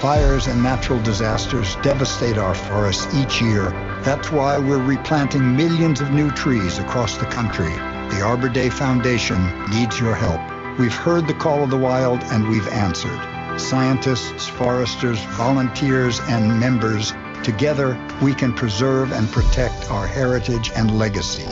Fires 0.00 0.48
and 0.48 0.62
natural 0.62 1.00
disasters 1.02 1.76
devastate 1.76 2.36
our 2.36 2.54
forests 2.54 3.14
each 3.14 3.40
year. 3.40 3.70
That's 4.04 4.32
why 4.32 4.58
we're 4.58 4.82
replanting 4.82 5.56
millions 5.56 6.00
of 6.00 6.10
new 6.10 6.30
trees 6.32 6.78
across 6.78 7.18
the 7.18 7.26
country. 7.26 7.72
The 8.10 8.22
Arbor 8.22 8.48
Day 8.48 8.68
Foundation 8.68 9.38
needs 9.70 10.00
your 10.00 10.14
help. 10.14 10.40
We've 10.78 10.94
heard 10.94 11.28
the 11.28 11.34
call 11.34 11.62
of 11.62 11.70
the 11.70 11.78
wild 11.78 12.20
and 12.24 12.48
we've 12.48 12.68
answered. 12.68 13.60
Scientists, 13.60 14.48
foresters, 14.48 15.20
volunteers, 15.36 16.18
and 16.28 16.58
members, 16.58 17.12
together 17.44 17.96
we 18.22 18.34
can 18.34 18.52
preserve 18.52 19.12
and 19.12 19.30
protect 19.30 19.90
our 19.90 20.06
heritage 20.06 20.72
and 20.74 20.98
legacy. 20.98 21.46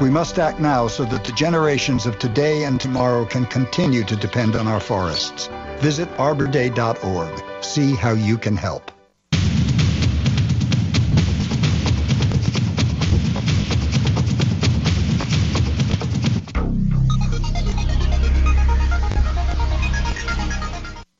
We 0.00 0.08
must 0.08 0.38
act 0.38 0.60
now 0.60 0.86
so 0.88 1.04
that 1.04 1.24
the 1.24 1.32
generations 1.32 2.06
of 2.06 2.18
today 2.18 2.64
and 2.64 2.80
tomorrow 2.80 3.26
can 3.26 3.44
continue 3.44 4.02
to 4.04 4.16
depend 4.16 4.56
on 4.56 4.66
our 4.66 4.80
forests. 4.80 5.50
Visit 5.80 6.08
arborday.org. 6.16 7.62
See 7.62 7.94
how 7.94 8.12
you 8.12 8.38
can 8.38 8.56
help. 8.56 8.90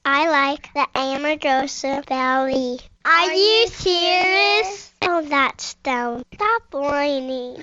I 0.06 0.30
like 0.30 0.72
the 0.72 0.86
Amargosa 0.94 2.06
Valley. 2.06 2.80
Are 3.04 3.32
you 3.32 3.66
serious? 3.66 4.90
Oh, 5.02 5.20
that's 5.28 5.74
dumb. 5.82 6.24
Stop 6.32 6.62
whining. 6.72 7.62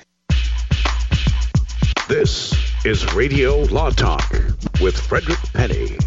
This 2.08 2.56
is 2.86 3.14
Radio 3.16 3.64
Law 3.64 3.90
Talk 3.90 4.32
with 4.80 4.98
Frederick 4.98 5.40
Penney. 5.52 5.98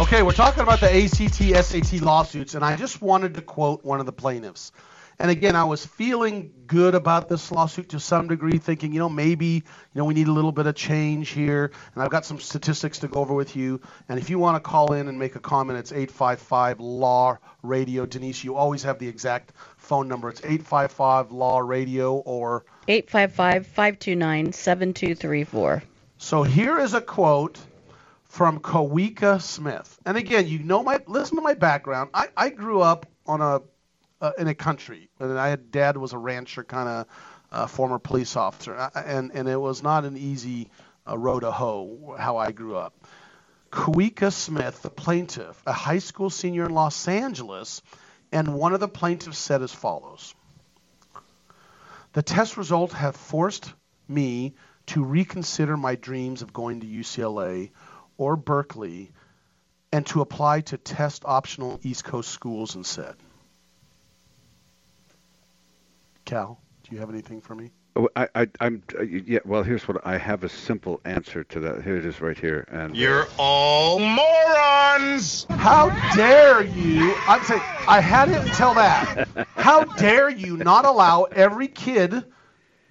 Okay, 0.00 0.24
we're 0.24 0.32
talking 0.32 0.64
about 0.64 0.80
the 0.80 0.92
ACT 0.92 1.64
SAT 1.64 2.02
lawsuits, 2.02 2.56
and 2.56 2.64
I 2.64 2.74
just 2.74 3.00
wanted 3.00 3.34
to 3.34 3.42
quote 3.42 3.84
one 3.84 4.00
of 4.00 4.06
the 4.06 4.12
plaintiffs. 4.12 4.72
And 5.20 5.30
again, 5.30 5.54
I 5.54 5.64
was 5.64 5.86
feeling 5.86 6.52
good 6.66 6.96
about 6.96 7.28
this 7.28 7.52
lawsuit 7.52 7.90
to 7.90 8.00
some 8.00 8.26
degree, 8.26 8.58
thinking, 8.58 8.92
you 8.92 8.98
know, 8.98 9.08
maybe, 9.08 9.46
you 9.46 9.62
know, 9.94 10.04
we 10.04 10.14
need 10.14 10.26
a 10.26 10.32
little 10.32 10.52
bit 10.52 10.66
of 10.66 10.74
change 10.74 11.30
here. 11.30 11.72
And 11.94 12.02
I've 12.02 12.10
got 12.10 12.24
some 12.24 12.40
statistics 12.40 12.98
to 13.00 13.08
go 13.08 13.20
over 13.20 13.34
with 13.34 13.54
you. 13.54 13.80
And 14.08 14.18
if 14.18 14.30
you 14.30 14.38
want 14.38 14.56
to 14.56 14.60
call 14.60 14.92
in 14.94 15.08
and 15.08 15.18
make 15.18 15.36
a 15.36 15.40
comment, 15.40 15.78
it's 15.78 15.92
855 15.92 16.80
Law 16.80 17.38
Radio. 17.62 18.06
Denise, 18.06 18.42
you 18.42 18.56
always 18.56 18.84
have 18.84 18.98
the 18.98 19.08
exact 19.08 19.52
phone 19.88 20.06
number. 20.06 20.28
It's 20.28 20.40
855 20.40 21.32
Law 21.32 21.60
Radio 21.60 22.16
or 22.16 22.64
855 22.86 23.66
529 23.66 24.52
7234. 24.52 25.82
So 26.18 26.42
here 26.42 26.78
is 26.78 26.92
a 26.92 27.00
quote 27.00 27.58
from 28.24 28.60
Kawika 28.60 29.40
Smith. 29.40 29.98
And 30.04 30.18
again, 30.18 30.46
you 30.46 30.58
know 30.58 30.82
my 30.82 31.00
listen 31.06 31.36
to 31.36 31.42
my 31.42 31.54
background. 31.54 32.10
I, 32.12 32.28
I 32.36 32.50
grew 32.50 32.82
up 32.82 33.06
on 33.26 33.40
a 33.40 33.62
uh, 34.20 34.32
in 34.38 34.48
a 34.48 34.54
country, 34.54 35.08
and 35.18 35.38
I 35.38 35.48
had 35.48 35.70
dad 35.70 35.96
was 35.96 36.12
a 36.12 36.18
rancher, 36.18 36.64
kind 36.64 36.88
of 36.88 37.06
uh, 37.50 37.66
former 37.66 37.98
police 37.98 38.36
officer, 38.36 38.74
and 38.94 39.30
and 39.32 39.48
it 39.48 39.58
was 39.58 39.82
not 39.82 40.04
an 40.04 40.18
easy 40.18 40.68
uh, 41.08 41.16
road 41.16 41.40
to 41.40 41.50
hoe 41.50 42.16
how 42.18 42.36
I 42.36 42.52
grew 42.52 42.76
up. 42.76 42.94
Kawika 43.70 44.32
Smith, 44.32 44.82
the 44.82 44.90
plaintiff, 44.90 45.62
a 45.66 45.72
high 45.72 45.98
school 45.98 46.30
senior 46.30 46.64
in 46.66 46.72
Los 46.72 47.06
Angeles, 47.06 47.82
and 48.32 48.54
one 48.54 48.74
of 48.74 48.80
the 48.80 48.88
plaintiffs 48.88 49.38
said 49.38 49.62
as 49.62 49.72
follows: 49.72 50.34
The 52.12 52.22
test 52.22 52.56
results 52.56 52.94
have 52.94 53.16
forced 53.16 53.72
me 54.08 54.54
to 54.86 55.04
reconsider 55.04 55.76
my 55.76 55.94
dreams 55.94 56.42
of 56.42 56.52
going 56.52 56.80
to 56.80 56.86
UCLA 56.86 57.70
or 58.16 58.36
Berkeley 58.36 59.12
and 59.92 60.06
to 60.06 60.20
apply 60.20 60.62
to 60.62 60.78
test 60.78 61.22
optional 61.24 61.80
East 61.82 62.04
Coast 62.04 62.30
schools 62.30 62.74
instead. 62.74 63.16
Cal, 66.24 66.58
do 66.84 66.94
you 66.94 67.00
have 67.00 67.10
anything 67.10 67.40
for 67.40 67.54
me? 67.54 67.70
Oh, 67.98 68.08
I, 68.14 68.28
I, 68.36 68.48
I'm 68.60 68.82
uh, 68.96 69.02
yeah. 69.02 69.40
Well, 69.44 69.64
here's 69.64 69.88
what 69.88 70.06
I 70.06 70.18
have 70.18 70.44
a 70.44 70.48
simple 70.48 71.00
answer 71.04 71.42
to 71.42 71.60
that. 71.60 71.82
Here 71.82 71.96
it 71.96 72.04
is, 72.04 72.20
right 72.20 72.38
here. 72.38 72.64
And 72.68 72.92
uh, 72.92 72.94
You're 72.94 73.26
all 73.36 73.98
morons. 73.98 75.48
How 75.56 75.90
dare 75.90 76.62
you? 76.62 77.20
I'm 77.26 77.42
saying 77.42 77.64
I 77.88 78.00
had 78.00 78.28
it 78.28 78.40
until 78.40 78.74
that. 78.74 79.28
How 79.56 79.82
dare 79.84 80.30
you 80.30 80.56
not 80.56 80.84
allow 80.84 81.24
every 81.24 81.66
kid, 81.66 82.24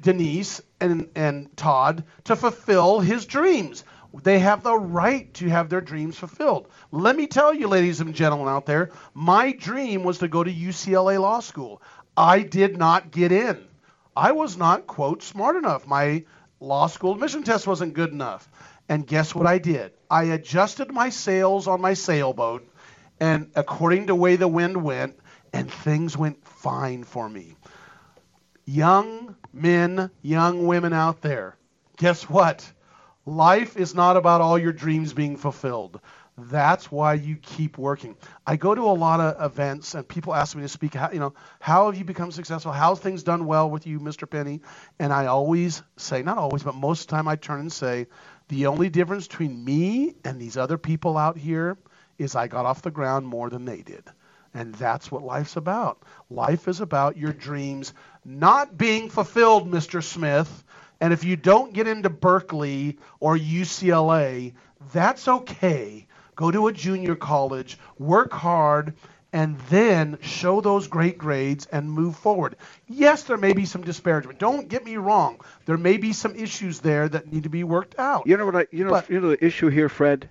Denise 0.02 0.62
and 0.82 1.08
and 1.16 1.56
Todd, 1.56 2.04
to 2.26 2.36
fulfill 2.36 3.00
his 3.00 3.26
dreams? 3.26 3.86
They 4.24 4.40
have 4.40 4.62
the 4.62 4.76
right 4.76 5.34
to 5.36 5.48
have 5.48 5.70
their 5.70 5.82
dreams 5.82 6.18
fulfilled. 6.18 6.68
Let 6.92 7.16
me 7.16 7.28
tell 7.28 7.54
you, 7.54 7.70
ladies 7.70 8.02
and 8.02 8.14
gentlemen 8.14 8.50
out 8.50 8.66
there, 8.66 8.92
my 9.14 9.54
dream 9.54 10.04
was 10.04 10.18
to 10.18 10.28
go 10.28 10.44
to 10.44 10.52
UCLA 10.52 11.22
Law 11.22 11.40
School. 11.40 11.82
I 12.18 12.42
did 12.42 12.78
not 12.78 13.12
get 13.12 13.32
in. 13.32 13.68
I 14.18 14.32
was 14.32 14.58
not, 14.58 14.88
quote, 14.88 15.22
smart 15.22 15.58
enough. 15.58 15.86
My 15.86 16.26
law 16.60 16.88
school 16.88 17.14
admission 17.14 17.44
test 17.44 17.68
wasn't 17.68 17.94
good 17.94 18.12
enough. 18.12 18.50
And 18.90 19.06
guess 19.06 19.36
what 19.36 19.46
I 19.46 19.60
did? 19.60 19.92
I 20.10 20.24
adjusted 20.24 20.92
my 20.92 21.10
sails 21.10 21.68
on 21.68 21.82
my 21.82 21.94
sailboat, 21.94 22.68
and 23.20 23.52
according 23.54 24.08
to 24.08 24.16
way 24.16 24.36
the 24.36 24.48
wind 24.48 24.82
went, 24.82 25.20
and 25.54 25.72
things 25.72 26.18
went 26.18 26.44
fine 26.48 27.04
for 27.04 27.30
me. 27.30 27.58
Young 28.66 29.36
men, 29.54 30.10
young 30.24 30.66
women 30.66 30.94
out 30.94 31.22
there, 31.22 31.56
guess 31.98 32.28
what? 32.28 32.74
Life 33.28 33.78
is 33.78 33.94
not 33.94 34.18
about 34.18 34.42
all 34.42 34.58
your 34.58 34.74
dreams 34.74 35.14
being 35.14 35.38
fulfilled. 35.38 36.00
That's 36.40 36.92
why 36.92 37.16
you 37.16 37.36
keep 37.36 37.80
working. 37.80 38.16
I 38.46 38.58
go 38.58 38.76
to 38.76 38.82
a 38.84 38.94
lot 38.94 39.20
of 39.20 39.44
events 39.52 39.96
and 39.96 40.08
people 40.08 40.36
ask 40.36 40.56
me 40.56 40.62
to 40.62 40.68
speak. 40.68 40.94
How, 40.94 41.10
you 41.12 41.20
know, 41.20 41.34
how 41.60 41.88
have 41.88 41.98
you 41.98 42.06
become 42.06 42.32
successful? 42.32 42.72
How's 42.72 43.00
things 43.00 43.24
done 43.24 43.48
well 43.48 43.72
with 43.72 43.88
you, 43.88 44.00
Mr. 44.00 44.30
Penney? 44.30 44.62
And 45.00 45.12
I 45.12 45.26
always 45.26 45.82
say, 45.96 46.22
not 46.22 46.38
always, 46.38 46.62
but 46.62 46.76
most 46.76 47.02
of 47.02 47.08
the 47.08 47.12
time, 47.16 47.28
I 47.28 47.38
turn 47.38 47.62
and 47.62 47.74
say, 47.74 48.06
the 48.50 48.68
only 48.68 48.90
difference 48.90 49.28
between 49.28 49.66
me 49.66 50.14
and 50.24 50.40
these 50.40 50.58
other 50.58 50.78
people 50.78 51.18
out 51.18 51.38
here 51.38 51.76
is 52.20 52.36
I 52.36 52.48
got 52.48 52.68
off 52.68 52.84
the 52.84 52.92
ground 52.92 53.28
more 53.28 53.50
than 53.50 53.66
they 53.66 53.82
did. 53.82 54.04
And 54.54 54.76
that's 54.76 55.12
what 55.12 55.24
life's 55.24 55.56
about. 55.56 56.04
Life 56.30 56.68
is 56.68 56.82
about 56.82 57.18
your 57.18 57.34
dreams 57.34 57.94
not 58.24 58.78
being 58.78 59.10
fulfilled, 59.10 59.70
Mr. 59.72 60.04
Smith. 60.04 60.64
And 61.02 61.14
if 61.14 61.24
you 61.24 61.36
don't 61.36 61.74
get 61.74 61.88
into 61.88 62.10
Berkeley 62.10 63.00
or 63.20 63.36
UCLA, 63.36 64.54
that's 64.94 65.28
okay 65.28 66.07
go 66.38 66.50
to 66.50 66.68
a 66.68 66.72
junior 66.74 67.16
college, 67.16 67.78
work 68.00 68.32
hard, 68.32 68.94
and 69.34 69.60
then 69.70 70.18
show 70.22 70.62
those 70.62 70.88
great 70.88 71.18
grades 71.18 71.66
and 71.66 71.92
move 71.92 72.16
forward. 72.16 72.56
Yes, 72.88 73.24
there 73.24 73.36
may 73.36 73.52
be 73.52 73.66
some 73.66 73.82
disparagement. 73.84 74.40
Don't 74.40 74.70
get 74.70 74.86
me 74.86 74.96
wrong. 74.96 75.42
There 75.66 75.78
may 75.78 75.98
be 75.98 76.14
some 76.14 76.34
issues 76.36 76.80
there 76.80 77.10
that 77.10 77.32
need 77.32 77.44
to 77.44 77.50
be 77.50 77.66
worked 77.66 78.00
out. 78.00 78.26
You 78.26 78.38
know 78.38 78.46
what 78.46 78.56
I 78.56 78.68
you 78.72 78.86
know 78.86 78.92
But- 78.92 79.10
you 79.10 79.20
know 79.20 79.30
the 79.30 79.46
issue 79.46 79.68
here, 79.68 79.90
Fred? 79.90 80.30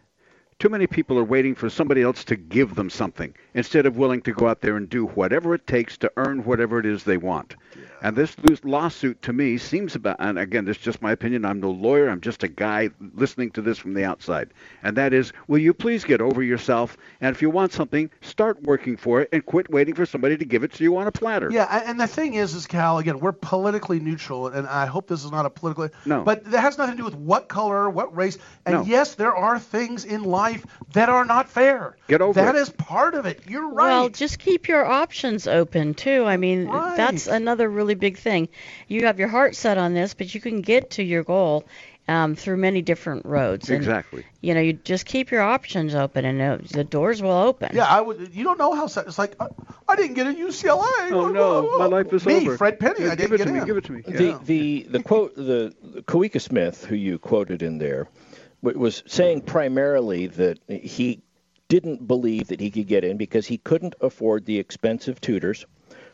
Too 0.58 0.70
many 0.70 0.86
people 0.86 1.18
are 1.18 1.24
waiting 1.24 1.54
for 1.54 1.68
somebody 1.68 2.00
else 2.00 2.24
to 2.24 2.34
give 2.34 2.76
them 2.76 2.88
something 2.88 3.34
instead 3.52 3.84
of 3.84 3.98
willing 3.98 4.22
to 4.22 4.32
go 4.32 4.48
out 4.48 4.62
there 4.62 4.78
and 4.78 4.88
do 4.88 5.04
whatever 5.04 5.54
it 5.54 5.66
takes 5.66 5.98
to 5.98 6.10
earn 6.16 6.44
whatever 6.44 6.78
it 6.78 6.86
is 6.86 7.04
they 7.04 7.18
want. 7.18 7.56
And 8.02 8.16
this 8.16 8.34
lawsuit 8.64 9.20
to 9.22 9.34
me 9.34 9.58
seems 9.58 9.94
about 9.94 10.16
and 10.18 10.38
again, 10.38 10.64
this 10.64 10.78
is 10.78 10.82
just 10.82 11.02
my 11.02 11.12
opinion. 11.12 11.44
I'm 11.44 11.60
no 11.60 11.70
lawyer. 11.70 12.08
I'm 12.08 12.22
just 12.22 12.42
a 12.42 12.48
guy 12.48 12.88
listening 13.14 13.50
to 13.50 13.60
this 13.60 13.76
from 13.76 13.92
the 13.92 14.04
outside. 14.04 14.48
And 14.82 14.96
that 14.96 15.12
is, 15.12 15.30
will 15.46 15.58
you 15.58 15.74
please 15.74 16.04
get 16.04 16.22
over 16.22 16.42
yourself 16.42 16.96
and 17.20 17.36
if 17.36 17.42
you 17.42 17.50
want 17.50 17.74
something, 17.74 18.08
start 18.22 18.62
working 18.62 18.96
for 18.96 19.20
it 19.20 19.28
and 19.32 19.44
quit 19.44 19.70
waiting 19.70 19.94
for 19.94 20.06
somebody 20.06 20.38
to 20.38 20.44
give 20.46 20.64
it 20.64 20.72
to 20.74 20.84
you 20.84 20.96
on 20.96 21.06
a 21.06 21.12
platter. 21.12 21.50
Yeah, 21.52 21.82
and 21.84 22.00
the 22.00 22.06
thing 22.06 22.32
is, 22.32 22.54
is 22.54 22.66
Cal, 22.66 22.96
again, 22.96 23.18
we're 23.20 23.32
politically 23.32 24.00
neutral, 24.00 24.48
and 24.48 24.66
I 24.66 24.86
hope 24.86 25.06
this 25.06 25.22
is 25.22 25.30
not 25.30 25.44
a 25.44 25.50
political. 25.50 25.90
No. 26.06 26.22
But 26.22 26.44
that 26.50 26.60
has 26.60 26.78
nothing 26.78 26.96
to 26.96 26.98
do 26.98 27.04
with 27.04 27.16
what 27.16 27.48
color, 27.48 27.90
what 27.90 28.16
race. 28.16 28.38
And 28.64 28.76
No. 28.76 28.84
yes, 28.84 29.16
there 29.16 29.34
are 29.34 29.58
things 29.58 30.06
in 30.06 30.24
life 30.24 30.45
that 30.92 31.08
are 31.08 31.24
not 31.24 31.48
fair. 31.48 31.96
Get 32.08 32.20
over 32.20 32.40
That 32.40 32.54
it. 32.54 32.58
is 32.58 32.70
part 32.70 33.14
of 33.14 33.26
it. 33.26 33.40
You're 33.48 33.68
right. 33.68 33.88
Well, 33.90 34.08
just 34.08 34.38
keep 34.38 34.68
your 34.68 34.84
options 34.84 35.46
open 35.46 35.94
too. 35.94 36.24
I 36.24 36.36
mean, 36.36 36.66
that's 36.66 37.26
another 37.26 37.68
really 37.68 37.94
big 37.94 38.18
thing. 38.18 38.48
You 38.88 39.06
have 39.06 39.18
your 39.18 39.28
heart 39.28 39.56
set 39.56 39.78
on 39.78 39.94
this, 39.94 40.14
but 40.14 40.34
you 40.34 40.40
can 40.40 40.60
get 40.60 40.90
to 40.92 41.02
your 41.02 41.22
goal 41.24 41.64
um, 42.08 42.36
through 42.36 42.56
many 42.58 42.82
different 42.82 43.26
roads. 43.26 43.68
And, 43.68 43.78
Exactly. 43.78 44.24
You 44.40 44.54
know, 44.54 44.60
you 44.60 44.74
just 44.74 45.06
keep 45.06 45.32
your 45.32 45.42
options 45.42 45.92
open, 45.96 46.24
and 46.24 46.40
uh, 46.40 46.58
the 46.70 46.84
doors 46.84 47.20
will 47.20 47.32
open. 47.32 47.70
Yeah, 47.74 47.84
I 47.86 48.00
would. 48.00 48.32
You 48.32 48.44
don't 48.44 48.58
know 48.60 48.74
how 48.76 48.86
sad. 48.86 49.08
It's 49.08 49.18
like 49.18 49.34
I, 49.40 49.48
I 49.88 49.96
didn't 49.96 50.14
get 50.14 50.28
a 50.28 50.30
UCLA. 50.30 51.10
Oh 51.10 51.28
no, 51.28 51.78
my 51.78 51.86
life 51.86 52.12
is 52.12 52.24
me, 52.24 52.36
over. 52.46 52.56
Fred 52.56 52.78
Penney. 52.78 53.06
Yeah, 53.06 53.12
I 53.12 53.16
give 53.16 53.30
didn't 53.30 53.34
it 53.34 53.38
get 53.38 53.46
to 53.46 53.52
me. 53.52 53.58
in. 53.58 53.66
Give 53.66 53.76
it 53.76 53.84
to 53.86 53.92
me. 53.92 54.02
The 54.02 54.38
the 54.44 54.82
the 54.88 55.02
quote 55.02 55.34
the, 55.34 55.74
the 55.82 56.02
Kawika 56.02 56.40
Smith, 56.40 56.84
who 56.84 56.94
you 56.94 57.18
quoted 57.18 57.60
in 57.62 57.78
there, 57.78 58.04
w- 58.04 58.14
was 58.62 59.02
saying 59.06 59.42
primarily 59.42 60.26
that 60.28 60.58
he 60.68 61.22
didn't 61.68 62.06
believe 62.06 62.48
that 62.48 62.60
he 62.60 62.70
could 62.70 62.86
get 62.86 63.04
in 63.04 63.16
because 63.16 63.46
he 63.46 63.58
couldn't 63.58 63.94
afford 64.00 64.44
the 64.46 64.58
expensive 64.58 65.20
tutors 65.20 65.66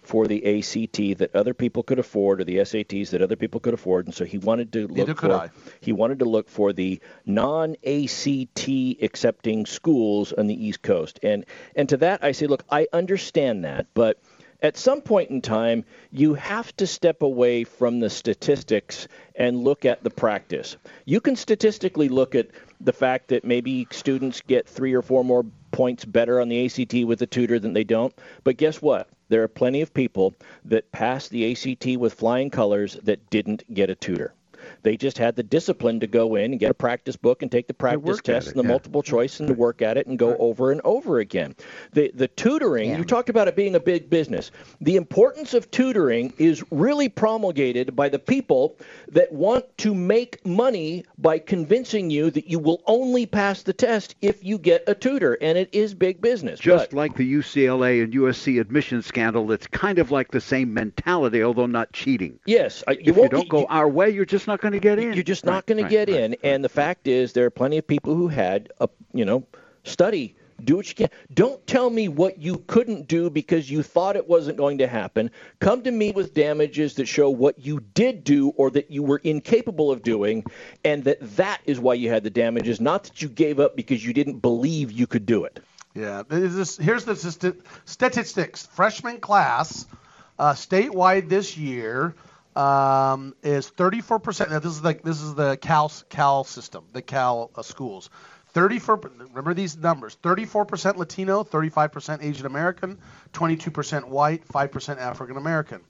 for 0.03 0.27
the 0.27 0.59
ACT 0.59 1.19
that 1.19 1.31
other 1.35 1.55
people 1.55 1.83
could 1.83 1.99
afford 1.99 2.41
or 2.41 2.45
the 2.45 2.57
SATs 2.57 3.11
that 3.11 3.23
other 3.23 3.37
people 3.37 3.61
could 3.61 3.73
afford, 3.73 4.07
and 4.07 4.15
so 4.15 4.25
he 4.25 4.39
wanted 4.39 4.73
to 4.73 4.89
look 4.89 5.17
for 5.17 5.33
I. 5.33 5.51
he 5.81 5.93
wanted 5.93 6.19
to 6.19 6.25
look 6.25 6.49
for 6.49 6.73
the 6.73 7.01
non-ACT 7.25 8.69
accepting 9.01 9.65
schools 9.65 10.33
on 10.33 10.49
the 10.49 10.67
East 10.67 10.83
Coast. 10.83 11.21
And 11.23 11.47
and 11.77 11.89
to 11.91 11.97
that 11.99 12.25
I 12.25 12.33
say, 12.33 12.47
look, 12.49 12.65
I 12.69 12.89
understand 12.93 13.65
that, 13.65 13.87
but 13.95 14.21
at 14.63 14.77
some 14.77 15.01
point 15.01 15.31
in 15.31 15.43
time, 15.43 15.85
you 16.13 16.35
have 16.35 16.75
to 16.77 16.87
step 16.87 17.23
away 17.23 17.65
from 17.65 17.99
the 17.99 18.09
statistics 18.09 19.09
and 19.35 19.65
look 19.65 19.85
at 19.85 20.05
the 20.05 20.11
practice. 20.11 20.77
You 21.05 21.21
can 21.21 21.35
statistically 21.35 22.09
look 22.09 22.37
at 22.37 22.49
the 22.81 22.93
fact 22.93 23.29
that 23.29 23.45
maybe 23.45 23.89
students 23.91 24.41
get 24.41 24.69
three 24.69 24.95
or 24.95 25.03
four 25.03 25.25
more 25.25 25.45
points 25.73 26.05
better 26.05 26.41
on 26.41 26.49
the 26.49 26.65
ACT 26.65 27.05
with 27.05 27.21
a 27.23 27.27
tutor 27.27 27.59
than 27.59 27.73
they 27.73 27.85
don't. 27.85 28.15
But 28.45 28.57
guess 28.57 28.81
what? 28.81 29.09
There 29.29 29.43
are 29.43 29.49
plenty 29.49 29.81
of 29.81 29.93
people 29.93 30.35
that 30.67 30.93
pass 30.93 31.29
the 31.29 31.51
ACT 31.51 31.99
with 31.99 32.15
flying 32.15 32.51
colors 32.51 32.97
that 33.03 33.31
didn't 33.31 33.65
get 33.75 33.91
a 33.91 33.95
tutor. 33.95 34.33
They 34.83 34.97
just 34.97 35.19
had 35.19 35.37
the 35.37 35.43
discipline 35.43 36.01
to 36.01 36.07
go 36.07 36.35
in 36.35 36.53
and 36.53 36.61
get 36.61 36.71
a 36.71 36.75
practice 36.75 37.17
book 37.17 37.43
and 37.43 37.51
take 37.51 37.69
the 37.69 37.75
practice 37.75 38.21
test 38.21 38.49
it, 38.49 38.55
and 38.55 38.65
the 38.65 38.69
yeah. 38.69 38.73
multiple 38.73 39.03
choice 39.03 39.41
and 39.41 39.49
to 39.49 39.55
work 39.55 39.83
at 39.83 39.97
it 39.97 40.07
and 40.07 40.19
go 40.19 40.37
over 40.39 40.73
and 40.73 40.81
over 40.85 41.19
again. 41.19 41.55
The 41.93 42.11
the 42.15 42.29
tutoring, 42.29 42.97
you 42.97 43.05
talked 43.05 43.29
about 43.29 43.49
it 43.49 43.57
being 43.57 43.75
a 43.75 43.81
big 43.81 44.11
business. 44.11 44.51
The 44.81 44.97
importance 44.97 45.55
of 45.55 45.71
tutoring 45.71 46.33
is 46.39 46.63
really 46.71 47.09
promulgated 47.09 47.95
by 47.95 48.09
the 48.09 48.19
people 48.19 48.77
that 49.09 49.33
want 49.33 49.65
to 49.79 49.95
make 49.95 50.45
money 50.45 51.05
by 51.19 51.39
convincing 51.39 52.11
you 52.11 52.31
that 52.31 52.49
you 52.49 52.59
will 52.59 52.83
only 52.87 53.27
pass 53.27 53.63
the 53.63 53.73
test 53.73 54.15
if 54.21 54.43
you 54.45 54.59
get 54.59 54.85
a 54.87 54.95
tutor, 54.95 55.39
and 55.41 55.59
it 55.59 55.69
is 55.73 55.95
big 55.95 56.21
business. 56.21 56.59
Just 56.59 56.93
like 56.93 57.17
the 57.17 57.35
UCLA 57.35 58.03
and 58.03 58.13
USC 58.13 58.61
admission 58.61 59.03
scandal, 59.03 59.51
it's 59.53 59.67
kind 59.67 59.99
of 59.99 60.11
like 60.11 60.31
the 60.31 60.41
same 60.41 60.75
mentality, 60.75 61.43
although 61.43 61.67
not 61.67 61.93
cheating. 61.93 62.39
Yes, 62.47 62.83
I- 62.87 62.93
you 62.93 63.13
if 63.13 63.17
you 63.17 63.29
don't 63.29 63.49
go 63.49 63.67
our 63.67 63.89
way, 63.89 64.11
you're 64.11 64.25
just 64.25 64.47
not 64.47 64.61
going 64.61 64.72
to 64.73 64.81
get 64.81 64.99
in. 64.99 65.13
You're 65.15 65.23
just 65.23 65.45
not 65.45 65.55
Right, 65.55 65.67
going 65.67 65.85
to 65.85 65.91
get 65.91 66.09
right. 66.09 66.19
in. 66.21 66.37
And 66.43 66.65
the 66.65 66.69
fact 66.69 67.07
is, 67.09 67.33
there 67.33 67.47
are 67.47 67.51
plenty 67.51 67.79
of 67.79 67.87
people 67.87 68.15
who 68.15 68.29
had 68.29 68.73
a, 68.81 68.89
you 69.13 69.25
know, 69.25 69.47
study. 69.85 70.37
Do 70.63 70.77
what 70.77 70.89
you 70.89 70.95
can. 70.95 71.09
Don't 71.35 71.67
tell 71.67 71.91
me 71.91 72.07
what 72.07 72.39
you 72.39 72.59
couldn't 72.69 73.09
do 73.09 73.31
because 73.31 73.69
you 73.69 73.83
thought 73.83 74.15
it 74.15 74.29
wasn't 74.29 74.57
going 74.59 74.79
to 74.79 74.87
happen. 74.87 75.33
Come 75.59 75.83
to 75.83 75.91
me 75.91 76.13
with 76.13 76.35
damages 76.35 76.95
that 76.95 77.07
show 77.07 77.31
what 77.31 77.59
you 77.59 77.81
did 77.95 78.23
do 78.23 78.51
or 78.51 78.71
that 78.71 78.89
you 78.89 79.03
were 79.03 79.19
incapable 79.25 79.91
of 79.91 80.05
doing, 80.05 80.45
and 80.85 81.03
that 81.03 81.19
that 81.37 81.63
is 81.65 81.81
why 81.81 81.95
you 81.95 82.11
had 82.11 82.23
the 82.23 82.31
damages, 82.31 82.81
not 82.81 83.03
that 83.05 83.23
you 83.23 83.29
gave 83.29 83.59
up 83.59 83.75
because 83.75 84.05
you 84.05 84.13
didn't 84.13 84.39
believe 84.39 84.93
you 84.93 85.09
could 85.09 85.27
do 85.27 85.45
it. 85.47 85.59
Yeah, 85.95 86.23
this 86.29 86.77
here's 86.77 87.05
the 87.05 87.17
statistics. 87.85 88.67
Freshman 88.67 89.19
class, 89.19 89.87
uh, 90.39 90.53
statewide 90.53 91.29
this 91.29 91.57
year, 91.57 92.15
um, 92.57 93.35
is 93.43 93.71
34%. 93.71 94.51
Now 94.51 94.59
this 94.59 94.73
is 94.73 94.85
like 94.85 95.03
this 95.03 95.21
is 95.21 95.35
the 95.35 95.57
Cal 95.57 95.91
Cal 96.09 96.45
system, 96.45 96.85
the 96.93 97.03
Cal 97.03 97.51
uh, 97.55 97.63
schools. 97.63 98.11
34. 98.49 99.01
Remember 99.31 99.55
these 99.55 99.77
numbers: 99.77 100.17
34% 100.23 100.97
Latino, 100.97 101.43
35% 101.43 102.23
Asian 102.23 102.47
American, 102.47 102.99
22% 103.33 104.09
white, 104.09 104.47
5% 104.47 104.99
African 104.99 105.37
American. 105.37 105.81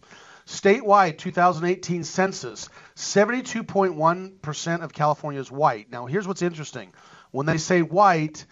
Statewide 0.47 1.19
2018 1.19 2.05
census, 2.05 2.69
72.1% 2.97 4.83
of 4.83 4.93
California 4.93 5.41
is 5.41 5.51
white. 5.51 5.91
Now, 5.91 6.07
here's 6.07 6.27
what's 6.27 6.43
interesting. 6.43 6.93
When 7.31 7.47
they 7.47 7.59
say 7.59 7.83
white, 7.83 8.45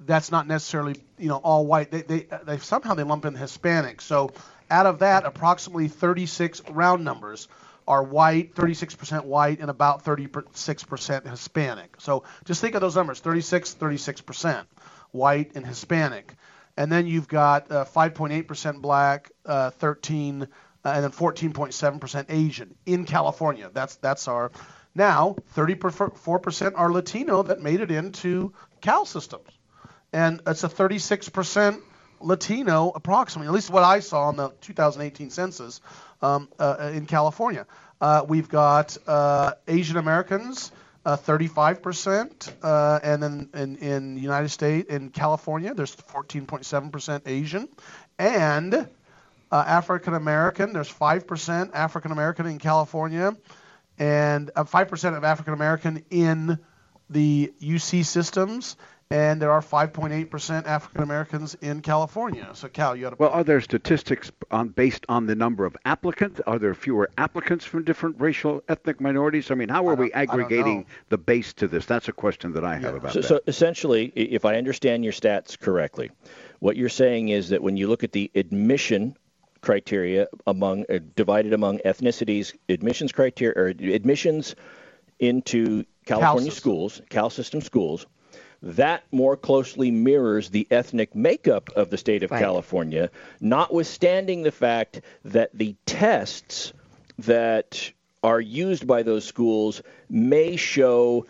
that's 0.00 0.30
not 0.30 0.46
necessarily 0.46 0.96
you 1.18 1.28
know 1.28 1.36
all 1.36 1.66
white. 1.66 1.90
They, 1.90 2.02
they, 2.02 2.26
they 2.44 2.58
somehow 2.58 2.94
they 2.94 3.02
lump 3.02 3.24
in 3.24 3.34
Hispanic. 3.34 4.00
So 4.00 4.30
out 4.70 4.86
of 4.86 5.00
that, 5.00 5.24
approximately 5.24 5.88
36 5.88 6.62
round 6.70 7.04
numbers 7.04 7.48
are 7.86 8.02
white, 8.02 8.54
36% 8.54 9.24
white, 9.24 9.60
and 9.60 9.70
about 9.70 10.04
36% 10.04 11.26
Hispanic. 11.30 11.96
So 12.00 12.24
just 12.44 12.60
think 12.60 12.74
of 12.74 12.80
those 12.80 12.96
numbers: 12.96 13.20
36, 13.20 13.74
36%. 13.74 14.66
white, 15.10 15.52
and 15.54 15.66
Hispanic. 15.66 16.34
And 16.76 16.92
then 16.92 17.06
you've 17.06 17.28
got 17.28 17.70
uh, 17.72 17.84
5.8% 17.84 18.80
black, 18.80 19.30
uh, 19.44 19.70
13, 19.70 20.42
uh, 20.42 20.46
and 20.84 21.04
then 21.04 21.10
14.7% 21.10 22.26
Asian 22.28 22.74
in 22.86 23.04
California. 23.04 23.70
That's 23.72 23.96
that's 23.96 24.28
our 24.28 24.52
now 24.94 25.36
34% 25.56 26.72
are 26.76 26.92
Latino 26.92 27.42
that 27.42 27.60
made 27.60 27.80
it 27.80 27.90
into 27.90 28.52
Cal 28.80 29.04
systems, 29.04 29.48
and 30.12 30.40
it's 30.46 30.64
a 30.64 30.68
36% 30.68 31.80
Latino 32.20 32.92
approximately, 32.94 33.48
at 33.48 33.54
least 33.54 33.70
what 33.70 33.84
I 33.84 34.00
saw 34.00 34.30
in 34.30 34.36
the 34.36 34.50
2018 34.60 35.30
census 35.30 35.80
um, 36.22 36.48
uh, 36.58 36.90
in 36.92 37.06
California. 37.06 37.66
Uh, 38.00 38.24
we've 38.28 38.48
got 38.48 38.96
uh, 39.06 39.52
Asian 39.66 39.96
Americans, 39.96 40.70
uh, 41.04 41.16
35%, 41.16 42.52
uh, 42.62 43.00
and 43.02 43.22
then 43.22 43.48
in, 43.54 43.76
in 43.76 44.14
the 44.14 44.20
United 44.20 44.50
States, 44.50 44.88
in 44.88 45.10
California, 45.10 45.74
there's 45.74 45.94
14.7% 45.96 47.22
Asian, 47.26 47.68
and 48.18 48.74
uh, 48.74 48.86
African 49.66 50.14
American, 50.14 50.72
there's 50.72 50.92
5% 50.92 51.70
African 51.72 52.12
American 52.12 52.46
in 52.46 52.58
California, 52.58 53.36
and 53.98 54.50
5% 54.54 55.16
of 55.16 55.24
African 55.24 55.54
American 55.54 56.04
in 56.10 56.58
the 57.10 57.52
UC 57.60 58.04
systems, 58.04 58.76
and 59.10 59.40
there 59.40 59.50
are 59.50 59.62
5.8% 59.62 60.66
African 60.66 61.02
Americans 61.02 61.54
in 61.62 61.80
California. 61.80 62.50
So, 62.52 62.68
Cal, 62.68 62.94
you 62.94 63.04
had 63.04 63.14
a 63.14 63.16
well. 63.18 63.30
Are 63.30 63.44
there 63.44 63.60
statistics 63.60 64.30
on 64.50 64.68
based 64.68 65.06
on 65.08 65.26
the 65.26 65.34
number 65.34 65.64
of 65.64 65.76
applicants? 65.86 66.40
Are 66.46 66.58
there 66.58 66.74
fewer 66.74 67.10
applicants 67.16 67.64
from 67.64 67.84
different 67.84 68.20
racial 68.20 68.62
ethnic 68.68 69.00
minorities? 69.00 69.50
I 69.50 69.54
mean, 69.54 69.70
how 69.70 69.88
are 69.88 69.94
we 69.94 70.12
aggregating 70.12 70.84
the 71.08 71.16
base 71.16 71.54
to 71.54 71.68
this? 71.68 71.86
That's 71.86 72.08
a 72.08 72.12
question 72.12 72.52
that 72.52 72.64
I 72.64 72.74
have 72.74 72.82
yeah. 72.82 72.98
about 72.98 73.12
so, 73.12 73.20
that. 73.20 73.28
So, 73.28 73.40
essentially, 73.46 74.06
if 74.14 74.44
I 74.44 74.56
understand 74.56 75.04
your 75.04 75.14
stats 75.14 75.58
correctly, 75.58 76.10
what 76.58 76.76
you're 76.76 76.90
saying 76.90 77.30
is 77.30 77.48
that 77.48 77.62
when 77.62 77.78
you 77.78 77.88
look 77.88 78.04
at 78.04 78.12
the 78.12 78.30
admission 78.34 79.16
criteria 79.62 80.28
among 80.46 80.84
uh, 80.90 80.98
divided 81.16 81.54
among 81.54 81.78
ethnicities, 81.78 82.54
admissions 82.68 83.12
criteria 83.12 83.58
or 83.58 83.68
admissions 83.68 84.54
into 85.18 85.84
California 86.04 86.50
Cal 86.50 86.56
schools, 86.56 87.02
Cal 87.08 87.30
system 87.30 87.62
schools 87.62 88.06
that 88.62 89.04
more 89.12 89.36
closely 89.36 89.90
mirrors 89.90 90.50
the 90.50 90.66
ethnic 90.70 91.14
makeup 91.14 91.70
of 91.76 91.90
the 91.90 91.96
state 91.98 92.22
of 92.22 92.30
Right. 92.30 92.40
California, 92.40 93.10
notwithstanding 93.40 94.42
the 94.42 94.50
fact 94.50 95.00
that 95.24 95.50
the 95.54 95.76
tests 95.86 96.72
that 97.18 97.92
are 98.22 98.40
used 98.40 98.86
by 98.86 99.02
those 99.02 99.24
schools 99.24 99.82
may 100.10 100.56
show 100.56 101.26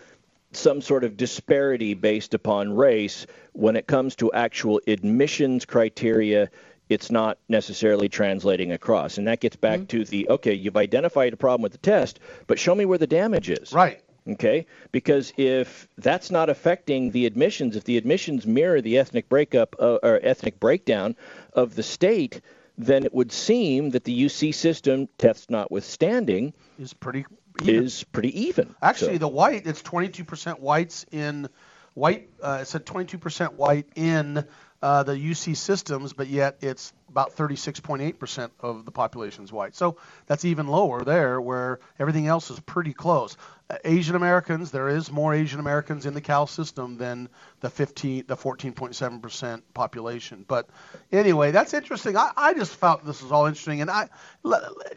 some 0.52 0.80
sort 0.80 1.04
of 1.04 1.16
disparity 1.16 1.92
based 1.94 2.32
upon 2.32 2.74
race. 2.74 3.26
When 3.52 3.76
it 3.76 3.86
comes 3.86 4.16
to 4.16 4.32
actual 4.32 4.80
admissions 4.86 5.64
criteria 5.64 6.50
it's 6.88 7.10
not 7.10 7.36
necessarily 7.50 8.08
translating 8.08 8.72
across. 8.72 9.18
And 9.18 9.28
that 9.28 9.40
gets 9.40 9.56
back 9.56 9.80
mm-hmm. 9.80 9.98
to 9.98 10.04
the 10.06 10.26
okay 10.30 10.54
you've 10.54 10.78
identified 10.78 11.34
a 11.34 11.36
problem 11.36 11.60
with 11.60 11.72
the 11.72 11.78
test 11.78 12.18
but 12.46 12.58
show 12.58 12.74
me 12.74 12.86
where 12.86 12.96
the 12.96 13.06
damage 13.06 13.50
is. 13.50 13.72
Right 13.72 14.02
okay 14.28 14.66
because 14.92 15.32
if 15.36 15.88
that's 15.96 16.30
not 16.30 16.50
affecting 16.50 17.10
the 17.10 17.26
admissions 17.26 17.76
if 17.76 17.84
the 17.84 17.96
admissions 17.96 18.46
mirror 18.46 18.80
the 18.80 18.98
ethnic 18.98 19.28
breakup 19.28 19.76
uh, 19.78 19.98
or 20.02 20.20
ethnic 20.22 20.60
breakdown 20.60 21.16
of 21.54 21.74
the 21.74 21.82
state 21.82 22.40
then 22.78 23.04
it 23.04 23.12
would 23.12 23.32
seem 23.32 23.90
that 23.90 24.04
the 24.04 24.24
UC 24.24 24.54
system 24.54 25.08
tests 25.18 25.50
notwithstanding 25.50 26.54
is 26.78 26.94
pretty 26.94 27.26
even. 27.60 27.84
is 27.84 28.04
pretty 28.04 28.40
even 28.46 28.74
Actually, 28.80 29.14
So- 29.14 29.18
the 29.18 29.28
white, 29.28 29.66
it's 29.66 29.82
22% 29.82 30.60
whites 30.60 31.04
in 31.10 31.48
white. 31.94 32.30
Uh, 32.40 32.58
it's 32.62 32.74
at 32.76 32.86
22% 32.86 33.54
white 33.54 33.86
in 33.96 34.44
uh, 34.80 35.02
the 35.02 35.14
UC 35.14 35.56
systems, 35.56 36.12
but 36.12 36.28
yet 36.28 36.58
it's 36.60 36.92
about 37.08 37.34
36.8% 37.34 38.50
of 38.60 38.84
the 38.84 38.92
population 38.92 39.42
is 39.42 39.52
white. 39.52 39.74
So 39.74 39.96
that's 40.26 40.44
even 40.44 40.68
lower 40.68 41.02
there, 41.02 41.40
where 41.40 41.80
everything 41.98 42.28
else 42.28 42.50
is 42.50 42.60
pretty 42.60 42.92
close. 42.92 43.36
Uh, 43.68 43.78
Asian 43.84 44.14
Americans, 44.14 44.70
there 44.70 44.88
is 44.88 45.10
more 45.10 45.34
Asian 45.34 45.58
Americans 45.58 46.06
in 46.06 46.14
the 46.14 46.20
Cal 46.20 46.46
system 46.46 46.96
than 46.96 47.28
the 47.60 47.70
15, 47.70 48.24
the 48.28 48.36
14.7% 48.36 49.62
population. 49.74 50.44
But 50.46 50.68
anyway, 51.10 51.50
that's 51.50 51.74
interesting. 51.74 52.16
I, 52.16 52.30
I 52.36 52.54
just 52.54 52.74
felt 52.74 53.04
this 53.04 53.22
was 53.22 53.32
all 53.32 53.46
interesting, 53.46 53.80
and 53.80 53.90
I 53.90 54.08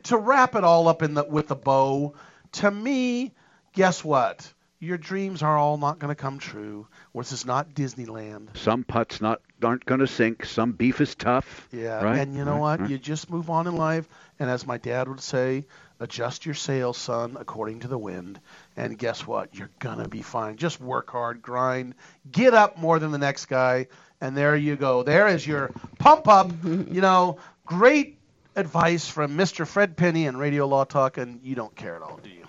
to 0.04 0.18
wrap 0.18 0.56
it 0.56 0.64
all 0.64 0.88
up 0.88 1.02
in 1.02 1.16
the 1.16 1.24
with 1.24 1.48
the 1.48 1.56
bow. 1.56 2.14
To 2.54 2.70
me, 2.70 3.34
guess 3.74 4.04
what? 4.04 4.54
Your 4.84 4.98
dreams 4.98 5.44
are 5.44 5.56
all 5.56 5.78
not 5.78 6.00
going 6.00 6.10
to 6.10 6.16
come 6.20 6.40
true. 6.40 6.88
This 7.14 7.32
is 7.32 7.46
not 7.46 7.76
Disneyland. 7.76 8.58
Some 8.58 8.84
putts 8.84 9.22
not 9.22 9.40
aren't 9.62 9.86
going 9.86 10.00
to 10.00 10.08
sink. 10.08 10.44
Some 10.44 10.72
beef 10.72 11.00
is 11.02 11.14
tough. 11.14 11.68
Yeah, 11.72 12.04
Right. 12.04 12.18
and 12.18 12.36
you 12.36 12.44
know 12.44 12.54
Right, 12.54 12.60
what? 12.60 12.80
right. 12.82 12.90
You 12.90 12.98
just 12.98 13.30
move 13.30 13.52
on 13.52 13.68
in 13.68 13.76
life, 13.76 14.10
and 14.40 14.50
as 14.50 14.66
my 14.66 14.78
dad 14.80 15.08
would 15.08 15.22
say, 15.22 15.68
adjust 16.00 16.48
your 16.48 16.56
sails, 16.56 16.98
son, 16.98 17.38
according 17.40 17.82
to 17.82 17.88
the 17.88 17.98
wind. 17.98 18.40
And 18.76 18.98
guess 18.98 19.28
what? 19.28 19.54
You're 19.56 19.70
gonna 19.78 20.08
be 20.08 20.24
fine. 20.24 20.58
Just 20.58 20.82
work 20.82 21.12
hard, 21.12 21.44
grind, 21.44 21.94
get 22.32 22.56
up 22.56 22.80
more 22.80 22.98
than 22.98 23.12
the 23.12 23.20
next 23.20 23.46
guy, 23.46 23.86
and 24.20 24.36
there 24.36 24.56
you 24.56 24.76
go. 24.76 25.04
There 25.04 25.28
is 25.28 25.46
your 25.46 25.70
pump 26.00 26.28
up. 26.28 26.52
you 26.64 27.02
know, 27.02 27.38
great 27.68 28.18
advice 28.56 29.08
from 29.08 29.38
Mr. 29.38 29.68
Fred 29.68 29.96
Penney 29.96 30.26
and 30.26 30.40
Radio 30.40 30.66
Law 30.66 30.86
Talk, 30.86 31.20
and 31.20 31.40
you 31.44 31.54
don't 31.54 31.76
care 31.76 31.96
at 31.96 32.02
all, 32.02 32.20
do 32.24 32.30
you? 32.32 32.46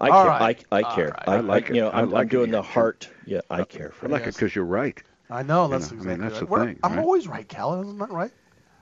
I 0.00 0.08
All 0.08 0.22
care. 0.24 0.30
right. 0.30 0.64
I, 0.72 0.78
I 0.78 0.82
All 0.82 0.94
care. 0.94 1.08
right. 1.08 1.28
I, 1.28 1.34
I 1.36 1.40
like 1.40 1.70
I- 1.70 1.74
You 1.74 1.80
know, 1.82 1.88
I 1.90 1.98
I'm, 1.98 2.04
I'm 2.04 2.10
like 2.10 2.28
doing 2.30 2.50
the 2.50 2.62
heart. 2.62 3.08
Yeah, 3.26 3.40
I 3.50 3.64
care 3.64 3.90
for 3.90 4.06
I 4.06 4.10
like 4.10 4.22
it 4.26 4.34
because 4.34 4.54
you're 4.54 4.64
right. 4.64 5.00
I 5.28 5.42
know 5.42 5.66
You 5.66 5.72
that's 5.72 5.92
know, 5.92 6.00
I 6.00 6.04
mean, 6.04 6.20
that's 6.20 6.32
right. 6.34 6.40
the 6.40 6.46
We're- 6.46 6.66
thing, 6.66 6.78
I'm 6.82 6.92
right? 6.94 7.00
always 7.02 7.28
right, 7.28 7.46
Cal. 7.48 7.80
Isn't 7.80 7.98
that 7.98 8.10
right? 8.10 8.32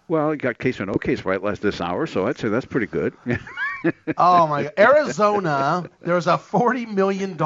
Well, 0.08 0.30
you 0.32 0.38
got 0.38 0.58
case 0.58 0.78
and 0.80 0.86
no 0.86 0.94
case 0.94 1.24
right 1.26 1.42
last 1.42 1.60
this 1.60 1.80
hour, 1.82 2.06
so 2.06 2.26
I'd 2.26 2.38
say 2.38 2.48
that's 2.48 2.64
pretty 2.64 2.86
good. 2.86 3.12
oh 4.16 4.46
my 4.46 4.62
God. 4.64 4.72
Arizona, 4.78 5.90
there's 6.00 6.26
a 6.26 6.38
$40 6.38 6.88
million 6.88 7.36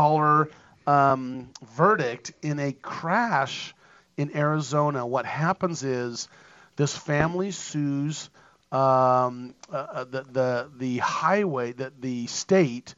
um, 0.87 1.49
verdict 1.75 2.33
in 2.43 2.61
a 2.61 2.73
crash 2.73 3.75
in 4.17 4.37
Arizona. 4.37 5.05
What 5.05 5.27
happens 5.27 5.83
is 5.83 6.29
this 6.77 6.97
family 6.97 7.51
sues 7.51 8.31
um, 8.71 9.55
uh, 9.71 9.77
uh, 9.77 10.05
the, 10.05 10.23
the, 10.23 10.71
the 10.77 10.99
highway, 10.99 11.73
that 11.73 12.01
the 12.01 12.27
state, 12.29 12.95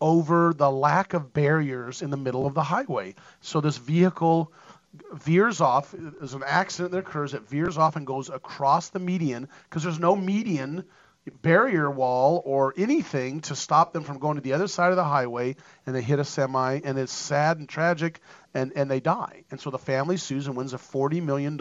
over 0.00 0.52
the 0.54 0.70
lack 0.70 1.14
of 1.14 1.32
barriers 1.32 2.02
in 2.02 2.10
the 2.10 2.16
middle 2.16 2.46
of 2.46 2.54
the 2.54 2.62
highway. 2.62 3.14
So 3.40 3.60
this 3.60 3.76
vehicle 3.78 4.52
veers 5.12 5.60
off. 5.60 5.94
There's 5.96 6.34
an 6.34 6.42
accident 6.46 6.92
that 6.92 6.98
occurs. 6.98 7.34
It 7.34 7.48
veers 7.48 7.78
off 7.78 7.96
and 7.96 8.06
goes 8.06 8.28
across 8.30 8.90
the 8.90 8.98
median 8.98 9.48
because 9.68 9.82
there's 9.82 9.98
no 9.98 10.16
median 10.16 10.84
barrier 11.42 11.90
wall 11.90 12.42
or 12.44 12.72
anything 12.76 13.40
to 13.40 13.56
stop 13.56 13.92
them 13.92 14.04
from 14.04 14.18
going 14.18 14.36
to 14.36 14.40
the 14.40 14.52
other 14.52 14.68
side 14.68 14.90
of 14.90 14.96
the 14.96 15.04
highway 15.04 15.56
and 15.84 15.94
they 15.94 16.02
hit 16.02 16.18
a 16.18 16.24
semi 16.24 16.80
and 16.84 16.98
it's 16.98 17.12
sad 17.12 17.58
and 17.58 17.68
tragic 17.68 18.20
and, 18.54 18.72
and 18.76 18.90
they 18.90 19.00
die. 19.00 19.44
And 19.50 19.60
so 19.60 19.70
the 19.70 19.78
family 19.78 20.16
sues 20.16 20.46
and 20.46 20.56
wins 20.56 20.72
a 20.72 20.78
$40 20.78 21.22
million 21.22 21.58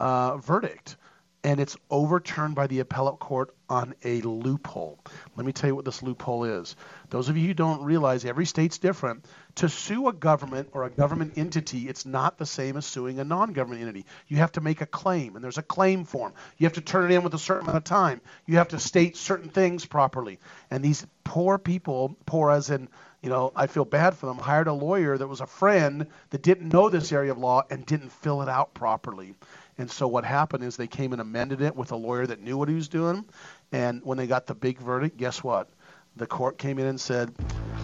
uh, 0.00 0.36
verdict. 0.38 0.96
And 1.44 1.58
it's 1.58 1.76
overturned 1.90 2.54
by 2.54 2.68
the 2.68 2.80
appellate 2.80 3.18
court 3.18 3.54
on 3.68 3.94
a 4.04 4.20
loophole. 4.20 4.98
Let 5.34 5.46
me 5.46 5.52
tell 5.52 5.68
you 5.68 5.74
what 5.74 5.84
this 5.84 6.02
loophole 6.02 6.44
is. 6.44 6.76
Those 7.08 7.28
of 7.28 7.36
you 7.36 7.48
who 7.48 7.54
don't 7.54 7.82
realize 7.82 8.24
every 8.24 8.44
state's 8.46 8.78
different. 8.78 9.24
To 9.56 9.68
sue 9.68 10.08
a 10.08 10.12
government 10.12 10.70
or 10.72 10.84
a 10.84 10.90
government 10.90 11.34
entity, 11.36 11.88
it's 11.88 12.06
not 12.06 12.38
the 12.38 12.46
same 12.46 12.76
as 12.76 12.86
suing 12.86 13.18
a 13.18 13.24
non 13.24 13.52
government 13.54 13.82
entity. 13.82 14.06
You 14.28 14.38
have 14.38 14.52
to 14.52 14.60
make 14.60 14.80
a 14.82 14.86
claim, 14.86 15.34
and 15.34 15.44
there's 15.44 15.58
a 15.58 15.62
claim 15.62 16.04
form. 16.04 16.32
You 16.58 16.66
have 16.66 16.74
to 16.74 16.80
turn 16.80 17.10
it 17.10 17.14
in 17.14 17.22
with 17.22 17.34
a 17.34 17.38
certain 17.38 17.64
amount 17.64 17.78
of 17.78 17.84
time. 17.84 18.20
You 18.46 18.58
have 18.58 18.68
to 18.68 18.78
state 18.78 19.16
certain 19.16 19.48
things 19.48 19.84
properly. 19.84 20.38
And 20.70 20.82
these 20.82 21.06
poor 21.24 21.58
people, 21.58 22.16
poor 22.26 22.50
as 22.50 22.70
in, 22.70 22.88
you 23.22 23.30
know, 23.30 23.52
I 23.54 23.66
feel 23.68 23.84
bad 23.84 24.14
for 24.14 24.26
them, 24.26 24.38
hired 24.38 24.68
a 24.68 24.72
lawyer 24.72 25.16
that 25.16 25.26
was 25.26 25.40
a 25.40 25.46
friend 25.46 26.06
that 26.30 26.42
didn't 26.42 26.72
know 26.72 26.88
this 26.88 27.12
area 27.12 27.32
of 27.32 27.38
law 27.38 27.62
and 27.70 27.86
didn't 27.86 28.10
fill 28.10 28.42
it 28.42 28.48
out 28.48 28.74
properly. 28.74 29.34
And 29.78 29.90
so 29.90 30.06
what 30.06 30.24
happened 30.24 30.64
is 30.64 30.76
they 30.76 30.86
came 30.86 31.12
and 31.12 31.20
amended 31.20 31.60
it 31.62 31.74
with 31.74 31.92
a 31.92 31.96
lawyer 31.96 32.26
that 32.26 32.40
knew 32.40 32.58
what 32.58 32.68
he 32.68 32.74
was 32.74 32.88
doing. 32.88 33.24
And 33.72 34.02
when 34.04 34.18
they 34.18 34.26
got 34.26 34.46
the 34.46 34.54
big 34.54 34.78
verdict, 34.78 35.16
guess 35.16 35.42
what? 35.42 35.68
The 36.16 36.26
court 36.26 36.58
came 36.58 36.78
in 36.78 36.86
and 36.86 37.00
said, 37.00 37.34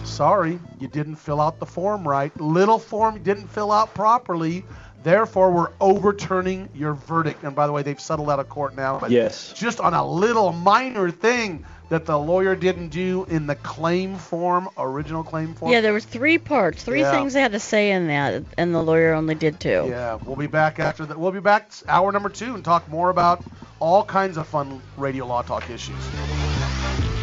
sorry, 0.03 0.59
you 0.79 0.87
didn't 0.87 1.15
fill 1.15 1.41
out 1.41 1.59
the 1.59 1.65
form 1.65 2.07
right. 2.07 2.35
Little 2.39 2.77
form 2.77 3.21
didn't 3.23 3.47
fill 3.47 3.71
out 3.71 3.93
properly. 3.95 4.63
Therefore, 5.03 5.51
we're 5.51 5.69
overturning 5.79 6.69
your 6.73 6.93
verdict. 6.93 7.43
And 7.43 7.55
by 7.55 7.67
the 7.67 7.73
way, 7.73 7.83
they've 7.83 7.99
settled 7.99 8.29
out 8.29 8.39
of 8.39 8.49
court 8.49 8.75
now. 8.75 8.99
But 8.99 9.11
Yes. 9.11 9.53
Just 9.55 9.79
on 9.79 9.93
a 9.93 10.05
little 10.05 10.51
minor 10.51 11.09
thing 11.09 11.65
that 11.89 12.05
the 12.05 12.19
lawyer 12.19 12.55
didn't 12.55 12.89
do 12.89 13.25
in 13.29 13.47
the 13.47 13.55
claim 13.55 14.15
form, 14.17 14.69
original 14.77 15.23
claim 15.23 15.53
form. 15.55 15.71
Yeah, 15.71 15.81
there 15.81 15.93
was 15.93 16.05
three 16.05 16.37
parts, 16.37 16.83
three 16.83 17.01
Yeah. 17.01 17.11
things 17.11 17.33
they 17.33 17.41
had 17.41 17.53
to 17.53 17.59
say 17.59 17.91
in 17.91 18.07
that, 18.07 18.43
and 18.57 18.75
the 18.75 18.81
lawyer 18.83 19.13
only 19.13 19.33
did 19.35 19.59
two. 19.59 19.87
Yeah, 19.89 20.19
we'll 20.23 20.35
be 20.35 20.47
back 20.47 20.79
after 20.79 21.05
that. 21.05 21.17
We'll 21.17 21.31
be 21.31 21.39
back 21.39 21.71
hour 21.87 22.11
number 22.11 22.29
two 22.29 22.53
and 22.53 22.63
talk 22.63 22.87
more 22.89 23.09
about 23.09 23.43
all 23.79 24.03
kinds 24.03 24.37
of 24.37 24.47
fun 24.47 24.81
radio 24.97 25.25
law 25.25 25.41
talk 25.41 25.69
issues. 25.69 25.95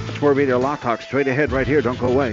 It's 0.09 0.20
more 0.22 0.33
Radio 0.33 0.59
Law 0.59 0.77
Talk 0.77 1.03
straight 1.03 1.29
ahead 1.29 1.53
right 1.53 1.66
here. 1.66 1.83
Don't 1.83 1.99
go 1.99 2.07
away. 2.09 2.33